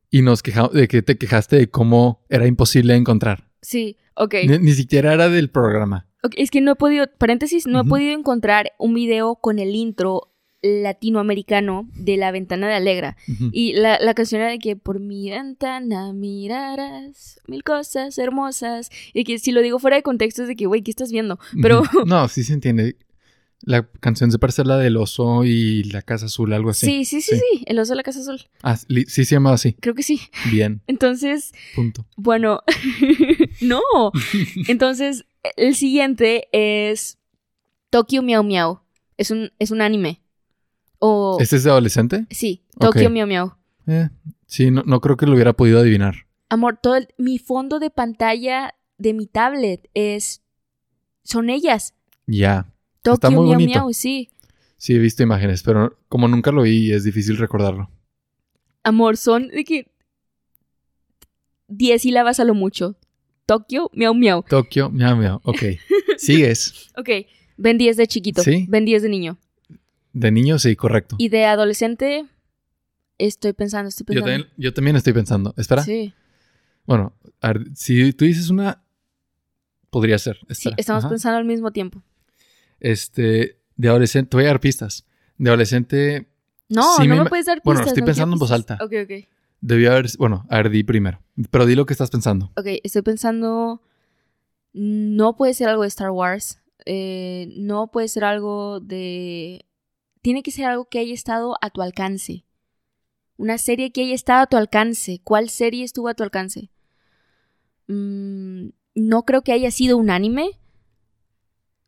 y 0.09 0.21
nos 0.21 0.41
quejamos 0.41 0.73
de 0.73 0.87
que 0.87 1.01
te 1.01 1.17
quejaste 1.17 1.55
de 1.57 1.69
cómo 1.69 2.25
era 2.29 2.47
imposible 2.47 2.95
encontrar. 2.95 3.49
sí, 3.61 3.97
ok. 4.15 4.35
Ni, 4.47 4.57
ni 4.59 4.71
siquiera 4.73 5.13
era 5.13 5.29
del 5.29 5.49
programa. 5.49 6.07
Es 6.35 6.51
que 6.51 6.59
no 6.59 6.71
he 6.73 6.75
podido, 6.75 7.05
paréntesis, 7.17 7.65
no 7.67 7.79
he 7.81 7.85
podido 7.85 8.11
encontrar 8.11 8.71
un 8.77 8.93
video 8.93 9.35
con 9.35 9.57
el 9.59 9.73
intro 9.75 10.33
latinoamericano 10.61 11.89
de 11.95 12.17
La 12.17 12.31
Ventana 12.31 12.67
de 12.67 12.73
Alegra. 12.75 13.17
Y 13.51 13.73
la, 13.73 13.97
la 13.99 14.13
canción 14.13 14.41
era 14.41 14.51
de 14.51 14.59
que 14.59 14.75
por 14.75 14.99
mi 14.99 15.29
ventana 15.29 16.11
mirarás 16.13 17.39
mil 17.47 17.63
cosas 17.63 18.17
hermosas. 18.17 18.89
Y 19.13 19.23
que 19.23 19.39
si 19.39 19.51
lo 19.51 19.61
digo 19.61 19.79
fuera 19.79 19.95
de 19.97 20.03
contexto 20.03 20.41
es 20.43 20.47
de 20.47 20.55
que, 20.55 20.65
güey, 20.65 20.81
¿qué 20.81 20.91
estás 20.91 21.11
viendo? 21.11 21.39
Pero. 21.61 21.83
No, 22.05 22.27
sí 22.27 22.43
se 22.43 22.53
entiende. 22.53 22.97
La 23.61 23.85
canción 23.99 24.31
se 24.31 24.39
parece 24.39 24.61
a 24.61 24.65
la 24.65 24.77
del 24.77 24.95
oso 24.95 25.43
y 25.43 25.83
la 25.83 26.01
casa 26.01 26.27
azul, 26.27 26.53
algo 26.53 26.69
así. 26.69 26.85
sí, 26.85 27.03
sí, 27.05 27.21
sí, 27.21 27.35
sí. 27.35 27.41
sí, 27.57 27.63
el 27.67 27.77
oso 27.77 27.91
de 27.91 27.97
la 27.97 28.03
casa 28.03 28.21
azul. 28.21 28.39
Ah, 28.63 28.77
sí 28.77 29.05
se 29.07 29.35
llamaba 29.35 29.55
así. 29.55 29.73
Creo 29.73 29.93
que 29.95 30.03
sí. 30.03 30.21
Bien, 30.49 30.81
Entonces, 30.87 31.51
punto. 31.75 32.05
bueno, 32.15 32.61
no. 33.61 33.81
Entonces, 34.69 35.25
el 35.57 35.75
siguiente 35.75 36.47
es 36.53 37.17
Tokyo 37.89 38.21
Miau 38.23 38.43
Miau. 38.45 38.79
Es 39.17 39.29
un, 39.29 39.51
es 39.59 39.71
un 39.71 39.81
anime. 39.81 40.21
O... 40.99 41.37
¿Este 41.39 41.55
es 41.55 41.63
de 41.63 41.69
adolescente? 41.71 42.25
Sí, 42.29 42.63
Tokyo 42.79 43.07
Ok. 43.07 43.11
Miau 43.11 43.27
Miau. 43.27 43.53
Eh, 43.87 44.09
sí, 44.45 44.69
no, 44.71 44.83
no 44.83 44.99
creo 45.01 45.17
que 45.17 45.25
lo 45.25 45.33
hubiera 45.33 45.53
podido 45.53 45.79
adivinar. 45.79 46.27
Amor, 46.49 46.77
todo 46.81 46.95
el- 46.95 47.07
mi 47.17 47.39
fondo 47.39 47.79
de 47.79 47.89
pantalla 47.89 48.75
de 48.97 49.13
mi 49.13 49.25
tablet 49.27 49.89
es... 49.93 50.41
Son 51.23 51.49
ellas. 51.49 51.93
Ya. 52.27 52.71
Tokyo 53.01 53.31
muy 53.31 53.45
Miau 53.47 53.53
bonito. 53.59 53.79
Miau, 53.79 53.93
sí. 53.93 54.29
Sí, 54.77 54.95
he 54.95 54.99
visto 54.99 55.23
imágenes, 55.23 55.63
pero 55.63 55.97
como 56.09 56.27
nunca 56.27 56.51
lo 56.51 56.63
vi, 56.63 56.91
es 56.91 57.03
difícil 57.03 57.37
recordarlo. 57.37 57.89
Amor, 58.83 59.17
son 59.17 59.47
de 59.49 59.63
que... 59.63 59.91
10 61.67 62.01
sílabas 62.01 62.39
a 62.39 62.43
lo 62.45 62.53
mucho. 62.55 62.95
Tokyo 63.45 63.89
Miau 63.93 64.13
Miau. 64.13 64.43
Tokio, 64.43 64.89
miau, 64.89 65.15
miau. 65.15 65.39
Ok. 65.43 65.63
Sigues. 66.17 66.89
Ok, 66.97 67.09
ven 67.57 67.77
10 67.77 67.97
de 67.97 68.07
chiquito. 68.07 68.43
Sí. 68.43 68.65
Ven 68.69 68.85
10 68.85 69.03
de 69.03 69.09
niño. 69.09 69.37
De 70.13 70.31
niño, 70.31 70.57
sí, 70.59 70.75
correcto. 70.75 71.15
Y 71.19 71.29
de 71.29 71.45
adolescente... 71.45 72.25
Estoy 73.17 73.51
pensando, 73.51 73.89
estoy 73.89 74.05
Yo 74.15 74.21
pensando. 74.23 74.31
también, 74.45 74.53
yo 74.57 74.73
también 74.73 74.95
estoy 74.95 75.11
pensando. 75.11 75.53
Espera. 75.57 75.83
Sí, 75.83 76.13
Bueno, 76.85 77.11
a 77.41 77.49
ver, 77.49 77.65
si 77.75 78.13
tú 78.13 78.23
dices 78.23 78.49
una, 78.49 78.81
podría 79.89 80.17
ser. 80.17 80.39
sí, 80.51 80.69
estamos 80.77 81.03
Ajá. 81.03 81.09
pensando 81.09 81.37
al 81.37 81.43
mismo 81.43 81.71
tiempo. 81.71 82.01
Este, 82.79 83.59
de 83.75 83.89
adolescente, 83.89 84.29
te 84.29 84.37
voy 84.37 84.45
a 84.45 84.47
dar 84.47 84.61
pistas. 84.61 85.05
De 85.37 85.49
adolescente, 85.49 86.29
No, 86.69 86.95
Sí, 86.95 87.07
no 87.09 87.15
me 87.17 87.23
me, 87.25 87.29
puedes 87.29 87.45
dar 87.45 87.57
pistas. 87.57 87.65
bueno, 87.65 87.81
estoy 87.81 87.99
no 88.01 88.05
pensando 88.05 88.35
en 88.35 88.39
voz 88.39 88.51
alta. 88.51 88.77
Ok, 88.81 88.93
ok. 89.03 89.27
debió 89.59 89.91
haber, 89.91 90.05
bueno, 90.17 90.45
a 90.49 90.55
ver, 90.57 90.69
di 90.69 90.83
primero. 90.85 91.21
Pero 91.51 91.65
di 91.65 91.75
lo 91.75 91.85
que 91.85 91.93
estás 91.93 92.09
pensando. 92.09 92.53
Ok, 92.55 92.67
estoy 92.83 93.01
pensando. 93.01 93.81
No 94.71 95.35
puede 95.35 95.53
ser 95.53 95.67
algo 95.67 95.81
de 95.81 95.89
Star 95.89 96.11
Wars. 96.11 96.61
eh, 96.85 97.49
no 97.57 97.91
puede 97.91 98.07
ser 98.07 98.23
algo 98.23 98.79
de. 98.79 99.65
Tiene 100.21 100.43
que 100.43 100.51
ser 100.51 100.65
algo 100.65 100.85
que 100.85 100.99
haya 100.99 101.13
estado 101.13 101.57
a 101.61 101.69
tu 101.69 101.81
alcance. 101.81 102.45
Una 103.37 103.57
serie 103.57 103.91
que 103.91 104.01
haya 104.01 104.13
estado 104.15 104.41
a 104.41 104.47
tu 104.47 104.57
alcance. 104.57 105.21
¿Cuál 105.23 105.49
serie 105.49 105.83
estuvo 105.85 106.09
a 106.09 106.13
tu 106.13 106.23
alcance? 106.23 106.69
Mm, 107.87 108.69
no 108.95 109.23
creo 109.23 109.41
que 109.43 109.53
haya 109.53 109.71
sido 109.71 109.97
un 109.97 110.09
anime. 110.09 110.51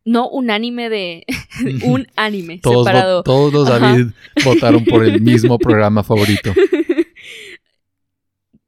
No 0.06 0.30
un 0.30 0.50
anime 0.50 0.90
de. 0.90 1.26
un 1.84 2.08
anime 2.16 2.60
Todos, 2.60 2.88
separado. 2.88 3.24
todos 3.24 3.52
los 3.52 3.70
Ajá. 3.70 3.80
David 3.92 4.14
votaron 4.46 4.86
por 4.86 5.04
el 5.04 5.22
mismo 5.22 5.60
programa 5.60 6.04
favorito. 6.04 6.54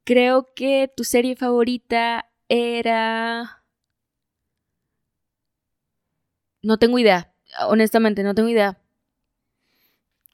Creo 0.04 0.52
que 0.54 0.92
tu 0.94 1.02
serie 1.02 1.34
favorita 1.34 2.30
era... 2.50 3.64
No 6.62 6.78
tengo 6.78 6.98
idea. 6.98 7.32
Honestamente, 7.68 8.22
no 8.22 8.34
tengo 8.34 8.50
idea. 8.50 8.78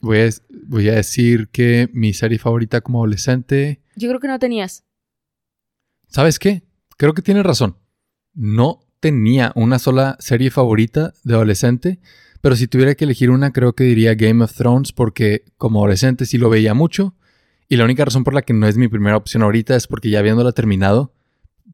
Voy 0.00 0.18
a, 0.18 0.30
voy 0.66 0.88
a 0.88 0.94
decir 0.94 1.48
que 1.48 1.88
mi 1.92 2.12
serie 2.14 2.38
favorita 2.38 2.80
como 2.80 3.00
adolescente. 3.00 3.82
Yo 3.96 4.08
creo 4.08 4.20
que 4.20 4.28
no 4.28 4.38
tenías. 4.38 4.84
¿Sabes 6.08 6.38
qué? 6.38 6.62
Creo 6.96 7.14
que 7.14 7.22
tienes 7.22 7.44
razón. 7.44 7.76
No 8.34 8.80
tenía 9.00 9.52
una 9.54 9.78
sola 9.78 10.16
serie 10.20 10.50
favorita 10.50 11.14
de 11.24 11.34
adolescente, 11.34 12.00
pero 12.40 12.56
si 12.56 12.66
tuviera 12.66 12.94
que 12.94 13.04
elegir 13.04 13.30
una, 13.30 13.52
creo 13.52 13.74
que 13.74 13.84
diría 13.84 14.14
Game 14.14 14.42
of 14.42 14.54
Thrones, 14.54 14.92
porque 14.92 15.44
como 15.56 15.80
adolescente 15.80 16.26
sí 16.26 16.38
lo 16.38 16.50
veía 16.50 16.74
mucho. 16.74 17.14
Y 17.68 17.76
la 17.76 17.84
única 17.84 18.04
razón 18.04 18.24
por 18.24 18.34
la 18.34 18.42
que 18.42 18.52
no 18.52 18.66
es 18.66 18.76
mi 18.76 18.88
primera 18.88 19.16
opción 19.16 19.42
ahorita 19.42 19.76
es 19.76 19.86
porque 19.86 20.10
ya 20.10 20.18
habiéndola 20.18 20.52
terminado, 20.52 21.14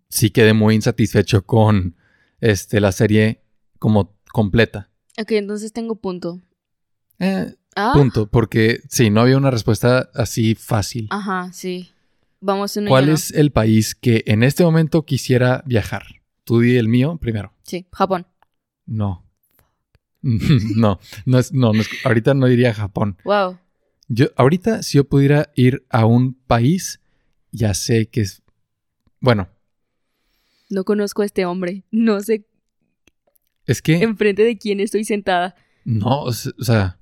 sí 0.09 0.31
quedé 0.31 0.53
muy 0.53 0.74
insatisfecho 0.74 1.47
con 1.47 1.97
este, 2.41 2.81
la 2.81 2.93
serie 2.93 3.43
como 3.79 4.14
completa. 4.33 4.91
Ok, 5.18 5.33
entonces 5.33 5.72
tengo 5.72 5.97
punto. 5.97 6.43
Eh, 7.18 7.55
Ah. 7.77 7.93
Punto, 7.95 8.27
porque 8.27 8.81
sí, 8.89 9.11
no 9.11 9.20
había 9.20 9.37
una 9.37 9.51
respuesta 9.51 10.09
así 10.14 10.55
fácil. 10.55 11.07
Ajá, 11.11 11.53
sí. 11.53 11.91
Vamos 12.41 12.77
uno 12.77 12.87
y 12.87 12.89
¿Cuál 12.89 13.05
uno. 13.05 13.14
es 13.14 13.31
el 13.33 13.53
país 13.53 13.95
que 13.95 14.24
en 14.27 14.43
este 14.43 14.64
momento 14.64 15.05
quisiera 15.05 15.62
viajar? 15.66 16.05
Tú 16.45 16.61
di 16.61 16.77
el 16.77 16.89
mío 16.89 17.18
primero. 17.20 17.53
Sí, 17.64 17.87
Japón. 17.93 18.27
No. 18.87 19.24
no, 20.22 20.99
no 21.27 21.39
es, 21.39 21.53
no, 21.53 21.72
no 21.72 21.81
es- 21.81 21.89
ahorita 22.05 22.35
no 22.35 22.47
diría 22.47 22.72
Japón. 22.74 23.16
Wow. 23.24 23.59
Yo, 24.09 24.27
ahorita, 24.37 24.83
si 24.83 24.97
yo 24.99 25.05
pudiera 25.09 25.51
ir 25.55 25.85
a 25.91 26.07
un 26.07 26.35
país, 26.35 27.01
ya 27.51 27.74
sé 27.74 28.07
que 28.07 28.22
es. 28.22 28.43
Bueno, 29.20 29.49
No 30.70 30.85
conozco 30.85 31.22
a 31.22 31.24
este 31.27 31.45
hombre. 31.47 31.85
No 31.91 32.20
sé 32.20 32.47
es 33.66 33.83
que. 33.83 33.97
enfrente 34.03 34.43
de 34.45 34.57
quién 34.59 34.81
estoy 34.81 35.05
sentada. 35.05 35.55
No, 35.85 36.22
o 36.22 36.33
sea, 36.33 36.99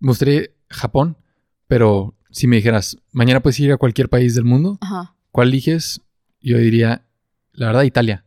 me 0.00 0.08
gustaría 0.08 0.48
Japón, 0.70 1.16
pero 1.66 2.14
si 2.30 2.46
me 2.46 2.56
dijeras, 2.56 2.96
mañana 3.12 3.40
puedes 3.40 3.58
ir 3.60 3.72
a 3.72 3.76
cualquier 3.76 4.08
país 4.08 4.34
del 4.34 4.44
mundo, 4.44 4.78
Ajá. 4.80 5.14
¿cuál 5.30 5.48
eliges? 5.48 6.00
Yo 6.40 6.58
diría, 6.58 7.04
la 7.52 7.66
verdad, 7.68 7.82
Italia. 7.82 8.24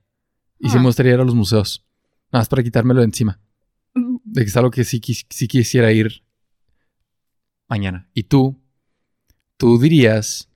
Y 0.60 0.70
sí 0.70 0.76
Ah. 0.78 0.80
me 0.80 0.88
gustaría 0.88 1.14
ir 1.14 1.20
a 1.20 1.24
los 1.24 1.36
museos. 1.36 1.86
Nada 2.32 2.42
más 2.42 2.50
para 2.50 2.64
quitármelo 2.64 3.02
de 3.02 3.06
encima. 3.06 3.40
De 4.24 4.42
que 4.44 4.48
es 4.50 4.58
algo 4.58 4.72
que 4.72 4.84
sí, 4.84 5.02
sí 5.30 5.48
quisiera 5.48 5.92
ir 5.92 6.24
mañana. 7.68 8.10
Y 8.14 8.24
tú, 8.24 8.60
tú 9.58 9.80
dirías 9.80 10.50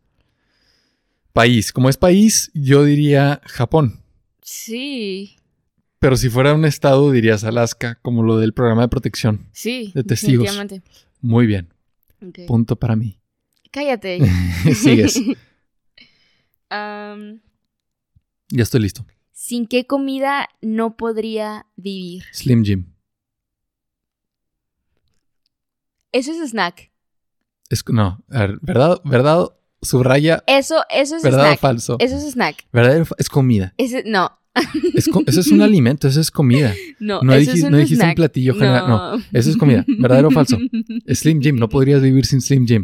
país. 1.33 1.71
Como 1.73 1.89
es 1.89 1.97
país, 1.97 2.51
yo 2.53 2.83
diría 2.83 3.41
Japón. 3.45 4.01
Sí. 4.41 5.37
Pero 6.05 6.17
si 6.17 6.29
fuera 6.29 6.53
un 6.53 6.65
estado, 6.65 7.09
dirías 7.09 7.43
Alaska, 7.43 7.97
como 8.03 8.21
lo 8.21 8.37
del 8.37 8.53
programa 8.53 8.83
de 8.83 8.89
protección. 8.89 9.49
Sí. 9.53 9.91
De 9.95 10.03
testigos. 10.03 10.45
definitivamente. 10.45 10.83
Muy 11.19 11.47
bien. 11.47 11.73
Punto 12.45 12.75
para 12.75 12.95
mí. 12.95 13.19
Cállate. 13.71 14.19
Sigues. 14.75 15.19
Ya 18.49 18.61
estoy 18.61 18.81
listo. 18.81 19.03
¿Sin 19.31 19.65
qué 19.65 19.87
comida 19.87 20.47
no 20.61 20.95
podría 20.95 21.65
vivir? 21.75 22.23
Slim 22.33 22.63
Jim. 22.63 22.93
Eso 26.11 26.31
es 26.33 26.51
snack. 26.51 26.91
Es, 27.71 27.83
no, 27.87 28.23
ver, 28.27 28.59
¿verdad? 28.61 29.01
¿Verdad? 29.05 29.47
Subraya, 29.81 30.43
Eso, 30.45 30.83
eso 30.89 31.15
es 31.15 31.23
¿verdad 31.23 31.45
o 31.45 31.47
snack. 31.47 31.59
falso? 31.59 31.95
Eso 31.99 32.17
es 32.17 32.31
snack. 32.31 32.67
Verdadero 32.71 33.05
o 33.09 33.15
es 33.17 33.29
comida. 33.29 33.73
No, 34.05 34.37
Es 34.93 35.07
eso 35.27 35.39
es 35.41 35.47
un 35.47 35.61
alimento, 35.61 36.07
eso 36.07 36.21
es 36.21 36.31
comida. 36.31 36.73
no, 36.99 37.21
No, 37.21 37.33
eso 37.33 37.51
es 37.51 37.63
un 37.63 37.71
no 37.71 37.77
dijiste 37.77 38.05
un 38.05 38.13
platillo 38.15 38.53
general. 38.53 38.87
No, 38.87 39.15
eso 39.33 39.49
es 39.49 39.57
comida. 39.57 39.83
¿Verdadero 39.87 40.29
o 40.29 40.31
falso? 40.31 40.57
Slim 41.07 41.41
Jim, 41.41 41.57
no 41.57 41.67
podrías 41.69 42.01
vivir 42.01 42.25
sin 42.25 42.41
Slim 42.41 42.65
Jim. 42.65 42.83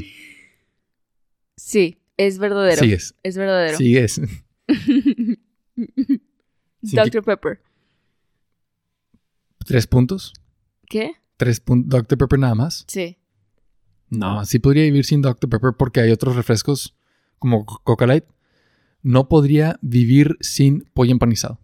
Sí, 1.56 1.98
es 2.18 2.38
verdadero. 2.40 2.82
Sigues. 2.82 3.16
Es 3.24 3.38
verdadero. 3.38 3.78
Sigues. 3.78 4.20
Dr. 6.82 7.24
Pepper. 7.24 7.62
¿Tres 9.66 9.88
puntos? 9.88 10.34
¿Qué? 10.88 11.12
¿Tres 11.38 11.60
puntos? 11.60 11.90
¿Dr. 11.90 12.18
Pepper 12.18 12.40
nada 12.40 12.56
más? 12.56 12.84
Sí. 12.88 13.18
No, 14.10 14.44
sí 14.46 14.60
podría 14.60 14.84
vivir 14.84 15.06
sin 15.06 15.22
Dr. 15.22 15.50
Pepper 15.50 15.72
porque 15.78 16.02
hay 16.02 16.12
otros 16.12 16.36
refrescos 16.36 16.96
como 17.40 17.66
Co- 17.66 17.80
Coca 17.84 18.06
Light. 18.08 18.26
No 19.04 19.28
podría 19.28 19.78
vivir 19.82 20.38
sin 20.42 20.82
pollo 20.94 21.12
empanizado. 21.12 21.60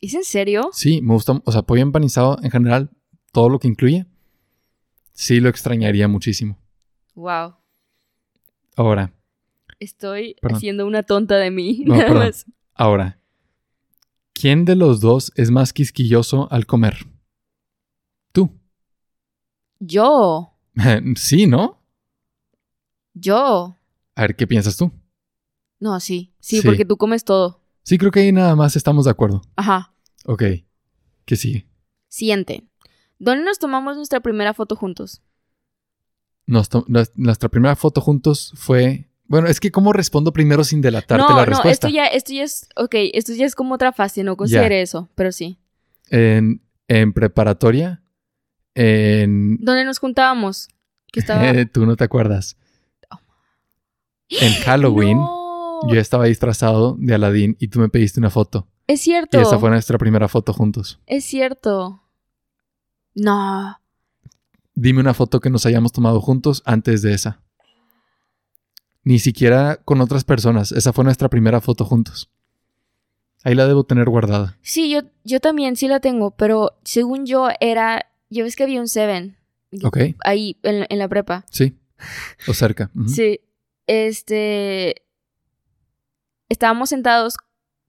¿Es 0.00 0.14
en 0.14 0.24
serio? 0.24 0.70
Sí, 0.72 1.02
me 1.02 1.12
gusta, 1.14 1.40
o 1.44 1.52
sea, 1.52 1.62
pollo 1.62 1.82
empanizado 1.82 2.38
en 2.42 2.50
general, 2.50 2.90
todo 3.32 3.48
lo 3.50 3.58
que 3.58 3.68
incluye, 3.68 4.06
sí 5.12 5.40
lo 5.40 5.48
extrañaría 5.50 6.08
muchísimo. 6.08 6.58
Wow. 7.14 7.54
Ahora, 8.76 9.12
Estoy 9.78 10.36
Perdón. 10.42 10.56
haciendo 10.56 10.86
una 10.86 11.02
tonta 11.02 11.36
de 11.36 11.50
mí. 11.50 11.82
No, 11.86 11.94
nada 11.94 12.08
perdón. 12.08 12.26
más. 12.26 12.46
ahora, 12.74 13.18
¿quién 14.34 14.66
de 14.66 14.76
los 14.76 15.00
dos 15.00 15.32
es 15.36 15.50
más 15.50 15.72
quisquilloso 15.72 16.48
al 16.50 16.66
comer? 16.66 17.06
Tú. 18.32 18.60
Yo. 19.78 20.54
sí, 21.16 21.46
¿no? 21.46 21.82
Yo. 23.14 23.74
A 24.14 24.20
ver, 24.22 24.36
¿qué 24.36 24.46
piensas 24.46 24.76
tú? 24.76 24.92
No, 25.80 25.98
sí. 25.98 26.32
Sí, 26.40 26.60
Sí. 26.60 26.66
porque 26.66 26.84
tú 26.84 26.96
comes 26.96 27.24
todo. 27.24 27.62
Sí, 27.82 27.98
creo 27.98 28.10
que 28.10 28.20
ahí 28.20 28.32
nada 28.32 28.54
más 28.54 28.76
estamos 28.76 29.06
de 29.06 29.10
acuerdo. 29.10 29.42
Ajá. 29.56 29.94
Ok. 30.26 30.42
¿Qué 31.24 31.36
sigue? 31.36 31.66
Siguiente. 32.08 32.64
¿Dónde 33.18 33.44
nos 33.44 33.58
tomamos 33.58 33.96
nuestra 33.96 34.20
primera 34.20 34.54
foto 34.54 34.76
juntos? 34.76 35.22
Nos 36.46 36.68
nuestra 37.16 37.48
primera 37.48 37.76
foto 37.76 38.00
juntos 38.00 38.52
fue... 38.56 39.08
Bueno, 39.26 39.46
es 39.46 39.60
que 39.60 39.70
¿cómo 39.70 39.92
respondo 39.92 40.32
primero 40.32 40.64
sin 40.64 40.80
delatarte 40.80 41.22
no, 41.22 41.36
la 41.36 41.42
no, 41.42 41.46
respuesta? 41.46 41.86
esto 41.86 41.88
ya, 41.88 42.06
esto 42.06 42.32
ya 42.32 42.42
es, 42.42 42.68
ok, 42.74 42.94
esto 43.12 43.32
ya 43.32 43.46
es 43.46 43.54
como 43.54 43.74
otra 43.76 43.92
fase, 43.92 44.24
no 44.24 44.36
considere 44.36 44.82
eso, 44.82 45.08
pero 45.14 45.30
sí. 45.30 45.58
En, 46.08 46.60
en 46.88 47.12
preparatoria, 47.12 48.02
en... 48.74 49.56
¿Dónde 49.60 49.84
nos 49.84 50.00
juntábamos? 50.00 50.68
Que 51.12 51.20
estaba... 51.20 51.44
Tú 51.72 51.86
no 51.86 51.96
te 51.96 52.04
acuerdas. 52.04 52.56
En 54.28 54.52
Halloween, 54.64 55.18
No, 55.18 55.39
yo 55.88 56.00
estaba 56.00 56.24
disfrazado 56.26 56.96
de 56.98 57.14
Aladdin 57.14 57.56
y 57.60 57.68
tú 57.68 57.80
me 57.80 57.88
pediste 57.88 58.20
una 58.20 58.30
foto. 58.30 58.66
Es 58.86 59.00
Y 59.02 59.04
cierto. 59.04 59.40
esa 59.40 59.58
fue 59.58 59.70
nuestra 59.70 59.98
primera 59.98 60.28
foto 60.28 60.52
juntos. 60.52 61.00
Es 61.06 61.24
cierto. 61.24 62.02
No. 63.14 63.78
Dime 64.74 65.00
una 65.00 65.14
foto 65.14 65.40
que 65.40 65.50
nos 65.50 65.66
hayamos 65.66 65.92
tomado 65.92 66.20
juntos 66.20 66.62
antes 66.64 67.02
de 67.02 67.12
esa. 67.14 67.40
Ni 69.02 69.18
siquiera 69.18 69.76
con 69.84 70.00
otras 70.00 70.24
personas. 70.24 70.72
Esa 70.72 70.92
fue 70.92 71.04
nuestra 71.04 71.28
primera 71.28 71.60
foto 71.60 71.84
juntos. 71.84 72.30
Ahí 73.42 73.54
la 73.54 73.66
debo 73.66 73.84
tener 73.84 74.08
guardada. 74.08 74.58
Sí, 74.60 74.90
yo, 74.90 75.00
yo 75.24 75.40
también 75.40 75.76
sí 75.76 75.88
la 75.88 76.00
tengo, 76.00 76.32
pero 76.32 76.78
según 76.84 77.24
yo 77.26 77.48
era. 77.60 78.06
Yo 78.28 78.44
ves 78.44 78.54
que 78.54 78.62
había 78.64 78.80
un 78.80 78.86
Seven 78.88 79.36
¿Ok? 79.82 79.98
ahí 80.24 80.58
en, 80.62 80.86
en 80.88 80.98
la 80.98 81.08
prepa. 81.08 81.46
Sí. 81.50 81.76
O 82.46 82.52
cerca. 82.54 82.90
Sí. 83.06 83.40
Este. 83.86 85.02
Estábamos 86.50 86.90
sentados 86.90 87.36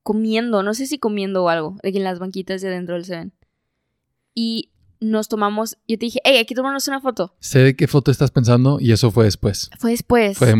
comiendo, 0.03 0.63
no 0.63 0.73
sé 0.73 0.87
si 0.87 0.97
comiendo 0.99 1.43
o 1.43 1.49
algo, 1.49 1.77
de 1.83 1.91
que 1.91 1.97
en 1.97 2.03
las 2.05 2.19
banquitas 2.19 2.61
de 2.61 2.69
dentro 2.69 2.95
del 2.95 3.03
Seven. 3.05 3.33
Y 4.33 4.71
nos 5.01 5.27
tomamos. 5.27 5.77
Yo 5.87 5.97
te 5.97 6.05
dije, 6.05 6.19
hey, 6.23 6.37
hay 6.37 6.45
que 6.45 6.55
tomarnos 6.55 6.87
una 6.87 7.01
foto. 7.01 7.35
Sé 7.39 7.59
de 7.59 7.75
qué 7.75 7.87
foto 7.87 8.09
estás 8.11 8.31
pensando 8.31 8.79
y 8.79 8.93
eso 8.93 9.11
fue 9.11 9.25
después. 9.25 9.69
Fue 9.79 9.91
después. 9.91 10.37
Fue 10.37 10.53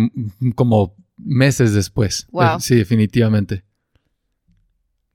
como 0.55 0.95
meses 1.17 1.73
después. 1.73 2.27
Wow. 2.31 2.57
Eh, 2.57 2.59
Sí, 2.59 2.75
definitivamente. 2.75 3.63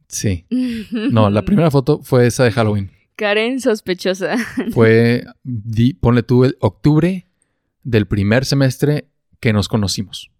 Sí. 0.08 0.46
No, 0.90 1.28
la 1.30 1.42
primera 1.42 1.70
foto 1.70 2.00
fue 2.02 2.26
esa 2.26 2.44
de 2.44 2.52
Halloween. 2.52 2.90
Karen 3.16 3.60
sospechosa. 3.60 4.36
Fue, 4.72 5.24
di- 5.42 5.94
ponle 5.94 6.22
tú, 6.22 6.44
el 6.44 6.56
octubre 6.60 7.28
del 7.82 8.06
primer 8.06 8.44
semestre 8.44 9.08
que 9.40 9.52
nos 9.52 9.68
conocimos. 9.68 10.30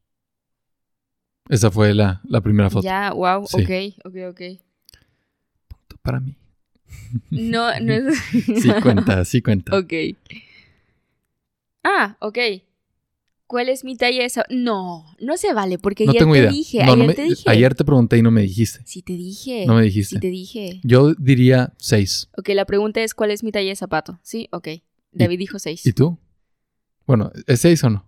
Esa 1.48 1.70
fue 1.70 1.94
la, 1.94 2.20
la 2.28 2.40
primera 2.40 2.68
foto. 2.70 2.82
Ya, 2.84 3.12
wow, 3.12 3.46
Sí. 3.46 3.62
ok, 3.62 4.06
ok, 4.06 4.16
ok. 4.30 4.40
Para 6.02 6.20
mí. 6.20 6.36
No, 7.30 7.78
no 7.80 7.92
es. 7.92 8.14
Sí 8.62 8.70
cuenta, 8.82 9.24
sí 9.24 9.42
cuenta. 9.42 9.76
ok. 9.78 9.92
Ah, 11.84 12.16
ok. 12.20 12.38
¿Cuál 13.46 13.68
es 13.68 13.84
mi 13.84 13.96
talla 13.96 14.24
esa? 14.24 14.44
No, 14.50 15.04
no 15.20 15.36
se 15.36 15.52
vale, 15.54 15.78
porque 15.78 16.04
No 16.04 16.10
ayer 16.10 16.20
tengo 16.20 16.32
te 16.34 16.40
idea. 16.40 16.50
dije. 16.50 16.78
No, 16.80 16.86
no 16.86 16.92
ayer 16.94 17.06
me- 17.06 17.14
te 17.14 17.22
dije. 17.22 17.48
ayer 17.48 17.74
te 17.76 17.84
pregunté 17.84 18.18
y 18.18 18.22
no 18.22 18.32
me 18.32 18.42
dijiste. 18.42 18.80
Sí 18.84 19.02
te 19.02 19.12
dije. 19.12 19.66
No 19.66 19.76
me 19.76 19.82
dijiste. 19.82 20.16
Sí 20.16 20.20
te 20.20 20.30
dije. 20.30 20.80
Yo 20.82 21.14
diría 21.14 21.72
seis. 21.76 22.28
Ok, 22.36 22.48
la 22.50 22.64
pregunta 22.64 23.00
es 23.02 23.14
¿cuál 23.14 23.30
es 23.30 23.44
mi 23.44 23.52
talla 23.52 23.68
de 23.68 23.76
zapato? 23.76 24.18
Sí, 24.22 24.48
ok. 24.50 24.68
David 25.12 25.38
dijo 25.38 25.60
seis. 25.60 25.86
¿Y 25.86 25.92
tú? 25.92 26.18
Bueno, 27.06 27.30
¿es 27.46 27.60
seis 27.60 27.84
o 27.84 27.90
no? 27.90 28.04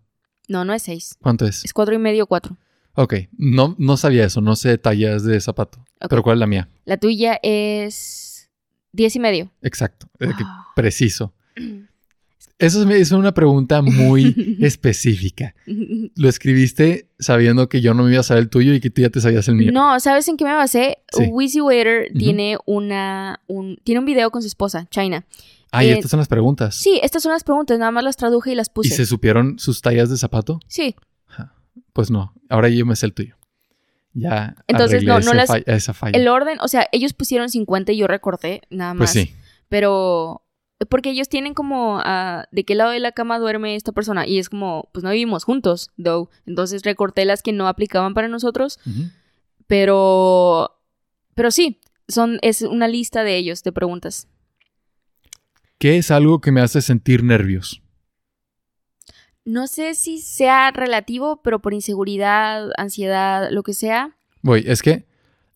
No, 0.49 0.65
no 0.65 0.75
es 0.75 0.83
seis. 0.83 1.17
¿Cuánto 1.23 1.47
es? 1.47 1.65
Es 1.65 1.73
cuatro 1.73 1.95
y 1.95 1.99
medio 1.99 2.27
cuatro. 2.27 2.57
Ok, 3.01 3.15
no, 3.37 3.77
no 3.79 3.97
sabía 3.97 4.25
eso, 4.25 4.41
no 4.41 4.57
sé 4.57 4.77
tallas 4.77 5.23
de 5.23 5.41
zapato. 5.41 5.79
Pero 6.11 6.21
¿cuál 6.25 6.39
es 6.39 6.41
la 6.41 6.49
mía? 6.49 6.69
La 6.85 6.97
tuya 6.97 7.39
es 7.45 8.51
diez 8.91 9.15
y 9.15 9.21
medio. 9.21 9.53
Exacto, 9.63 10.09
Wow. 10.19 10.33
preciso. 10.75 11.33
Eso 12.59 12.91
es 12.91 13.13
una 13.13 13.33
pregunta 13.35 13.83
muy 13.83 14.57
específica. 14.61 15.55
Lo 16.17 16.29
escribiste 16.29 17.07
sabiendo 17.21 17.69
que 17.69 17.81
yo 17.81 17.95
no 17.95 18.03
me 18.03 18.11
iba 18.11 18.19
a 18.21 18.25
saber 18.25 18.43
el 18.43 18.49
tuyo 18.51 18.75
y 18.75 18.81
que 18.81 18.91
tú 18.91 19.01
ya 19.03 19.11
te 19.11 19.21
sabías 19.21 19.47
el 19.47 19.55
mío. 19.55 19.71
No, 19.71 20.01
¿sabes 20.01 20.27
en 20.27 20.37
qué 20.37 20.45
me 20.45 20.55
basé? 20.55 20.99
Sí. 21.13 21.27
Waiter 21.31 22.11
tiene 22.19 22.59
una 22.67 23.41
un, 23.47 23.77
tiene 23.85 24.01
un 24.01 24.07
video 24.07 24.33
con 24.33 24.43
su 24.43 24.49
esposa, 24.49 24.89
China. 24.91 25.25
Ah, 25.71 25.85
y 25.85 25.91
eh, 25.91 25.93
estas 25.93 26.11
son 26.11 26.19
las 26.19 26.27
preguntas. 26.27 26.75
Sí, 26.75 26.99
estas 27.01 27.23
son 27.23 27.31
las 27.31 27.45
preguntas, 27.45 27.79
nada 27.79 27.93
más 27.93 28.03
las 28.03 28.17
traduje 28.17 28.51
y 28.51 28.55
las 28.57 28.71
puse. 28.71 28.89
¿Y 28.89 28.91
se 28.97 29.07
supieron 29.07 29.61
sus 29.61 29.81
tallas 29.81 30.11
de 30.11 30.17
zapato? 30.17 30.59
Sí. 30.67 30.97
Pues 31.99 32.13
no, 32.13 32.33
ahora 32.49 32.69
yo 32.69 32.87
me 32.87 32.95
sé 32.95 33.07
el 33.07 33.13
tuyo. 33.13 33.35
Ya. 34.13 34.55
Entonces, 34.69 35.03
no, 35.03 35.19
no 35.19 35.35
las. 35.35 35.51
esa 35.67 35.93
falla. 35.93 36.17
El 36.17 36.29
orden, 36.29 36.57
o 36.61 36.69
sea, 36.69 36.87
ellos 36.93 37.13
pusieron 37.13 37.51
50 37.51 37.91
y 37.91 37.97
yo 37.97 38.07
recorté, 38.07 38.63
nada 38.71 38.93
pues 38.93 39.01
más. 39.01 39.13
Pues 39.15 39.25
sí. 39.27 39.35
Pero. 39.69 40.45
Porque 40.89 41.11
ellos 41.11 41.29
tienen 41.29 41.55
como. 41.55 41.97
Uh, 41.97 42.45
¿De 42.53 42.63
qué 42.65 42.77
lado 42.77 42.93
de 42.93 43.01
la 43.01 43.11
cama 43.11 43.41
duerme 43.41 43.75
esta 43.75 43.91
persona? 43.91 44.29
Y 44.29 44.39
es 44.39 44.49
como. 44.49 44.91
Pues 44.93 45.03
no 45.03 45.11
vivimos 45.11 45.43
juntos, 45.43 45.91
though. 46.01 46.31
Entonces 46.47 46.83
recorté 46.85 47.25
las 47.25 47.43
que 47.43 47.51
no 47.51 47.67
aplicaban 47.67 48.15
para 48.15 48.29
nosotros. 48.29 48.79
Pero. 49.67 50.79
Pero 51.35 51.51
sí, 51.51 51.81
son, 52.07 52.39
es 52.43 52.63
una 52.63 52.87
lista 52.87 53.25
de 53.25 53.37
ellos, 53.37 53.65
de 53.65 53.73
preguntas. 53.73 54.29
¿Qué 55.79 55.99
es 55.99 56.13
algo 56.13 56.41
que 56.41 56.53
me 56.53 56.61
hace 56.61 56.81
sentir 56.81 57.25
nervios? 57.25 57.83
No 59.49 59.67
sé 59.67 59.95
si 59.95 60.19
sea 60.19 60.73
relativo, 60.73 61.41
pero 61.43 61.63
por 61.63 61.73
inseguridad, 61.73 62.69
ansiedad, 62.77 63.49
lo 63.51 63.63
que 63.63 63.73
sea. 63.73 64.15
Voy, 64.43 64.63
es 64.67 64.83
que 64.83 65.07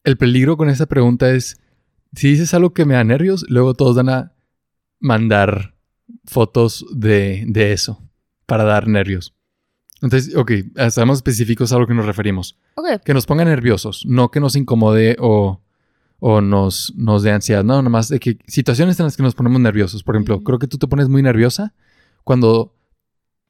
el 0.02 0.16
peligro 0.16 0.56
con 0.56 0.70
esa 0.70 0.86
pregunta 0.86 1.30
es, 1.30 1.58
si 2.14 2.30
dices 2.30 2.54
algo 2.54 2.72
que 2.72 2.86
me 2.86 2.94
da 2.94 3.04
nervios, 3.04 3.44
luego 3.50 3.74
todos 3.74 3.94
van 3.96 4.08
a 4.08 4.32
mandar 4.98 5.74
fotos 6.24 6.86
de, 6.90 7.44
eso 7.54 8.02
para 8.46 8.64
dar 8.64 8.88
nervios. 8.88 9.34
Entonces, 10.00 10.34
ok, 10.36 10.52
estamos 10.76 11.18
específicos 11.18 11.70
a 11.72 11.78
lo 11.78 11.86
que 11.86 11.92
nos 11.92 12.06
referimos. 12.06 12.58
Que 13.04 13.12
nos 13.12 13.26
ponga 13.26 13.44
nerviosos, 13.44 14.06
no 14.06 14.30
que 14.30 14.40
nos 14.40 14.56
incomode 14.56 15.18
o, 15.20 15.60
nos, 16.40 16.94
nos 16.96 17.22
dé 17.22 17.30
ansiedad. 17.30 17.62
No, 17.62 17.82
nomás 17.82 18.08
de 18.08 18.18
que 18.18 18.38
situaciones 18.46 18.98
en 19.00 19.04
las 19.04 19.18
que 19.18 19.22
nos 19.22 19.34
ponemos 19.34 19.60
nerviosos. 19.60 20.02
Por 20.02 20.14
ejemplo, 20.16 20.42
creo 20.42 20.58
que 20.58 20.66
tú 20.66 20.78
te 20.78 20.86
pones 20.86 21.10
muy 21.10 21.20
nerviosa 21.20 21.74
cuando 22.24 22.74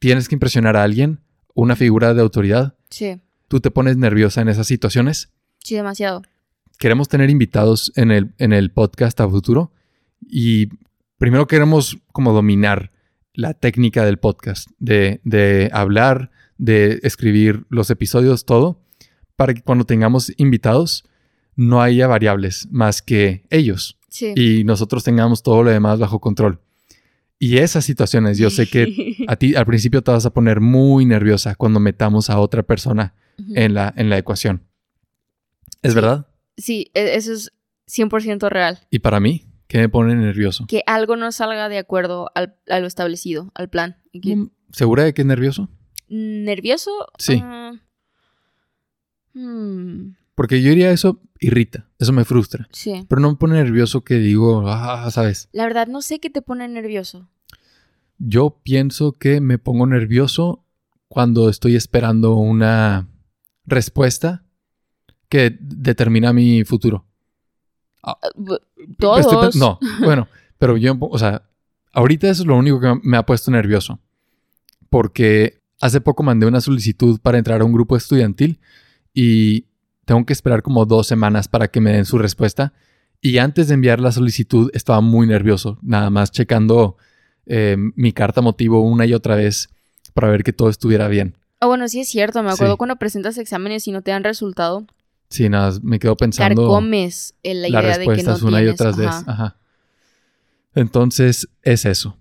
tienes 0.03 0.29
que 0.29 0.35
impresionar 0.35 0.77
a 0.77 0.83
alguien, 0.83 1.21
una 1.55 1.77
figura 1.77 2.13
de 2.13 2.23
autoridad. 2.23 2.75
Sí. 2.91 3.21
¿Tú 3.47 3.61
te 3.61 3.71
pones 3.71 3.97
nerviosa 3.97 4.41
en 4.41 4.49
esas 4.49 4.67
situaciones? 4.67 5.31
Sí, 5.63 5.77
demasiado. 5.77 6.23
Queremos 6.77 7.09
tener 7.09 7.31
invitados 7.31 7.93
en 7.95 8.11
el, 8.11 8.35
en 8.39 8.53
el 8.53 8.73
podcast 8.73 9.21
a 9.21 9.29
futuro 9.29 9.71
y 10.21 10.71
primero 11.19 11.47
queremos 11.47 11.99
como 12.11 12.33
dominar 12.33 12.91
la 13.33 13.55
técnica 13.55 14.05
del 14.05 14.19
podcast, 14.19 14.69
de, 14.81 15.21
de 15.23 15.71
hablar, 15.73 16.33
de 16.59 16.99
escribir 17.05 17.65
los 17.69 17.89
episodios, 17.89 18.45
todo, 18.45 18.81
para 19.37 19.55
que 19.55 19.63
cuando 19.63 19.85
tengamos 19.85 20.33
invitados 20.37 21.05
no 21.55 21.81
haya 21.81 22.09
variables 22.09 22.67
más 22.73 23.03
que 23.03 23.47
ellos. 23.51 24.01
Sí. 24.09 24.35
Y 24.35 24.65
nosotros 24.65 25.05
tengamos 25.05 25.45
todo 25.45 25.63
lo 25.63 25.71
demás 25.71 26.01
bajo 26.01 26.19
control. 26.19 26.61
Y 27.43 27.59
esas 27.59 27.85
situaciones, 27.85 28.39
yo 28.39 28.51
sé 28.51 28.69
que 28.69 29.17
a 29.27 29.35
ti 29.35 29.57
al 29.57 29.67
principio 29.67 30.01
te 30.01 30.13
vas 30.13 30.25
a 30.25 30.33
poner 30.33 30.61
muy 30.61 31.05
nerviosa 31.05 31.57
cuando 31.57 31.81
metamos 31.81 32.31
a 32.31 32.39
otra 32.39 32.63
persona 32.63 33.17
en, 33.57 33.75
la, 33.75 33.93
en 33.97 34.11
la 34.11 34.17
ecuación. 34.17 34.63
¿Es 35.83 35.93
verdad? 35.93 36.29
Sí, 36.57 36.93
e, 36.95 37.17
eso 37.17 37.33
es 37.33 37.53
100% 37.89 38.49
real. 38.49 38.87
¿Y 38.91 39.01
para 39.01 39.19
mí? 39.19 39.49
¿Qué 39.67 39.79
me 39.79 39.89
pone 39.89 40.15
nervioso? 40.15 40.67
Que 40.69 40.85
algo 40.87 41.17
no 41.17 41.33
salga 41.33 41.69
de 41.69 41.79
acuerdo 41.79 42.31
al, 42.37 42.55
a 42.69 42.79
lo 42.79 42.87
establecido, 42.87 43.51
al 43.57 43.69
plan. 43.69 43.97
Mm, 44.13 44.45
¿Segura 44.71 45.03
de 45.03 45.13
que 45.13 45.23
es 45.23 45.27
nervioso? 45.27 45.69
¿Nervioso? 46.07 46.93
Sí. 47.19 47.41
Ah, 47.43 47.73
hmm. 49.35 50.13
Porque 50.37 50.63
yo 50.63 50.71
diría 50.71 50.93
eso 50.93 51.21
irrita, 51.41 51.91
eso 52.03 52.13
me 52.13 52.25
frustra. 52.25 52.69
Sí. 52.73 53.07
Pero 53.09 53.21
no 53.21 53.31
me 53.31 53.37
pone 53.37 53.55
nervioso 53.55 54.03
que 54.03 54.17
digo, 54.17 54.65
ah, 54.67 55.11
¿sabes? 55.11 55.49
La 55.53 55.65
verdad 55.65 55.87
no 55.87 56.03
sé 56.03 56.19
qué 56.19 56.31
te 56.31 56.43
pone 56.43 56.69
nervioso. 56.69 57.29
Yo 58.19 58.61
pienso 58.63 59.13
que 59.13 59.41
me 59.41 59.59
pongo 59.59 59.87
nervioso 59.87 60.65
cuando 61.09 61.49
estoy 61.49 61.77
esperando 61.77 62.37
una 62.37 63.09
respuesta 63.67 64.45
que 65.29 65.57
determina 65.61 66.33
mi 66.33 66.65
futuro. 66.65 67.07
Ah, 68.03 68.19
Todos. 68.99 69.57
no, 69.57 69.79
bueno, 70.01 70.29
pero 70.59 70.77
yo, 70.77 70.97
o 71.01 71.19
sea, 71.19 71.43
ahorita 71.93 72.29
eso 72.29 72.43
es 72.43 72.47
lo 72.47 72.57
único 72.57 72.81
que 72.81 73.01
me 73.03 73.17
ha 73.17 73.25
puesto 73.25 73.51
nervioso. 73.51 74.01
Porque 74.91 75.63
hace 75.81 76.01
poco 76.01 76.23
mandé 76.23 76.47
una 76.47 76.61
solicitud 76.61 77.21
para 77.21 77.39
entrar 77.39 77.61
a 77.61 77.65
un 77.65 77.73
grupo 77.73 77.97
estudiantil 77.97 78.61
y 79.15 79.67
tengo 80.05 80.25
que 80.27 80.33
esperar 80.33 80.63
como 80.63 80.85
dos 80.85 81.07
semanas 81.07 81.49
para 81.49 81.69
que 81.69 81.81
me 81.81 81.93
den 81.93 82.05
su 82.05 82.19
respuesta. 82.19 82.73
Y 83.21 83.39
antes 83.39 83.69
de 83.69 83.75
enviar 83.75 84.01
la 84.01 84.13
solicitud 84.13 84.71
estaba 84.75 85.01
muy 85.01 85.27
nervioso, 85.27 85.79
nada 85.81 86.11
más 86.11 86.33
checando 86.33 86.97
eh, 87.47 87.77
mi 87.79 88.13
carta 88.13 88.41
motivo 88.41 88.81
una 88.83 89.07
y 89.07 89.15
otra 89.15 89.37
vez 89.37 89.71
para 90.15 90.29
ver 90.29 90.43
que 90.43 90.53
todo 90.53 90.69
estuviera 90.69 91.09
bien. 91.09 91.37
Ah, 91.61 91.67
bueno, 91.67 91.87
sí 91.89 92.01
es 92.01 92.09
cierto. 92.09 92.43
Me 92.43 92.51
acuerdo 92.51 92.77
cuando 92.77 92.97
presentas 92.97 93.39
exámenes 93.39 93.87
y 93.87 93.93
no 93.93 94.03
te 94.03 94.11
dan 94.11 94.25
resultado. 94.25 94.85
Sí, 95.29 95.49
nada, 95.49 95.79
me 95.83 95.99
quedo 95.99 96.17
pensando. 96.17 96.63
Carcomes 96.63 97.35
la 97.45 97.69
idea 97.69 97.99
de 97.99 98.07
que 98.07 98.23
no 98.23 98.37
una 98.43 98.63
y 98.63 98.67
otra 98.67 98.91
vez. 98.91 99.09
Ajá. 99.27 99.57
Entonces, 100.75 101.49
es 101.63 101.85
eso. 101.85 102.17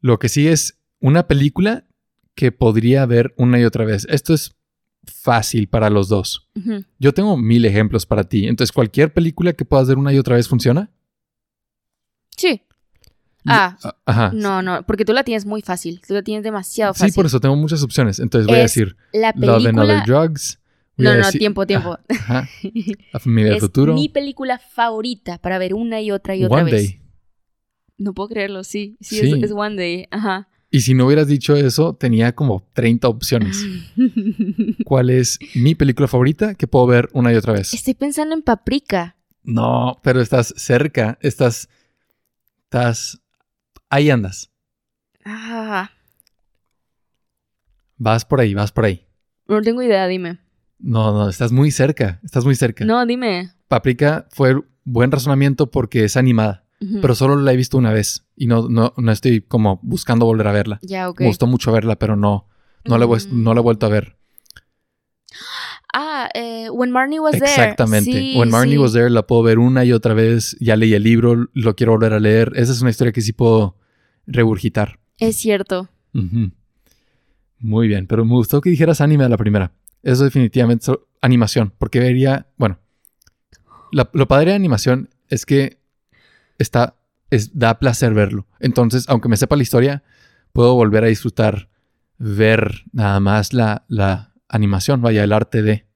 Lo 0.00 0.18
que 0.18 0.28
sí 0.28 0.48
es 0.48 0.78
una 1.00 1.26
película 1.26 1.84
que 2.34 2.52
podría 2.52 3.04
ver 3.06 3.34
una 3.36 3.58
y 3.58 3.64
otra 3.64 3.84
vez. 3.84 4.06
Esto 4.08 4.34
es 4.34 4.54
fácil 5.06 5.68
para 5.68 5.90
los 5.90 6.08
dos. 6.08 6.48
Yo 6.98 7.12
tengo 7.12 7.36
mil 7.36 7.64
ejemplos 7.64 8.06
para 8.06 8.24
ti. 8.24 8.46
Entonces, 8.46 8.72
¿cualquier 8.72 9.12
película 9.12 9.52
que 9.52 9.64
puedas 9.64 9.88
ver 9.88 9.98
una 9.98 10.12
y 10.12 10.18
otra 10.18 10.36
vez 10.36 10.48
funciona? 10.48 10.90
Sí. 12.36 12.62
Ah, 13.46 13.76
ajá. 14.06 14.30
No, 14.34 14.62
no, 14.62 14.84
porque 14.86 15.04
tú 15.04 15.12
la 15.12 15.22
tienes 15.22 15.44
muy 15.44 15.62
fácil. 15.62 16.00
Tú 16.06 16.14
la 16.14 16.22
tienes 16.22 16.42
demasiado 16.44 16.94
fácil. 16.94 17.12
Sí, 17.12 17.16
por 17.16 17.26
eso 17.26 17.40
tengo 17.40 17.56
muchas 17.56 17.82
opciones. 17.82 18.18
Entonces 18.18 18.46
voy 18.46 18.56
a 18.58 18.62
decir 18.62 18.96
la 19.12 19.32
película... 19.32 19.58
Love 19.58 19.66
and 19.66 19.78
Other 19.78 20.02
Drugs. 20.04 20.58
no, 20.96 21.14
no, 21.14 21.30
tiempo, 21.30 21.66
tiempo. 21.66 21.98
La 23.12 23.18
familia 23.20 23.52
del 23.52 23.60
futuro. 23.60 23.94
Mi 23.94 24.08
película 24.08 24.58
favorita 24.58 25.38
para 25.38 25.58
ver 25.58 25.74
una 25.74 26.00
y 26.00 26.10
otra 26.10 26.34
y 26.36 26.44
otra 26.44 26.62
One 26.62 26.70
vez. 26.70 26.90
Day. 26.90 27.00
No 27.98 28.14
puedo 28.14 28.28
creerlo, 28.28 28.64
sí. 28.64 28.96
Sí, 29.00 29.20
Es, 29.20 29.42
es, 29.44 29.52
One 29.52 29.76
Day. 29.76 30.06
Ajá. 30.10 30.48
Y 30.74 30.80
si 30.80 30.92
no 30.92 31.06
hubieras 31.06 31.28
dicho 31.28 31.54
eso, 31.54 31.94
tenía 31.94 32.34
como 32.34 32.66
30 32.72 33.06
opciones. 33.06 33.64
¿Cuál 34.84 35.10
es 35.10 35.38
mi 35.54 35.76
película 35.76 36.08
favorita 36.08 36.56
que 36.56 36.66
puedo 36.66 36.84
ver 36.88 37.08
una 37.12 37.32
y 37.32 37.36
otra 37.36 37.52
vez? 37.52 37.72
Estoy 37.72 37.94
pensando 37.94 38.34
en 38.34 38.42
Paprika. 38.42 39.14
No, 39.44 40.00
pero 40.02 40.20
estás 40.20 40.52
cerca. 40.56 41.16
Estás. 41.20 41.68
Estás. 42.64 43.20
Ahí 43.88 44.10
andas. 44.10 44.50
Ah. 45.24 45.92
Vas 47.96 48.24
por 48.24 48.40
ahí, 48.40 48.52
vas 48.52 48.72
por 48.72 48.86
ahí. 48.86 49.06
No 49.46 49.62
tengo 49.62 49.80
idea, 49.80 50.08
dime. 50.08 50.40
No, 50.80 51.12
no, 51.12 51.28
estás 51.28 51.52
muy 51.52 51.70
cerca. 51.70 52.18
Estás 52.24 52.44
muy 52.44 52.56
cerca. 52.56 52.84
No, 52.84 53.06
dime. 53.06 53.52
Paprika 53.68 54.26
fue 54.32 54.60
buen 54.82 55.12
razonamiento 55.12 55.70
porque 55.70 56.02
es 56.02 56.16
animada 56.16 56.63
pero 57.00 57.14
solo 57.14 57.36
la 57.36 57.52
he 57.52 57.56
visto 57.56 57.78
una 57.78 57.92
vez 57.92 58.26
y 58.36 58.46
no, 58.46 58.68
no, 58.68 58.92
no 58.96 59.12
estoy 59.12 59.40
como 59.40 59.80
buscando 59.82 60.26
volver 60.26 60.48
a 60.48 60.52
verla. 60.52 60.78
Ya. 60.82 61.10
Me 61.18 61.26
gustó 61.26 61.46
mucho 61.46 61.72
verla, 61.72 61.96
pero 61.96 62.16
no, 62.16 62.48
no, 62.84 62.98
la, 62.98 63.06
no 63.30 63.54
la 63.54 63.60
he 63.60 63.62
vuelto 63.62 63.86
a 63.86 63.88
ver. 63.88 64.16
Ah, 65.96 66.28
eh, 66.34 66.68
When 66.70 66.90
Marnie 66.90 67.20
Was 67.20 67.34
There. 67.34 67.44
Exactamente. 67.44 68.34
When 68.36 68.50
Marnie 68.50 68.78
Was 68.78 68.94
There 68.94 69.08
la 69.10 69.28
puedo 69.28 69.44
ver 69.44 69.60
una 69.60 69.84
y 69.84 69.92
otra 69.92 70.12
vez. 70.12 70.56
Ya 70.58 70.74
leí 70.74 70.92
el 70.92 71.04
libro, 71.04 71.48
lo 71.52 71.76
quiero 71.76 71.92
volver 71.92 72.14
a 72.14 72.18
leer. 72.18 72.50
Esa 72.56 72.72
es 72.72 72.80
una 72.80 72.90
historia 72.90 73.12
que 73.12 73.20
sí 73.20 73.32
puedo 73.32 73.76
regurgitar. 74.26 74.98
Es 75.18 75.36
cierto. 75.36 75.88
Muy 77.60 77.86
bien, 77.86 78.08
pero 78.08 78.24
me 78.24 78.32
gustó 78.32 78.60
que 78.60 78.70
dijeras 78.70 79.00
anime 79.00 79.22
a 79.22 79.28
la 79.28 79.36
primera. 79.36 79.72
Eso 80.02 80.24
definitivamente 80.24 80.90
es 80.90 80.98
animación, 81.20 81.72
porque 81.78 82.00
vería, 82.00 82.48
bueno, 82.56 82.80
lo 83.92 84.26
padre 84.26 84.50
de 84.50 84.56
animación 84.56 85.10
es 85.28 85.46
que 85.46 85.78
está, 86.58 86.96
es, 87.30 87.58
da 87.58 87.78
placer 87.78 88.14
verlo. 88.14 88.46
Entonces, 88.60 89.08
aunque 89.08 89.28
me 89.28 89.36
sepa 89.36 89.56
la 89.56 89.62
historia, 89.62 90.02
puedo 90.52 90.74
volver 90.74 91.04
a 91.04 91.08
disfrutar 91.08 91.68
ver 92.18 92.84
nada 92.92 93.20
más 93.20 93.52
la, 93.52 93.84
la 93.88 94.34
animación, 94.48 95.02
vaya, 95.02 95.24
el 95.24 95.32
arte 95.32 95.62
de. 95.62 95.86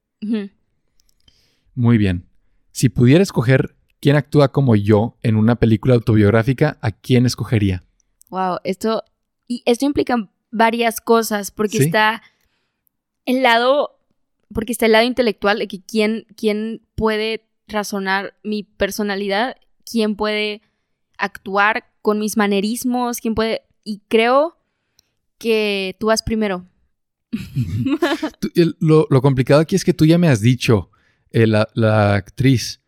Muy 1.75 1.97
bien. 1.97 2.29
Si 2.73 2.89
pudiera 2.89 3.23
escoger 3.23 3.77
quién 4.01 4.17
actúa 4.17 4.49
como 4.49 4.77
yo 4.77 5.17
en 5.23 5.37
una 5.37 5.57
película 5.57 5.95
autobiográfica, 5.95 6.79
¿a 6.81 6.91
quién 6.91 7.27
escogería? 7.27 7.85
Wow, 8.31 8.59
esto, 8.65 9.05
y 9.47 9.63
esto 9.65 9.87
implica 9.87 10.29
varias 10.51 11.01
cosas, 11.01 11.51
porque 11.51 11.79
está 11.79 12.23
el 13.25 13.43
lado, 13.43 14.01
porque 14.53 14.73
está 14.73 14.87
el 14.87 14.93
lado 14.93 15.05
intelectual 15.05 15.59
de 15.59 15.69
que 15.69 15.83
quién, 15.83 16.27
quién 16.37 16.83
puede 16.95 17.49
razonar 17.69 18.35
mi 18.43 18.63
personalidad 18.63 19.57
quién 19.91 20.17
puede 20.17 20.63
actuar 21.19 21.85
con 22.03 22.19
mis 22.19 22.37
manerismos, 22.37 23.19
quién 23.21 23.35
puede... 23.35 23.63
y 23.85 24.01
creo 24.09 24.57
que 25.39 25.97
tú 26.01 26.07
vas 26.09 26.23
primero. 26.23 26.65
Tú- 28.41 28.51
el- 28.55 28.77
lo, 28.81 29.07
lo 29.11 29.21
complicado 29.23 29.61
aquí 29.61 29.77
es 29.77 29.85
que 29.85 29.95
tú 29.95 30.05
ya 30.07 30.19
me 30.19 30.29
has 30.29 30.41
dicho 30.41 30.91
eh, 31.31 31.47
la, 31.47 31.69
la 31.75 32.15
actriz 32.15 32.81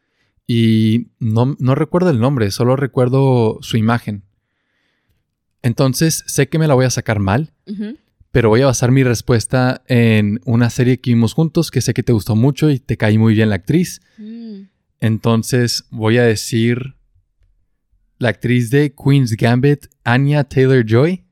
y 0.46 1.08
no, 1.18 1.56
no 1.58 1.74
recuerdo 1.74 2.10
el 2.10 2.18
nombre, 2.20 2.50
solo 2.50 2.74
recuerdo 2.76 3.58
su 3.62 3.76
imagen. 3.76 4.24
Entonces 5.62 6.24
sé 6.26 6.48
que 6.48 6.58
me 6.58 6.66
la 6.66 6.74
voy 6.74 6.86
a 6.86 6.90
sacar 6.90 7.18
mal, 7.18 7.52
pero 8.32 8.48
voy 8.48 8.62
a 8.62 8.66
basar 8.66 8.90
mi 8.90 9.02
respuesta 9.04 9.82
en 9.88 10.40
una 10.44 10.70
serie 10.70 11.00
que 11.00 11.10
vimos 11.10 11.34
juntos 11.34 11.70
que 11.70 11.80
sé 11.82 11.92
que 11.94 12.02
te 12.02 12.12
gustó 12.12 12.34
mucho 12.34 12.70
y 12.70 12.78
te 12.78 12.96
caí 12.96 13.18
muy 13.18 13.34
bien 13.34 13.50
la 13.50 13.56
actriz. 13.56 14.00
Mm. 14.16 14.62
Entonces 15.00 15.84
voy 15.90 16.18
a 16.18 16.22
decir 16.24 16.94
la 18.18 18.28
actriz 18.28 18.70
de 18.70 18.94
Queen's 18.94 19.32
Gambit, 19.36 19.86
Anya 20.04 20.44
Taylor 20.44 20.84
Joy. 20.86 21.24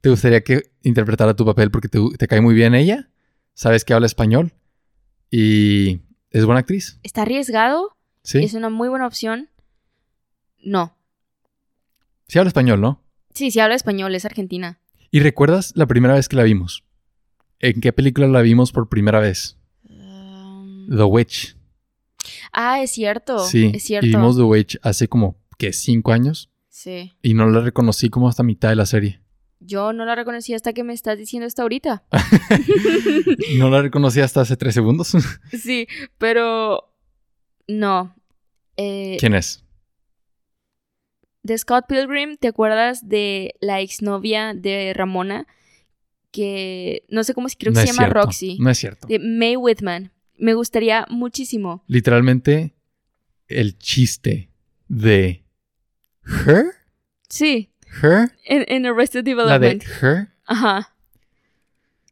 ¿Te 0.00 0.10
gustaría 0.10 0.42
que 0.42 0.70
interpretara 0.82 1.34
tu 1.34 1.44
papel 1.44 1.70
porque 1.70 1.88
te, 1.88 1.98
te 2.16 2.28
cae 2.28 2.40
muy 2.40 2.54
bien 2.54 2.74
ella? 2.74 3.10
¿Sabes 3.54 3.84
que 3.84 3.92
habla 3.92 4.06
español? 4.06 4.52
Y 5.30 6.00
es 6.30 6.44
buena 6.44 6.60
actriz. 6.60 7.00
Está 7.02 7.22
arriesgado, 7.22 7.96
Sí. 8.22 8.38
es 8.38 8.54
una 8.54 8.70
muy 8.70 8.88
buena 8.88 9.06
opción. 9.06 9.48
No. 10.62 10.96
Sí 12.28 12.38
habla 12.38 12.48
español, 12.48 12.80
¿no? 12.80 13.02
Sí, 13.34 13.50
sí 13.50 13.58
habla 13.60 13.74
español, 13.74 14.14
es 14.14 14.24
argentina. 14.24 14.78
¿Y 15.10 15.20
recuerdas 15.20 15.72
la 15.76 15.86
primera 15.86 16.14
vez 16.14 16.28
que 16.28 16.36
la 16.36 16.42
vimos? 16.44 16.84
¿En 17.58 17.80
qué 17.80 17.92
película 17.92 18.26
la 18.28 18.42
vimos 18.42 18.70
por 18.72 18.88
primera 18.88 19.18
vez? 19.20 19.56
Um, 19.88 20.88
The 20.88 21.04
Witch. 21.04 21.55
Ah, 22.56 22.82
es 22.82 22.90
cierto. 22.90 23.38
Sí. 23.46 23.70
Es 23.74 23.84
cierto. 23.84 24.06
Y 24.06 24.10
vimos 24.10 24.36
The 24.36 24.42
Witch 24.42 24.78
hace 24.82 25.08
como, 25.08 25.36
¿qué? 25.58 25.72
Cinco 25.72 26.12
años. 26.12 26.50
Sí. 26.70 27.12
Y 27.22 27.34
no 27.34 27.48
la 27.48 27.60
reconocí 27.60 28.08
como 28.08 28.28
hasta 28.28 28.42
mitad 28.42 28.70
de 28.70 28.76
la 28.76 28.86
serie. 28.86 29.20
Yo 29.60 29.92
no 29.92 30.04
la 30.06 30.14
reconocí 30.14 30.54
hasta 30.54 30.72
que 30.72 30.82
me 30.82 30.92
estás 30.92 31.18
diciendo 31.18 31.46
esto 31.46 31.62
ahorita. 31.62 32.04
No 33.58 33.70
la 33.70 33.82
reconocí 33.82 34.20
hasta 34.20 34.40
hace 34.40 34.56
tres 34.56 34.74
segundos. 34.74 35.12
sí, 35.52 35.86
pero 36.18 36.92
no. 37.68 38.16
Eh, 38.76 39.16
¿Quién 39.20 39.34
es? 39.34 39.62
de 41.46 41.56
Scott 41.56 41.86
Pilgrim, 41.86 42.36
¿te 42.36 42.48
acuerdas 42.48 43.08
de 43.08 43.54
la 43.60 43.80
exnovia 43.80 44.52
de 44.52 44.92
Ramona? 44.94 45.46
Que 46.32 47.04
no 47.08 47.22
sé 47.22 47.34
cómo 47.34 47.48
se 47.48 47.56
creo 47.56 47.72
que 47.72 47.76
no 47.76 47.80
se 47.82 47.86
llama 47.86 48.02
cierto. 48.02 48.20
Roxy. 48.20 48.58
No 48.58 48.68
es 48.68 48.78
cierto. 48.78 49.06
De 49.06 49.18
May 49.18 49.56
Whitman. 49.56 50.12
Me 50.38 50.54
gustaría 50.54 51.06
muchísimo. 51.08 51.84
Literalmente, 51.86 52.74
el 53.48 53.78
chiste 53.78 54.50
de 54.88 55.44
Her, 56.24 56.66
Sí, 57.28 57.72
Her, 58.02 58.32
en, 58.44 58.64
en 58.68 58.86
Arrested 58.86 59.20
la 59.20 59.22
de 59.22 59.30
Development. 59.30 59.84
Her. 60.02 60.28
Ajá. 60.44 60.94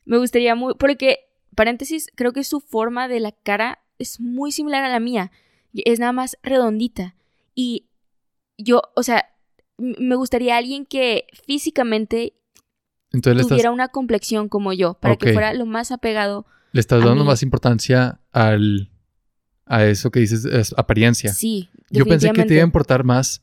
Me 0.04 0.18
gustaría 0.18 0.54
muy. 0.54 0.74
Porque, 0.74 1.30
paréntesis, 1.54 2.08
creo 2.14 2.32
que 2.32 2.44
su 2.44 2.60
forma 2.60 3.08
de 3.08 3.20
la 3.20 3.32
cara 3.32 3.80
es 3.98 4.20
muy 4.20 4.52
similar 4.52 4.84
a 4.84 4.88
la 4.88 5.00
mía. 5.00 5.30
Es 5.72 5.98
nada 5.98 6.12
más 6.12 6.36
redondita. 6.42 7.14
Y 7.54 7.86
yo, 8.58 8.82
o 8.94 9.02
sea, 9.02 9.30
me 9.78 10.14
gustaría 10.14 10.56
alguien 10.56 10.86
que 10.86 11.26
físicamente 11.46 12.34
Entonces 13.12 13.36
le 13.36 13.40
estás, 13.42 13.48
tuviera 13.48 13.70
una 13.70 13.88
complexión 13.88 14.48
como 14.48 14.72
yo, 14.72 14.94
para 14.94 15.16
que 15.16 15.32
fuera 15.32 15.54
lo 15.54 15.66
más 15.66 15.90
apegado. 15.90 16.46
Le 16.74 16.80
estás 16.80 17.02
a 17.02 17.06
dando 17.06 17.22
mí. 17.22 17.28
más 17.28 17.42
importancia 17.44 18.20
al, 18.32 18.90
a 19.64 19.84
eso 19.84 20.10
que 20.10 20.18
dices, 20.20 20.44
es 20.44 20.74
apariencia. 20.76 21.32
Sí, 21.32 21.68
Yo 21.88 22.04
pensé 22.04 22.30
que 22.32 22.44
te 22.44 22.54
iba 22.54 22.62
a 22.62 22.66
importar 22.66 23.04
más 23.04 23.42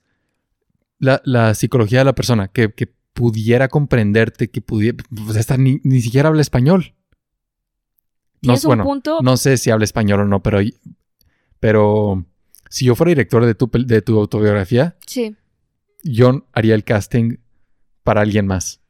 la, 1.00 1.22
la 1.26 1.54
psicología 1.56 2.00
de 2.00 2.06
la 2.06 2.14
persona, 2.14 2.50
que, 2.50 2.74
que 2.74 2.88
pudiera 3.14 3.70
comprenderte, 3.70 4.50
que 4.50 4.62
pudiera. 4.62 5.04
Pues 5.26 5.38
esta 5.38 5.56
ni, 5.58 5.80
ni 5.84 6.02
siquiera 6.02 6.28
habla 6.30 6.42
español. 6.42 6.94
No, 8.42 8.54
un 8.56 8.60
bueno, 8.64 8.84
punto. 8.84 9.20
no 9.22 9.38
sé 9.38 9.58
si 9.58 9.70
habla 9.72 9.86
español 9.86 10.20
o 10.22 10.26
no, 10.26 10.42
pero, 10.44 10.60
pero 11.60 12.26
si 12.70 12.86
yo 12.86 12.96
fuera 12.96 13.10
director 13.12 13.46
de 13.46 13.56
tu, 13.56 13.70
de 13.72 14.02
tu 14.02 14.20
autobiografía, 14.20 14.98
Sí. 15.06 15.36
yo 16.04 16.46
haría 16.52 16.76
el 16.76 16.84
casting 16.84 17.38
para 18.04 18.22
alguien 18.22 18.46
más. 18.48 18.82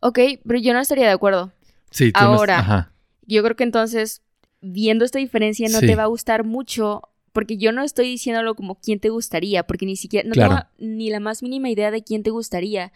Ok, 0.00 0.18
pero 0.46 0.58
yo 0.58 0.72
no 0.74 0.80
estaría 0.80 1.06
de 1.06 1.12
acuerdo. 1.12 1.52
Sí, 1.90 2.12
tú 2.12 2.20
no 2.22 2.34
es- 2.34 2.38
Ahora. 2.40 2.58
ajá. 2.58 2.92
Yo 3.26 3.42
creo 3.42 3.56
que 3.56 3.64
entonces, 3.64 4.22
viendo 4.60 5.04
esta 5.04 5.18
diferencia, 5.18 5.68
no 5.68 5.80
Sí. 5.80 5.86
te 5.86 5.96
va 5.96 6.04
a 6.04 6.06
gustar 6.06 6.44
mucho. 6.44 7.02
Porque 7.32 7.58
yo 7.58 7.70
no 7.70 7.82
estoy 7.82 8.06
diciéndolo 8.08 8.54
como 8.54 8.76
quién 8.80 8.98
te 8.98 9.10
gustaría, 9.10 9.62
porque 9.66 9.84
ni 9.84 9.96
siquiera, 9.96 10.26
no 10.26 10.32
Claro. 10.32 10.54
tengo 10.78 10.92
ni 10.94 11.10
la 11.10 11.20
más 11.20 11.42
mínima 11.42 11.68
idea 11.68 11.90
de 11.90 12.02
quién 12.02 12.22
te 12.22 12.30
gustaría 12.30 12.92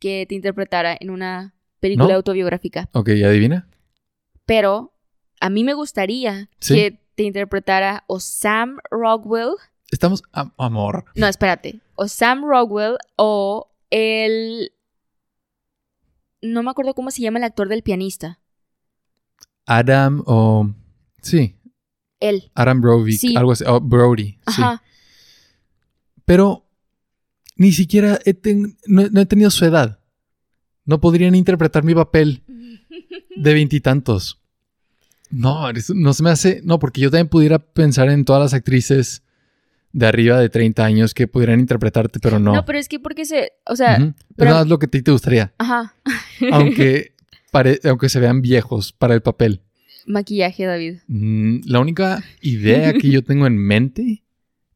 que 0.00 0.26
te 0.28 0.34
interpretara 0.34 0.96
en 0.98 1.10
una 1.10 1.54
película 1.78 2.08
¿No? 2.08 2.14
autobiográfica. 2.16 2.88
Ok, 2.94 3.10
¿y 3.10 3.22
adivina? 3.22 3.68
Pero 4.44 4.92
a 5.40 5.50
mí 5.50 5.62
me 5.62 5.74
gustaría 5.74 6.50
Sí. 6.58 6.74
que 6.74 7.00
te 7.14 7.22
interpretara 7.22 8.02
o 8.08 8.18
Sam 8.18 8.78
Rockwell. 8.90 9.50
Estamos. 9.92 10.22
am- 10.32 10.52
amor. 10.58 11.04
No, 11.14 11.28
espérate. 11.28 11.78
O 11.94 12.08
Sam 12.08 12.44
Rockwell 12.44 12.96
o 13.16 13.70
el. 13.90 14.72
No 16.42 16.62
me 16.64 16.70
acuerdo 16.70 16.94
cómo 16.94 17.10
se 17.12 17.22
llama 17.22 17.38
el 17.38 17.44
actor 17.44 17.68
del 17.68 17.82
pianista. 17.82 18.40
Adam 19.66 20.22
o. 20.26 20.72
sí, 21.20 21.56
Él. 22.20 22.50
Adam 22.54 22.80
Brody. 22.80 23.12
Sí. 23.12 23.36
Algo 23.36 23.52
así. 23.52 23.64
oh, 23.66 23.80
Brody. 23.80 24.32
Sí. 24.32 24.62
Ajá. 24.62 24.82
Pero 26.24 26.66
ni 27.56 27.72
siquiera 27.72 28.18
he 28.24 28.34
ten- 28.34 28.76
no, 28.86 29.06
no 29.10 29.20
he 29.20 29.26
tenido 29.26 29.50
su 29.50 29.64
edad. 29.64 30.00
No 30.84 31.00
podrían 31.00 31.34
interpretar 31.34 31.82
mi 31.84 31.94
papel 31.94 32.42
de 33.36 33.54
veintitantos. 33.54 34.40
No, 35.30 35.68
no 35.94 36.12
se 36.12 36.22
me 36.22 36.30
hace. 36.30 36.60
No, 36.64 36.78
porque 36.78 37.00
yo 37.00 37.10
también 37.10 37.28
pudiera 37.28 37.58
pensar 37.58 38.08
en 38.08 38.24
todas 38.24 38.40
las 38.42 38.54
actrices 38.54 39.24
de 39.92 40.06
arriba 40.06 40.38
de 40.38 40.48
30 40.48 40.84
años 40.84 41.14
que 41.14 41.26
pudieran 41.26 41.58
interpretarte, 41.58 42.20
pero 42.20 42.38
no. 42.38 42.54
No. 42.54 42.64
pero 42.64 42.78
es 42.78 42.88
que 42.88 43.00
porque 43.00 43.24
se. 43.24 43.52
O 43.66 43.74
sea. 43.74 43.96
Es 43.96 44.14
pero- 44.36 44.50
nada 44.50 44.62
más 44.62 44.68
lo 44.68 44.78
que 44.78 44.86
a 44.86 44.90
ti 44.90 45.02
te 45.02 45.10
gustaría. 45.10 45.52
Ajá. 45.58 45.94
Aunque, 46.52 47.14
pare- 47.50 47.80
aunque 47.84 48.08
se 48.08 48.20
vean 48.20 48.42
viejos 48.42 48.92
para 48.92 49.14
el 49.14 49.22
papel. 49.22 49.62
Maquillaje, 50.06 50.64
David. 50.64 50.98
Mm, 51.08 51.60
la 51.66 51.80
única 51.80 52.22
idea 52.40 52.92
que 52.98 53.10
yo 53.10 53.22
tengo 53.24 53.46
en 53.46 53.56
mente, 53.58 54.22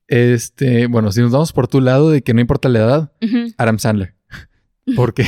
este, 0.08 0.86
bueno, 0.86 1.12
si 1.12 1.20
nos 1.20 1.30
vamos 1.30 1.52
por 1.52 1.68
tu 1.68 1.80
lado 1.80 2.10
de 2.10 2.22
que 2.22 2.34
no 2.34 2.40
importa 2.40 2.68
la 2.68 2.78
edad, 2.80 3.12
Ujú. 3.22 3.52
Adam 3.56 3.78
Sandler. 3.78 4.14
Porque 4.96 5.24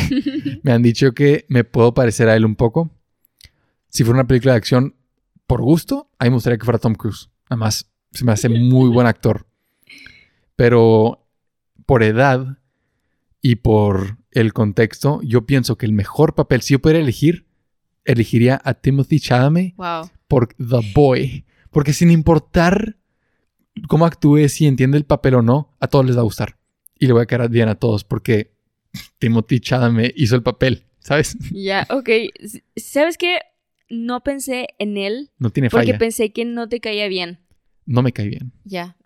me 0.65 0.73
han 0.73 0.83
dicho 0.83 1.13
que 1.13 1.45
me 1.49 1.63
puedo 1.63 1.95
parecer 1.95 2.29
a 2.29 2.35
él 2.37 2.45
un 2.45 2.57
poco. 2.57 2.91
Si 3.89 4.03
fuera 4.03 4.21
una 4.21 4.27
película 4.27 4.53
de 4.55 4.59
acción 4.59 4.97
por 5.47 5.61
gusto, 5.63 6.11
a 6.19 6.25
mí 6.25 6.31
me 6.31 6.35
gustaría 6.37 6.59
que 6.59 6.65
fuera 6.65 6.79
Tom 6.79 6.95
Cruise. 6.95 7.29
Además, 7.49 7.89
se 8.11 8.25
me 8.25 8.33
hace 8.33 8.49
muy 8.49 8.89
buen 8.89 9.07
actor. 9.07 9.47
Pero 10.57 11.27
por 11.87 12.03
edad 12.03 12.59
y 13.43 13.57
por 13.57 14.19
el 14.31 14.53
contexto, 14.53 15.21
yo 15.23 15.45
pienso 15.45 15.77
que 15.77 15.85
el 15.85 15.93
mejor 15.93 16.35
papel, 16.35 16.63
si 16.63 16.75
yo 16.75 16.79
pudiera 16.81 17.01
elegir, 17.01 17.47
elegiría 18.05 18.61
a 18.65 18.75
Timothy 18.75 19.21
Chalamet 19.21 19.75
Wow. 19.77 20.11
por 20.29 20.55
The 20.55 20.93
Boy. 20.95 21.45
Porque 21.71 21.93
sin 21.93 22.11
importar 22.11 22.97
cómo 23.89 24.07
actúe, 24.07 24.49
si 24.49 24.67
entiende 24.67 24.97
el 24.97 25.05
papel 25.05 25.35
o 25.35 25.43
no, 25.43 25.75
a 25.81 25.89
todos 25.89 26.07
les 26.07 26.17
va 26.17 26.21
a 26.21 26.25
gustar. 26.25 26.57
Y 26.99 27.07
le 27.07 27.13
voy 27.15 27.23
a 27.23 27.27
quedar 27.27 27.49
bien 27.51 27.69
a 27.69 27.75
todos 27.75 28.05
porque 28.05 28.53
Timothy 29.19 29.61
Chalamet 29.61 30.13
hizo 30.17 30.37
el 30.37 30.43
papel, 30.43 30.85
¿sabes? 31.01 31.37
Ya, 31.51 31.87
ok. 31.91 32.09
S- 32.39 32.63
¿Sabes 32.77 33.17
qué? 33.19 33.39
No 33.91 34.23
pensé 34.23 34.69
en 34.79 34.97
él 34.97 35.31
No 35.39 35.51
tiene 35.51 35.69
porque 35.69 35.87
falla. 35.89 35.99
pensé 35.99 36.33
que 36.33 36.45
no 36.45 36.69
te 36.69 36.81
caía 36.81 37.09
bien. 37.09 37.41
No 37.87 38.03
me 38.03 38.13
cae 38.13 38.29
bien. 38.29 38.53
Ya. 38.65 38.97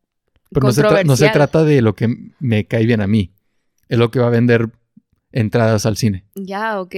Pero 0.51 0.67
no 0.67 0.73
se, 0.73 0.83
no 0.83 1.17
trata 1.17 1.65
de 1.65 1.83
lo 1.83 1.95
que 1.97 2.15
me 2.39 2.67
cae 2.67 2.85
bien 2.87 3.01
a 3.01 3.07
mí. 3.07 3.33
Es 3.89 3.99
lo 3.99 4.11
que 4.11 4.19
va 4.19 4.27
a 4.27 4.31
vender 4.31 4.71
entradas 5.33 5.87
al 5.87 5.97
cine. 5.97 6.25
Ya, 6.35 6.81
ok. 6.81 6.95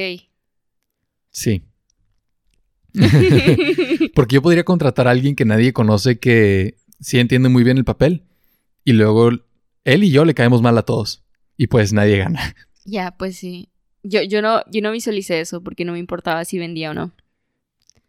Sí. 1.31 1.63
Porque 4.15 4.35
yo 4.35 4.43
podría 4.43 4.65
contratar 4.65 5.09
a 5.09 5.11
alguien 5.11 5.37
que 5.37 5.45
nadie 5.45 5.73
conoce 5.73 6.19
que 6.19 6.79
sí 7.01 7.19
entiende 7.19 7.49
muy 7.49 7.63
bien 7.65 7.79
el 7.79 7.85
papel 7.85 8.25
y 8.85 8.93
luego 8.93 9.31
él 9.85 10.05
y 10.05 10.11
yo 10.11 10.25
le 10.25 10.35
caemos 10.35 10.63
mal 10.63 10.77
a 10.79 10.83
todos 10.83 11.25
y 11.57 11.67
pues 11.67 11.93
nadie 11.93 12.19
gana. 12.19 12.55
ya, 12.85 13.13
pues 13.17 13.37
sí. 13.37 13.69
Yo, 14.03 14.23
yo, 14.23 14.41
no, 14.43 14.63
yo 14.71 14.81
no 14.81 14.93
visualicé 14.93 15.41
eso 15.41 15.63
porque 15.63 15.85
no 15.85 15.93
me 15.93 15.99
importaba 15.99 16.45
si 16.45 16.59
vendía 16.59 16.91
o 16.91 16.95
no. 16.95 17.13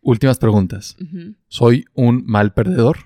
Últimas 0.01 0.37
preguntas. 0.37 0.95
¿Soy 1.49 1.85
un 1.93 2.23
mal 2.25 2.53
perdedor? 2.53 2.99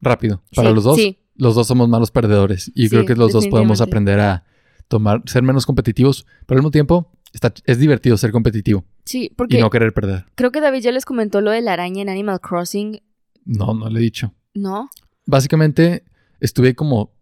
Rápido. 0.00 0.42
Para 0.54 0.70
Sí, 0.70 0.74
los 0.74 0.84
dos, 0.84 0.96
Sí, 0.96 1.18
los 1.36 1.54
dos 1.54 1.66
somos 1.66 1.88
malos 1.88 2.10
perdedores 2.10 2.70
y 2.74 2.84
Sí, 2.84 2.88
creo 2.90 3.04
que 3.06 3.16
los 3.16 3.32
dos 3.32 3.46
podemos 3.48 3.80
aprender 3.80 4.20
a 4.20 4.44
tomar, 4.88 5.22
ser 5.26 5.42
menos 5.42 5.64
competitivos, 5.66 6.26
pero 6.46 6.58
al 6.58 6.62
mismo 6.62 6.70
tiempo 6.70 7.10
está, 7.32 7.52
es 7.64 7.78
divertido 7.78 8.16
ser 8.18 8.30
competitivo 8.32 8.84
sí, 9.04 9.24
y 9.24 9.34
porque 9.34 9.58
no 9.58 9.70
querer 9.70 9.92
perder. 9.94 10.26
creo 10.34 10.52
que 10.52 10.60
David 10.60 10.80
ya 10.80 10.92
les 10.92 11.04
comentó 11.06 11.40
lo 11.40 11.50
de 11.50 11.62
la 11.62 11.72
araña 11.72 12.02
en 12.02 12.08
Animal 12.10 12.40
Crossing, 12.40 13.00
No, 13.44 13.72
no 13.74 13.88
le 13.88 14.00
he 14.00 14.02
dicho. 14.02 14.34
¿no? 14.54 14.90
Básicamente 15.24 16.04
estuve 16.40 16.74
como 16.74 17.12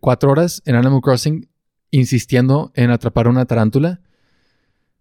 cuatro 0.00 0.30
horas 0.32 0.62
en 0.66 0.74
Animal 0.74 1.00
Crossing 1.00 1.48
insistiendo 1.92 2.72
en 2.74 2.90
atrapar 2.90 3.28
una 3.28 3.44
tarántula. 3.44 4.00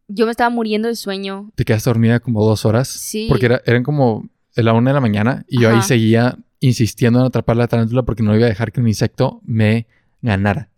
Yo 0.08 0.26
me 0.26 0.32
estaba 0.32 0.50
muriendo 0.50 0.88
de 0.90 0.96
sueño. 0.96 1.52
Te 1.56 1.64
quedaste 1.66 1.90
dormida 1.90 2.20
como 2.20 2.46
dos 2.46 2.66
horas. 2.66 2.88
Sí. 2.90 3.28
Porque 3.30 3.46
era- 3.48 3.62
eran 3.66 3.84
como 3.84 4.30
la 4.56 4.74
una 4.74 4.90
de 4.92 4.94
la 4.94 5.00
mañana 5.02 5.46
y 5.48 5.62
yo 5.62 5.70
ahí 5.70 5.82
seguía 5.82 6.38
insistiendo 6.62 7.20
en 7.20 7.26
atrapar 7.26 7.58
la 7.58 7.68
tarántula 7.68 8.04
porque 8.04 8.24
no 8.24 8.34
iba 8.36 8.46
a 8.46 8.50
dejar 8.50 8.72
que 8.72 8.80
un 8.80 8.88
insecto 8.88 9.42
me 9.44 9.88
ganara. 10.22 10.70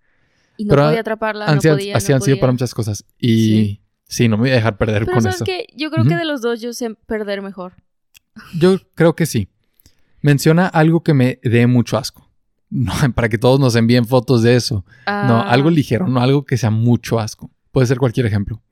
Y 0.58 0.66
no 0.66 0.70
Pero 0.72 0.86
podía 0.86 1.02
atraparla. 1.02 1.46
Han 1.46 1.56
no 1.58 1.62
podía, 1.62 1.96
así 1.96 2.10
no 2.10 2.16
han 2.16 2.22
sido 2.24 2.40
para 2.40 2.52
muchas 2.52 2.74
cosas. 2.74 3.06
Y 3.20 3.28
sí. 3.28 3.82
Sí. 4.08 4.28
no 4.28 4.38
me 4.38 4.44
voy 4.44 4.52
a 4.52 4.56
dejar 4.56 4.78
perder 4.78 5.04
Pero 5.06 5.14
con 5.14 5.22
sabes 5.22 5.36
eso. 5.38 5.46
que 5.46 5.68
yo 5.76 5.92
creo 5.92 6.06
que 6.06 6.16
de 6.16 6.26
los 6.26 6.42
dos 6.42 6.62
yo 6.62 6.74
sé 6.74 6.96
perder 7.06 7.42
mejor. 7.44 7.74
Yo 8.60 8.80
creo 8.96 9.16
que 9.16 9.28
sí. 9.28 9.48
Menciona 10.22 10.66
algo 10.66 11.04
que 11.04 11.14
me 11.14 11.40
dé 11.44 11.68
mucho 11.68 11.98
asco. 11.98 12.28
No, 12.76 12.92
para 13.14 13.30
que 13.30 13.38
todos 13.38 13.60
nos 13.60 13.76
envíen 13.76 14.06
fotos 14.08 14.42
de 14.42 14.56
eso. 14.56 14.84
No, 15.06 15.42
Ah, 15.42 15.42
algo 15.52 15.70
ligero, 15.70 16.08
no 16.08 16.20
algo 16.20 16.44
que 16.44 16.58
sea 16.58 16.72
mucho 16.72 17.20
asco. 17.20 17.52
Puede 17.72 17.86
ser 17.86 18.00
cualquier 18.00 18.26
ejemplo. 18.26 18.64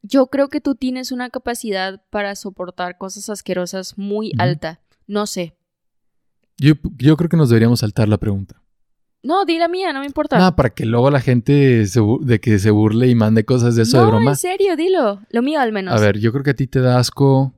Yo 0.00 0.28
creo 0.28 0.48
que 0.48 0.62
tú 0.62 0.74
tienes 0.74 1.12
una 1.12 1.28
capacidad 1.28 2.02
para 2.08 2.34
soportar 2.36 2.96
cosas 2.96 3.28
asquerosas 3.28 3.98
muy 3.98 4.32
alta. 4.38 4.80
No 5.06 5.26
sé. 5.26 5.56
Yo, 6.58 6.74
yo 6.98 7.16
creo 7.16 7.28
que 7.28 7.36
nos 7.36 7.48
deberíamos 7.48 7.80
saltar 7.80 8.08
la 8.08 8.18
pregunta. 8.18 8.60
No, 9.22 9.44
di 9.46 9.58
la 9.58 9.68
mía, 9.68 9.92
no 9.92 10.00
me 10.00 10.06
importa. 10.06 10.36
Nada, 10.36 10.54
para 10.54 10.70
que 10.70 10.84
luego 10.84 11.10
la 11.10 11.20
gente 11.20 11.86
se 11.86 12.00
de 12.20 12.40
que 12.40 12.58
se 12.58 12.70
burle 12.70 13.08
y 13.08 13.14
mande 13.14 13.44
cosas 13.44 13.74
de 13.74 13.82
eso 13.84 13.96
no, 13.96 14.04
de 14.04 14.10
broma. 14.10 14.30
en 14.32 14.36
serio, 14.36 14.76
dilo. 14.76 15.20
Lo 15.30 15.40
mío 15.42 15.60
al 15.60 15.72
menos. 15.72 15.94
A 15.94 16.00
ver, 16.00 16.18
yo 16.18 16.30
creo 16.30 16.44
que 16.44 16.50
a 16.50 16.54
ti 16.54 16.66
te 16.66 16.80
da 16.80 16.98
asco. 16.98 17.54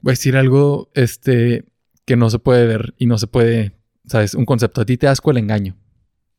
Voy 0.00 0.10
a 0.10 0.14
decir 0.14 0.36
algo 0.36 0.90
este, 0.94 1.64
que 2.04 2.16
no 2.16 2.30
se 2.30 2.38
puede 2.40 2.66
ver 2.66 2.94
y 2.98 3.06
no 3.06 3.16
se 3.16 3.28
puede, 3.28 3.76
¿sabes? 4.06 4.34
Un 4.34 4.44
concepto. 4.44 4.80
A 4.80 4.84
ti 4.84 4.96
te 4.96 5.06
da 5.06 5.12
asco 5.12 5.30
el 5.30 5.38
engaño. 5.38 5.76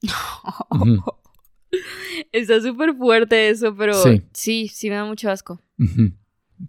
Está 2.32 2.62
súper 2.62 2.96
fuerte 2.96 3.50
eso, 3.50 3.76
pero 3.76 3.94
Sí. 3.94 4.22
sí. 4.34 4.68
sí, 4.74 4.90
me 4.90 4.96
da 4.96 5.06
mucho 5.06 5.30
asco. 5.30 5.62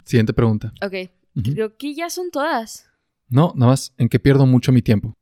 Siguiente 0.05 0.33
pregunta. 0.33 0.73
Ok, 0.81 1.09
creo 1.53 1.77
que 1.77 1.93
ya 1.93 2.09
son 2.09 2.31
todas. 2.31 2.89
No, 3.29 3.53
nada 3.55 3.71
más 3.71 3.93
en 3.97 4.09
que 4.09 4.19
pierdo 4.19 4.45
mucho 4.45 4.71
mi 4.71 4.81
tiempo. 4.81 5.13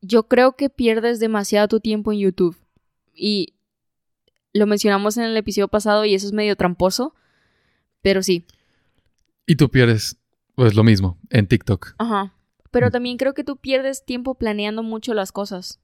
Yo 0.00 0.28
creo 0.28 0.54
que 0.56 0.70
pierdes 0.70 1.18
demasiado 1.20 1.68
tu 1.68 1.80
tiempo 1.80 2.12
en 2.12 2.20
YouTube. 2.20 2.56
Y 3.14 3.54
lo 4.52 4.66
mencionamos 4.66 5.16
en 5.16 5.24
el 5.24 5.36
episodio 5.36 5.68
pasado 5.68 6.04
y 6.04 6.14
eso 6.14 6.26
es 6.26 6.32
medio 6.32 6.56
tramposo. 6.56 7.14
Pero 8.02 8.22
sí. 8.22 8.46
Y 9.46 9.56
tú 9.56 9.70
pierdes, 9.70 10.18
pues 10.54 10.74
lo 10.74 10.84
mismo, 10.84 11.18
en 11.30 11.46
TikTok. 11.48 11.94
Ajá. 11.98 12.34
Pero 12.70 12.88
Mm. 12.88 12.90
también 12.92 13.16
creo 13.16 13.34
que 13.34 13.44
tú 13.44 13.56
pierdes 13.56 14.04
tiempo 14.04 14.34
planeando 14.36 14.82
mucho 14.82 15.14
las 15.14 15.32
cosas. 15.32 15.80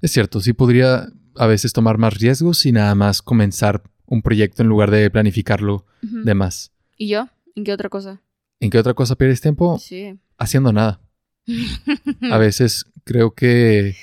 Es 0.00 0.12
cierto, 0.12 0.40
sí 0.40 0.52
podría 0.52 1.08
a 1.36 1.46
veces 1.46 1.72
tomar 1.72 1.98
más 1.98 2.14
riesgos 2.18 2.64
y 2.66 2.72
nada 2.72 2.94
más 2.94 3.22
comenzar 3.22 3.82
un 4.06 4.22
proyecto 4.22 4.62
en 4.62 4.68
lugar 4.68 4.90
de 4.90 5.10
planificarlo 5.10 5.86
de 6.02 6.34
más. 6.34 6.72
¿Y 6.98 7.08
yo? 7.08 7.28
¿En 7.56 7.64
qué 7.64 7.72
otra 7.72 7.88
cosa? 7.88 8.20
¿En 8.64 8.70
qué 8.70 8.78
otra 8.78 8.94
cosa 8.94 9.14
pierdes 9.14 9.42
tiempo? 9.42 9.78
Sí. 9.78 10.18
Haciendo 10.38 10.72
nada. 10.72 10.98
A 12.32 12.38
veces 12.38 12.86
creo 13.04 13.34
que 13.34 13.94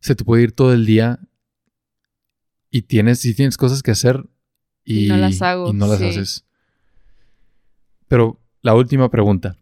se 0.00 0.14
te 0.14 0.24
puede 0.24 0.42
ir 0.42 0.52
todo 0.52 0.74
el 0.74 0.84
día 0.84 1.20
y 2.70 2.82
tienes, 2.82 3.22
tienes 3.22 3.56
cosas 3.56 3.82
que 3.82 3.92
hacer 3.92 4.26
y, 4.84 5.06
Y 5.06 5.08
no 5.08 5.16
las 5.16 5.40
hago, 5.40 5.70
y 5.70 5.72
no 5.72 5.86
las 5.86 6.00
sí. 6.00 6.04
haces. 6.04 6.44
Pero 8.08 8.38
la 8.60 8.74
última 8.74 9.10
pregunta. 9.10 9.56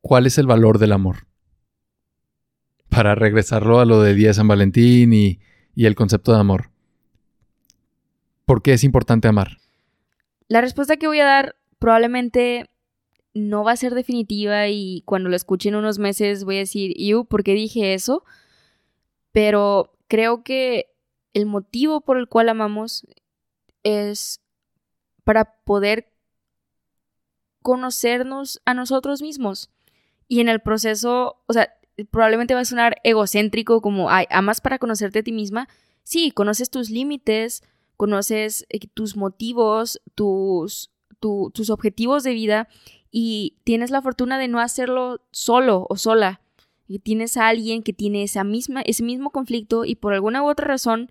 ¿Cuál 0.00 0.26
es 0.28 0.38
el 0.38 0.46
valor 0.46 0.78
del 0.78 0.92
amor? 0.92 1.26
Para 2.90 3.16
regresarlo 3.16 3.80
a 3.80 3.84
lo 3.86 4.02
del 4.02 4.16
día 4.16 4.28
de 4.28 4.34
San 4.34 4.46
Valentín 4.46 5.12
y, 5.12 5.40
y 5.74 5.86
el 5.86 5.96
concepto 5.96 6.32
de 6.32 6.38
amor. 6.38 6.70
¿Por 8.44 8.62
qué 8.62 8.72
es 8.74 8.84
importante 8.84 9.26
amar? 9.26 9.58
La 10.46 10.60
respuesta 10.60 10.96
que 10.96 11.08
voy 11.08 11.18
a 11.18 11.24
dar 11.24 11.56
probablemente 11.80 12.70
no 13.34 13.64
va 13.64 13.72
a 13.72 13.76
ser 13.76 13.94
definitiva 13.94 14.68
y 14.68 15.02
cuando 15.06 15.28
lo 15.28 15.36
escuche 15.36 15.68
en 15.68 15.76
unos 15.76 15.98
meses 15.98 16.44
voy 16.44 16.56
a 16.56 16.60
decir, 16.60 16.92
¿y 16.96 17.14
por 17.24 17.44
qué 17.44 17.54
dije 17.54 17.94
eso? 17.94 18.24
Pero 19.32 19.92
creo 20.08 20.42
que 20.42 20.92
el 21.34 21.46
motivo 21.46 22.00
por 22.00 22.18
el 22.18 22.28
cual 22.28 22.48
amamos 22.48 23.06
es 23.84 24.40
para 25.24 25.54
poder 25.64 26.12
conocernos 27.62 28.60
a 28.64 28.74
nosotros 28.74 29.22
mismos. 29.22 29.70
Y 30.28 30.40
en 30.40 30.48
el 30.48 30.60
proceso, 30.60 31.42
o 31.46 31.52
sea, 31.52 31.72
probablemente 32.10 32.54
va 32.54 32.60
a 32.60 32.64
sonar 32.64 32.96
egocéntrico 33.04 33.80
como, 33.82 34.10
ay, 34.10 34.26
amas 34.30 34.60
para 34.60 34.78
conocerte 34.78 35.20
a 35.20 35.22
ti 35.22 35.32
misma. 35.32 35.68
Sí, 36.02 36.30
conoces 36.30 36.70
tus 36.70 36.90
límites, 36.90 37.62
conoces 37.96 38.66
eh, 38.70 38.80
tus 38.94 39.16
motivos, 39.16 40.00
tus, 40.14 40.90
tu- 41.20 41.50
tus 41.52 41.68
objetivos 41.70 42.22
de 42.22 42.32
vida 42.32 42.68
y 43.10 43.56
tienes 43.64 43.90
la 43.90 44.02
fortuna 44.02 44.38
de 44.38 44.48
no 44.48 44.60
hacerlo 44.60 45.20
solo 45.30 45.86
o 45.88 45.96
sola. 45.96 46.40
Y 46.86 47.00
tienes 47.00 47.36
a 47.36 47.48
alguien 47.48 47.82
que 47.82 47.92
tiene 47.92 48.22
esa 48.22 48.44
misma, 48.44 48.82
ese 48.82 49.02
mismo 49.02 49.30
conflicto 49.30 49.84
y 49.84 49.94
por 49.94 50.12
alguna 50.12 50.42
u 50.42 50.48
otra 50.48 50.66
razón 50.66 51.10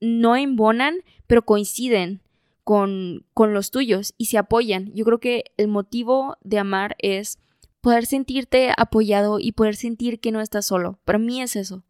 no 0.00 0.36
embonan, 0.36 0.96
pero 1.26 1.44
coinciden 1.44 2.22
con, 2.62 3.24
con 3.34 3.52
los 3.52 3.70
tuyos 3.70 4.14
y 4.16 4.26
se 4.26 4.38
apoyan. 4.38 4.92
Yo 4.94 5.04
creo 5.04 5.18
que 5.18 5.44
el 5.56 5.68
motivo 5.68 6.36
de 6.42 6.58
amar 6.58 6.96
es 7.00 7.38
poder 7.80 8.06
sentirte 8.06 8.72
apoyado 8.76 9.38
y 9.40 9.52
poder 9.52 9.74
sentir 9.74 10.20
que 10.20 10.32
no 10.32 10.40
estás 10.40 10.66
solo. 10.66 10.98
Para 11.04 11.18
mí 11.18 11.40
es 11.40 11.56
eso. 11.56 11.82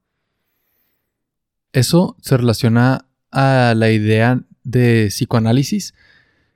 Eso 1.73 2.17
se 2.21 2.37
relaciona 2.37 3.07
a 3.31 3.75
la 3.77 3.91
idea 3.91 4.43
de 4.65 5.09
psicoanálisis 5.09 5.95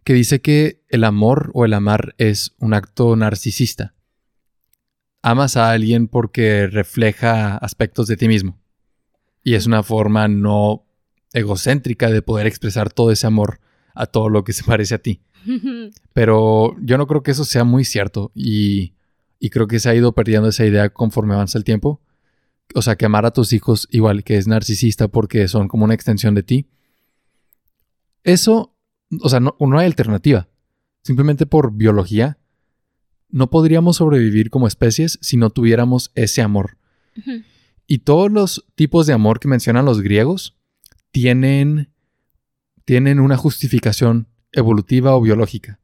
que 0.05 0.15
dice 0.15 0.41
que 0.41 0.83
el 0.89 1.05
amor 1.05 1.51
o 1.55 1.65
el 1.65 1.75
amar 1.75 2.15
es 2.19 2.55
un 2.59 2.75
acto 2.75 3.15
narcisista. 3.17 3.95
Amas 5.23 5.57
a 5.57 5.71
alguien 5.71 6.09
porque 6.09 6.67
refleja 6.67 7.57
aspectos 7.57 8.09
de 8.09 8.17
ti 8.17 8.27
mismo. 8.27 8.59
Y 9.45 9.55
es 9.55 9.67
una 9.67 9.83
forma 9.83 10.29
no 10.29 10.85
egocéntrica 11.33 12.11
de 12.11 12.23
poder 12.23 12.47
expresar 12.47 12.93
todo 12.93 13.11
ese 13.11 13.27
amor 13.27 13.61
a 13.95 14.07
todo 14.07 14.29
lo 14.29 14.45
que 14.45 14.53
se 14.53 14.65
parece 14.67 14.95
a 14.97 14.99
ti. 14.99 15.23
Pero 16.13 16.77
yo 16.81 16.99
no 16.99 17.07
creo 17.07 17.23
que 17.23 17.33
eso 17.33 17.45
sea 17.45 17.65
muy 17.65 17.85
cierto 17.85 18.31
y, 18.35 18.95
y 19.41 19.51
creo 19.51 19.67
que 19.67 19.81
se 19.81 19.91
ha 19.91 19.95
ido 19.95 20.13
perdiendo 20.13 20.49
esa 20.49 20.65
idea 20.65 20.91
conforme 20.91 21.35
avanza 21.35 21.59
el 21.59 21.65
tiempo. 21.65 22.01
O 22.75 22.83
sea, 22.83 22.97
que 22.97 23.07
amar 23.07 23.27
a 23.27 23.33
tus 23.33 23.53
hijos 23.53 23.89
igual 23.91 24.25
que 24.25 24.39
es 24.39 24.47
narcisista 24.47 25.09
porque 25.09 25.47
son 25.49 25.69
como 25.69 25.85
una 25.85 25.95
extensión 25.95 26.35
de 26.35 26.43
ti. 26.43 26.69
Eso, 28.25 28.72
o 29.21 29.29
sea, 29.29 29.41
no, 29.41 29.57
no 29.59 29.79
hay 29.79 29.87
alternativa. 29.87 30.49
Simplemente 31.03 31.47
por 31.47 31.73
biología, 31.73 32.39
no 33.29 33.51
podríamos 33.51 33.97
sobrevivir 33.97 34.51
como 34.51 34.67
especies 34.67 35.19
si 35.23 35.37
no 35.37 35.51
tuviéramos 35.51 36.13
ese 36.15 36.43
amor. 36.43 36.77
Y 37.87 37.99
todos 37.99 38.31
los 38.31 38.67
tipos 38.75 39.07
de 39.07 39.13
amor 39.13 39.41
que 39.41 39.49
mencionan 39.49 39.85
los 39.85 40.01
griegos 40.01 40.57
tienen, 41.11 41.91
tienen 42.85 43.21
una 43.21 43.37
justificación 43.37 44.29
evolutiva 44.53 45.15
o 45.17 45.21
biológica. 45.21 45.81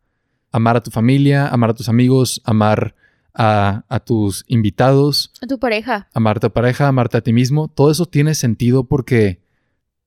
Amar 0.52 0.76
a 0.76 0.82
tu 0.82 0.90
familia, 0.90 1.48
amar 1.48 1.70
a 1.70 1.74
tus 1.74 1.88
amigos, 1.88 2.40
amar 2.44 2.94
a, 3.34 3.84
a 3.88 4.00
tus 4.00 4.44
invitados, 4.48 5.32
A 5.42 5.46
tu 5.46 5.58
pareja. 5.58 6.08
amarte 6.14 6.46
a 6.46 6.50
tu 6.50 6.54
pareja, 6.54 6.88
amarte 6.88 7.16
a 7.18 7.20
ti 7.20 7.32
mismo, 7.32 7.68
todo 7.68 7.90
eso 7.90 8.06
tiene 8.06 8.34
sentido 8.34 8.84
porque 8.84 9.42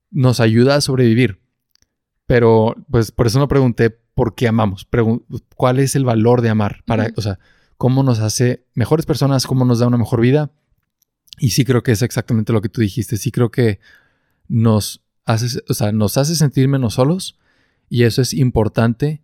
nos 0.09 0.39
ayuda 0.39 0.75
a 0.75 0.81
sobrevivir. 0.81 1.40
Pero, 2.33 2.75
pues, 2.89 3.11
por 3.11 3.27
eso 3.27 3.39
no 3.39 3.47
pregunté 3.47 3.89
por 3.89 4.35
qué 4.35 4.47
amamos. 4.47 4.87
Pregun- 4.89 5.23
¿Cuál 5.55 5.79
es 5.79 5.95
el 5.95 6.05
valor 6.05 6.41
de 6.41 6.49
amar? 6.49 6.81
Para. 6.85 7.11
O 7.17 7.21
sea, 7.21 7.39
cómo 7.77 8.03
nos 8.03 8.19
hace 8.19 8.65
mejores 8.73 9.05
personas, 9.05 9.45
cómo 9.47 9.65
nos 9.65 9.79
da 9.79 9.87
una 9.87 9.97
mejor 9.97 10.21
vida. 10.21 10.51
Y 11.39 11.49
sí 11.51 11.65
creo 11.65 11.83
que 11.83 11.91
es 11.91 12.01
exactamente 12.01 12.53
lo 12.53 12.61
que 12.61 12.69
tú 12.69 12.81
dijiste. 12.81 13.17
Sí 13.17 13.31
creo 13.31 13.51
que 13.51 13.79
nos 14.47 15.01
hace, 15.25 15.59
o 15.67 15.73
sea, 15.73 15.91
nos 15.91 16.17
hace 16.17 16.35
sentir 16.35 16.67
menos 16.67 16.93
solos. 16.93 17.37
Y 17.89 18.03
eso 18.03 18.21
es 18.21 18.33
importante 18.33 19.21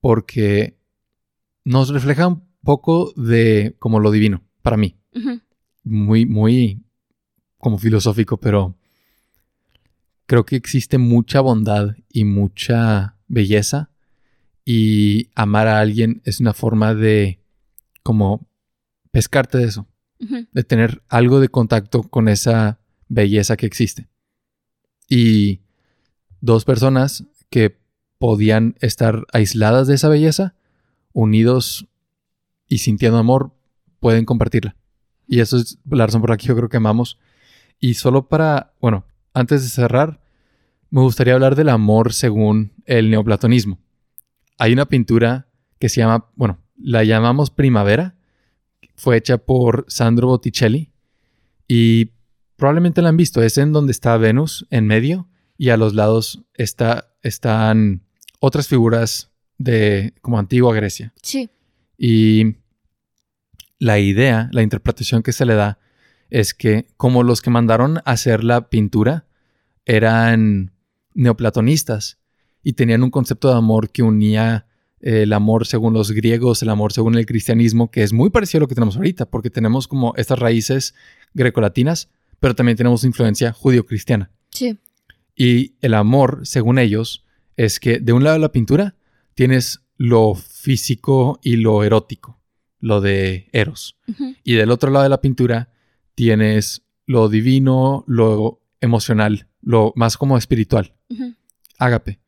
porque 0.00 0.76
nos 1.64 1.88
refleja 1.88 2.28
un 2.28 2.44
poco 2.62 3.12
de 3.16 3.74
como 3.78 3.98
lo 4.00 4.10
divino, 4.10 4.42
para 4.62 4.76
mí 4.76 4.96
Ujú. 5.14 5.40
muy, 5.82 6.24
muy 6.26 6.82
como 7.58 7.78
filosófico, 7.78 8.36
pero 8.36 8.76
creo 10.26 10.44
que 10.44 10.56
existe 10.56 10.98
mucha 10.98 11.40
bondad 11.40 11.96
y 12.08 12.24
mucha 12.24 13.16
belleza 13.28 13.90
y 14.64 15.30
amar 15.34 15.68
a 15.68 15.80
alguien 15.80 16.22
es 16.24 16.40
una 16.40 16.54
forma 16.54 16.94
de 16.94 17.40
como 18.02 18.46
pescarte 19.10 19.58
de 19.58 19.64
eso, 19.64 19.86
de 20.18 20.64
tener 20.64 21.02
algo 21.08 21.40
de 21.40 21.48
contacto 21.48 22.02
con 22.02 22.28
esa 22.28 22.80
belleza 23.08 23.56
que 23.56 23.66
existe. 23.66 24.08
Y 25.08 25.60
dos 26.40 26.64
personas 26.64 27.24
que 27.50 27.78
podían 28.18 28.74
estar 28.80 29.26
aisladas 29.32 29.86
de 29.86 29.94
esa 29.94 30.08
belleza, 30.08 30.54
unidos 31.12 31.86
y 32.66 32.78
sintiendo 32.78 33.18
amor, 33.18 33.54
pueden 34.00 34.24
compartirla. 34.24 34.76
Y 35.26 35.40
eso 35.40 35.58
es 35.58 35.78
la 35.88 36.06
razón 36.06 36.20
por 36.20 36.30
la 36.30 36.36
que 36.36 36.46
yo 36.46 36.56
creo 36.56 36.68
que 36.68 36.78
amamos. 36.78 37.18
Y 37.78 37.94
solo 37.94 38.28
para, 38.28 38.74
bueno, 38.80 39.06
antes 39.34 39.62
de 39.62 39.68
cerrar, 39.68 40.20
me 40.90 41.00
gustaría 41.00 41.34
hablar 41.34 41.56
del 41.56 41.68
amor 41.68 42.12
según 42.12 42.72
el 42.86 43.10
neoplatonismo. 43.10 43.80
Hay 44.58 44.72
una 44.72 44.86
pintura 44.86 45.48
que 45.78 45.88
se 45.88 46.00
llama, 46.00 46.30
bueno, 46.36 46.60
la 46.76 47.04
llamamos 47.04 47.50
Primavera, 47.50 48.16
fue 48.94 49.16
hecha 49.16 49.38
por 49.38 49.84
Sandro 49.88 50.28
Botticelli 50.28 50.92
y 51.66 52.12
probablemente 52.56 53.02
la 53.02 53.08
han 53.08 53.16
visto, 53.16 53.42
es 53.42 53.58
en 53.58 53.72
donde 53.72 53.90
está 53.90 54.16
Venus 54.16 54.66
en 54.70 54.86
medio 54.86 55.28
y 55.58 55.70
a 55.70 55.76
los 55.76 55.94
lados 55.94 56.44
está, 56.54 57.12
están 57.22 58.02
otras 58.38 58.68
figuras 58.68 59.32
de 59.58 60.14
como 60.20 60.38
antigua 60.38 60.74
Grecia. 60.74 61.12
Sí. 61.22 61.50
Y 61.98 62.56
la 63.78 63.98
idea, 63.98 64.48
la 64.52 64.62
interpretación 64.62 65.22
que 65.22 65.32
se 65.32 65.44
le 65.44 65.54
da 65.54 65.78
es 66.30 66.54
que 66.54 66.86
como 66.96 67.22
los 67.22 67.42
que 67.42 67.50
mandaron 67.50 67.98
a 67.98 68.02
hacer 68.12 68.44
la 68.44 68.68
pintura 68.68 69.26
eran 69.84 70.72
neoplatonistas 71.14 72.18
y 72.62 72.72
tenían 72.72 73.02
un 73.02 73.10
concepto 73.10 73.48
de 73.48 73.56
amor 73.56 73.90
que 73.90 74.02
unía 74.02 74.66
eh, 75.00 75.22
el 75.22 75.32
amor 75.32 75.66
según 75.66 75.92
los 75.92 76.12
griegos, 76.12 76.62
el 76.62 76.70
amor 76.70 76.92
según 76.92 77.16
el 77.16 77.26
cristianismo, 77.26 77.90
que 77.90 78.02
es 78.02 78.12
muy 78.12 78.30
parecido 78.30 78.60
a 78.60 78.62
lo 78.62 78.68
que 78.68 78.74
tenemos 78.74 78.96
ahorita, 78.96 79.26
porque 79.26 79.50
tenemos 79.50 79.86
como 79.86 80.14
estas 80.16 80.38
raíces 80.38 80.94
grecolatinas, 81.34 82.08
pero 82.40 82.54
también 82.54 82.76
tenemos 82.76 83.04
influencia 83.04 83.52
judío-cristiana. 83.52 84.30
Sí. 84.50 84.78
Y 85.36 85.74
el 85.80 85.94
amor, 85.94 86.40
según 86.44 86.78
ellos, 86.78 87.24
es 87.56 87.80
que 87.80 87.98
de 88.00 88.12
un 88.12 88.24
lado 88.24 88.34
de 88.34 88.40
la 88.40 88.52
pintura 88.52 88.96
tienes 89.34 89.82
lo 89.96 90.34
físico 90.34 91.38
y 91.42 91.56
lo 91.56 91.84
erótico, 91.84 92.40
lo 92.80 93.00
de 93.00 93.48
Eros. 93.52 93.96
Y 94.42 94.54
del 94.54 94.70
otro 94.70 94.90
lado 94.90 95.04
de 95.04 95.08
la 95.08 95.20
pintura 95.20 95.70
tienes 96.14 96.82
lo 97.06 97.28
divino, 97.28 98.04
lo 98.06 98.60
emocional, 98.80 99.48
lo 99.60 99.92
más 99.96 100.16
como 100.16 100.36
espiritual, 100.38 100.94
ágape. 101.78 102.20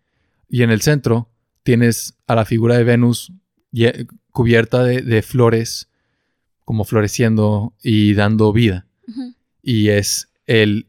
Y 0.49 0.63
en 0.63 0.71
el 0.71 0.81
centro 0.81 1.31
tienes 1.63 2.17
a 2.27 2.35
la 2.35 2.45
figura 2.45 2.77
de 2.77 2.85
Venus 2.85 3.33
cubierta 4.31 4.83
de, 4.85 5.23
flores, 5.23 5.89
como 6.65 6.85
floreciendo 6.85 7.75
y 7.83 8.15
dando 8.15 8.53
vida. 8.53 8.87
Y 9.63 9.89
es 9.89 10.29
el, 10.47 10.89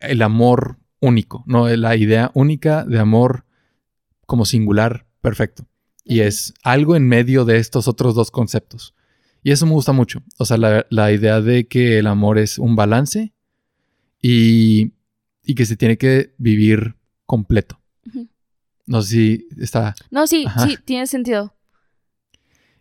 el 0.00 0.22
amor 0.22 0.78
único, 1.00 1.44
¿no? 1.46 1.68
La 1.68 1.96
idea 1.96 2.30
única 2.34 2.84
de 2.84 2.98
amor 2.98 3.44
como 4.26 4.44
singular, 4.44 5.06
perfecto. 5.20 5.66
Y 6.04 6.20
es 6.20 6.54
algo 6.62 6.96
en 6.96 7.08
medio 7.08 7.44
de 7.44 7.58
estos 7.58 7.88
otros 7.88 8.14
dos 8.14 8.30
conceptos. 8.30 8.94
Y 9.44 9.52
eso 9.52 9.66
me 9.66 9.72
gusta 9.72 9.92
mucho. 9.92 10.22
O 10.38 10.46
sea, 10.46 10.56
la, 10.56 11.12
idea 11.12 11.40
de 11.40 11.68
que 11.68 11.98
el 11.98 12.06
amor 12.06 12.38
es 12.38 12.58
un 12.58 12.74
balance 12.74 13.34
y, 14.20 14.92
que 15.54 15.66
se 15.66 15.76
tiene 15.76 15.98
que 15.98 16.34
vivir 16.38 16.96
completo. 17.26 17.78
No 18.86 19.02
sé 19.02 19.08
si 19.08 19.48
está... 19.60 19.94
No, 20.10 20.26
sí, 20.26 20.46
sí, 20.66 20.78
tiene 20.84 21.06
sentido. 21.06 21.54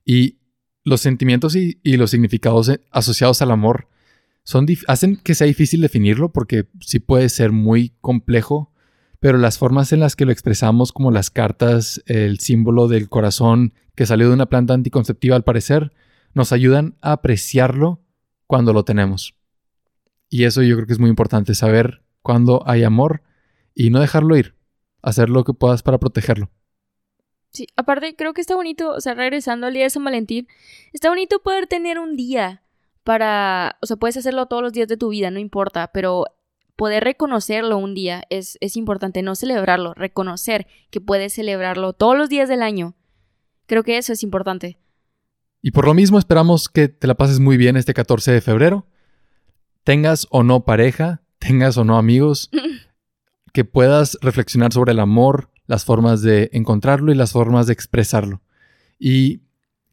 Y 0.06 0.40
los 0.86 1.02
sentimientos 1.02 1.56
y, 1.56 1.78
los 1.84 2.12
significados 2.12 2.72
asociados 2.92 3.42
al 3.42 3.52
amor 3.52 3.90
son 4.46 4.66
hacen 4.88 5.18
que 5.18 5.36
sea 5.36 5.48
difícil 5.48 5.82
definirlo 5.82 6.32
porque 6.32 6.68
sí 6.80 7.00
puede 7.00 7.30
ser 7.30 7.52
muy 7.52 7.94
complejo 8.02 8.74
pero 9.24 9.38
las 9.38 9.58
formas 9.58 9.94
en 9.94 10.02
las 10.02 10.18
que 10.18 10.26
lo 10.26 10.34
expresamos, 10.34 10.92
como 10.92 11.10
las 11.10 11.30
cartas, 11.30 12.04
el 12.08 12.40
símbolo 12.40 12.90
del 12.90 13.08
corazón 13.08 13.74
que 13.96 14.06
salió 14.06 14.28
de 14.28 14.34
una 14.34 14.48
planta 14.48 14.74
anticonceptiva 14.74 15.38
al 15.38 15.46
parecer, 15.46 15.94
nos 16.34 16.52
ayudan 16.52 16.98
a 17.02 17.14
apreciarlo 17.14 18.02
cuando 18.48 18.74
lo 18.74 18.84
tenemos. 18.84 19.36
Y 20.30 20.46
eso 20.46 20.62
yo 20.64 20.76
creo 20.76 20.88
que 20.88 20.94
es 20.94 21.00
muy 21.00 21.10
importante, 21.10 21.56
saber 21.56 22.04
cuándo 22.22 22.64
hay 22.66 22.84
amor 22.84 23.22
y 23.76 23.90
no 23.90 24.00
dejarlo 24.00 24.36
ir, 24.36 24.56
hacer 25.02 25.30
lo 25.30 25.44
que 25.44 25.54
puedas 25.54 25.84
para 25.84 26.00
protegerlo. 26.00 26.50
Sí, 27.52 27.68
aparte 27.76 28.16
creo 28.16 28.34
que 28.34 28.42
está 28.42 28.56
bonito, 28.56 28.92
o 28.92 29.00
sea, 29.00 29.14
regresando 29.14 29.68
al 29.68 29.74
día 29.74 29.84
de 29.84 29.92
San 29.92 30.04
Valentín, 30.04 30.48
está 30.92 31.10
bonito 31.10 31.44
poder 31.44 31.68
tener 31.68 32.00
un 32.00 32.16
día 32.16 32.64
para, 33.04 33.78
o 33.82 33.86
sea, 33.86 33.98
puedes 33.98 34.18
hacerlo 34.18 34.48
todos 34.48 34.64
los 34.64 34.74
días 34.74 34.88
de 34.88 34.98
tu 34.98 35.10
vida, 35.10 35.30
no 35.30 35.38
importa, 35.40 35.92
pero 35.94 36.26
poder 36.76 37.04
reconocerlo 37.04 37.78
un 37.78 37.94
día 37.94 38.24
es, 38.30 38.58
es 38.60 38.76
importante, 38.76 39.22
no 39.22 39.36
celebrarlo, 39.36 39.94
reconocer 39.94 40.66
que 40.90 41.00
puedes 41.00 41.34
celebrarlo 41.34 41.94
todos 41.94 42.18
los 42.18 42.30
días 42.30 42.50
del 42.50 42.64
año. 42.64 42.96
Creo 43.68 43.84
que 43.84 43.98
eso 43.98 44.14
es 44.14 44.24
importante. 44.24 44.80
Y 45.66 45.72
por 45.72 45.88
lo 45.88 45.94
mismo 45.94 46.20
esperamos 46.20 46.68
que 46.68 46.90
te 46.90 47.08
la 47.08 47.16
pases 47.16 47.40
muy 47.40 47.56
bien 47.56 47.78
este 47.78 47.94
14 47.94 48.34
de 48.34 48.42
febrero. 48.42 48.86
Tengas 49.86 50.28
o 50.30 50.44
no 50.44 50.66
pareja, 50.66 51.22
tengas 51.40 51.78
o 51.78 51.86
no 51.86 51.98
amigos, 51.98 52.52
que 53.54 53.64
puedas 53.64 54.18
reflexionar 54.22 54.74
sobre 54.74 54.92
el 54.92 55.00
amor, 55.00 55.50
las 55.66 55.86
formas 55.86 56.22
de 56.22 56.50
encontrarlo 56.52 57.14
y 57.14 57.16
las 57.16 57.32
formas 57.32 57.66
de 57.66 57.74
expresarlo. 57.74 58.42
Y 59.00 59.44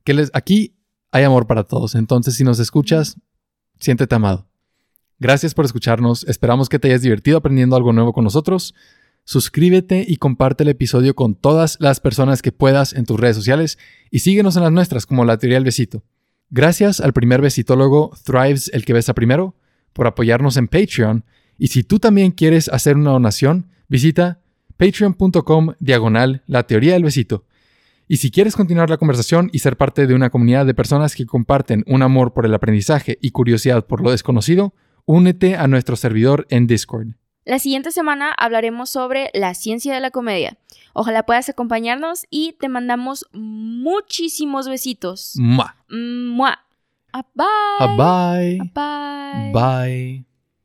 que 0.03 0.12
les 0.12 0.33
aquí 0.35 0.77
hay 1.12 1.23
amor 1.23 1.47
para 1.47 1.62
todos. 1.62 1.95
Entonces, 1.95 2.35
si 2.35 2.43
nos 2.43 2.59
escuchas, 2.59 3.16
siéntete 3.79 4.16
amado. 4.16 4.49
Gracias 5.21 5.55
por 5.55 5.66
escucharnos, 5.66 6.25
esperamos 6.25 6.68
que 6.68 6.81
te 6.81 6.89
hayas 6.89 7.03
divertido 7.03 7.39
aprendiendo 7.39 7.77
algo 7.77 7.93
nuevo 7.93 8.12
con 8.12 8.25
nosotros. 8.25 8.75
Suscríbete 9.25 10.05
y 10.07 10.16
comparte 10.16 10.64
el 10.64 10.71
episodio 10.71 11.14
con 11.14 11.35
todas 11.35 11.77
las 11.81 12.01
personas 12.01 12.43
que 12.43 12.53
puedas 12.53 12.93
en 12.93 13.07
tus 13.07 13.21
redes 13.21 13.37
sociales 13.37 13.79
y 14.11 14.21
síguenos 14.21 14.57
en 14.57 14.64
las 14.64 14.73
nuestras 14.73 15.07
como 15.07 15.25
la 15.25 15.39
teoría 15.39 15.57
del 15.57 15.64
besito. 15.64 16.03
Gracias 16.51 17.01
al 17.01 17.12
primer 17.12 17.41
besitólogo 17.41 18.11
Thrives 18.25 18.71
el 18.75 18.85
que 18.85 18.93
besa 18.93 19.14
primero 19.14 19.55
por 19.93 20.07
apoyarnos 20.07 20.57
en 20.57 20.66
Patreon 20.66 21.25
y 21.59 21.68
si 21.68 21.85
tú 21.85 21.99
también 21.99 22.33
quieres 22.33 22.68
hacer 22.68 22.97
una 22.97 23.11
donación, 23.11 23.68
visita 23.89 24.41
patreon.com 24.77 25.75
diagonal 25.79 26.43
la 26.47 26.66
teoría 26.66 26.95
del 26.95 27.05
besito. 27.05 27.45
Y 28.09 28.16
si 28.16 28.33
quieres 28.33 28.57
continuar 28.57 28.91
la 28.91 28.97
conversación 28.97 29.51
y 29.53 29.61
ser 29.61 29.77
parte 29.77 30.09
de 30.09 30.14
una 30.14 30.31
comunidad 30.31 30.66
de 30.66 30.75
personas 30.75 31.14
que 31.14 31.27
comparten 31.27 31.85
un 31.87 32.03
amor 32.03 32.33
por 32.33 32.47
el 32.47 32.55
aprendizaje 32.55 33.18
y 33.21 33.31
curiosidad 33.31 33.87
por 33.87 34.03
lo 34.03 34.11
desconocido, 34.11 34.75
únete 35.05 35.55
a 35.55 35.68
nuestro 35.68 35.95
servidor 35.95 36.47
en 36.51 36.66
Discord. 36.66 37.20
La 37.51 37.59
siguiente 37.59 37.90
semana 37.90 38.32
hablaremos 38.38 38.90
sobre 38.90 39.28
la 39.34 39.55
ciencia 39.55 39.92
de 39.92 39.98
la 39.98 40.12
comedia. 40.12 40.57
Ojalá 40.92 41.26
puedas 41.26 41.48
acompañarnos 41.48 42.28
y 42.30 42.53
te 42.53 42.68
mandamos 42.68 43.26
muchísimos 43.32 44.68
besitos. 44.68 45.32
Mua. 45.34 45.74
Mua. 45.88 46.61
bye. 47.34 48.70
bye. 48.72 49.53
Bye. 49.53 50.30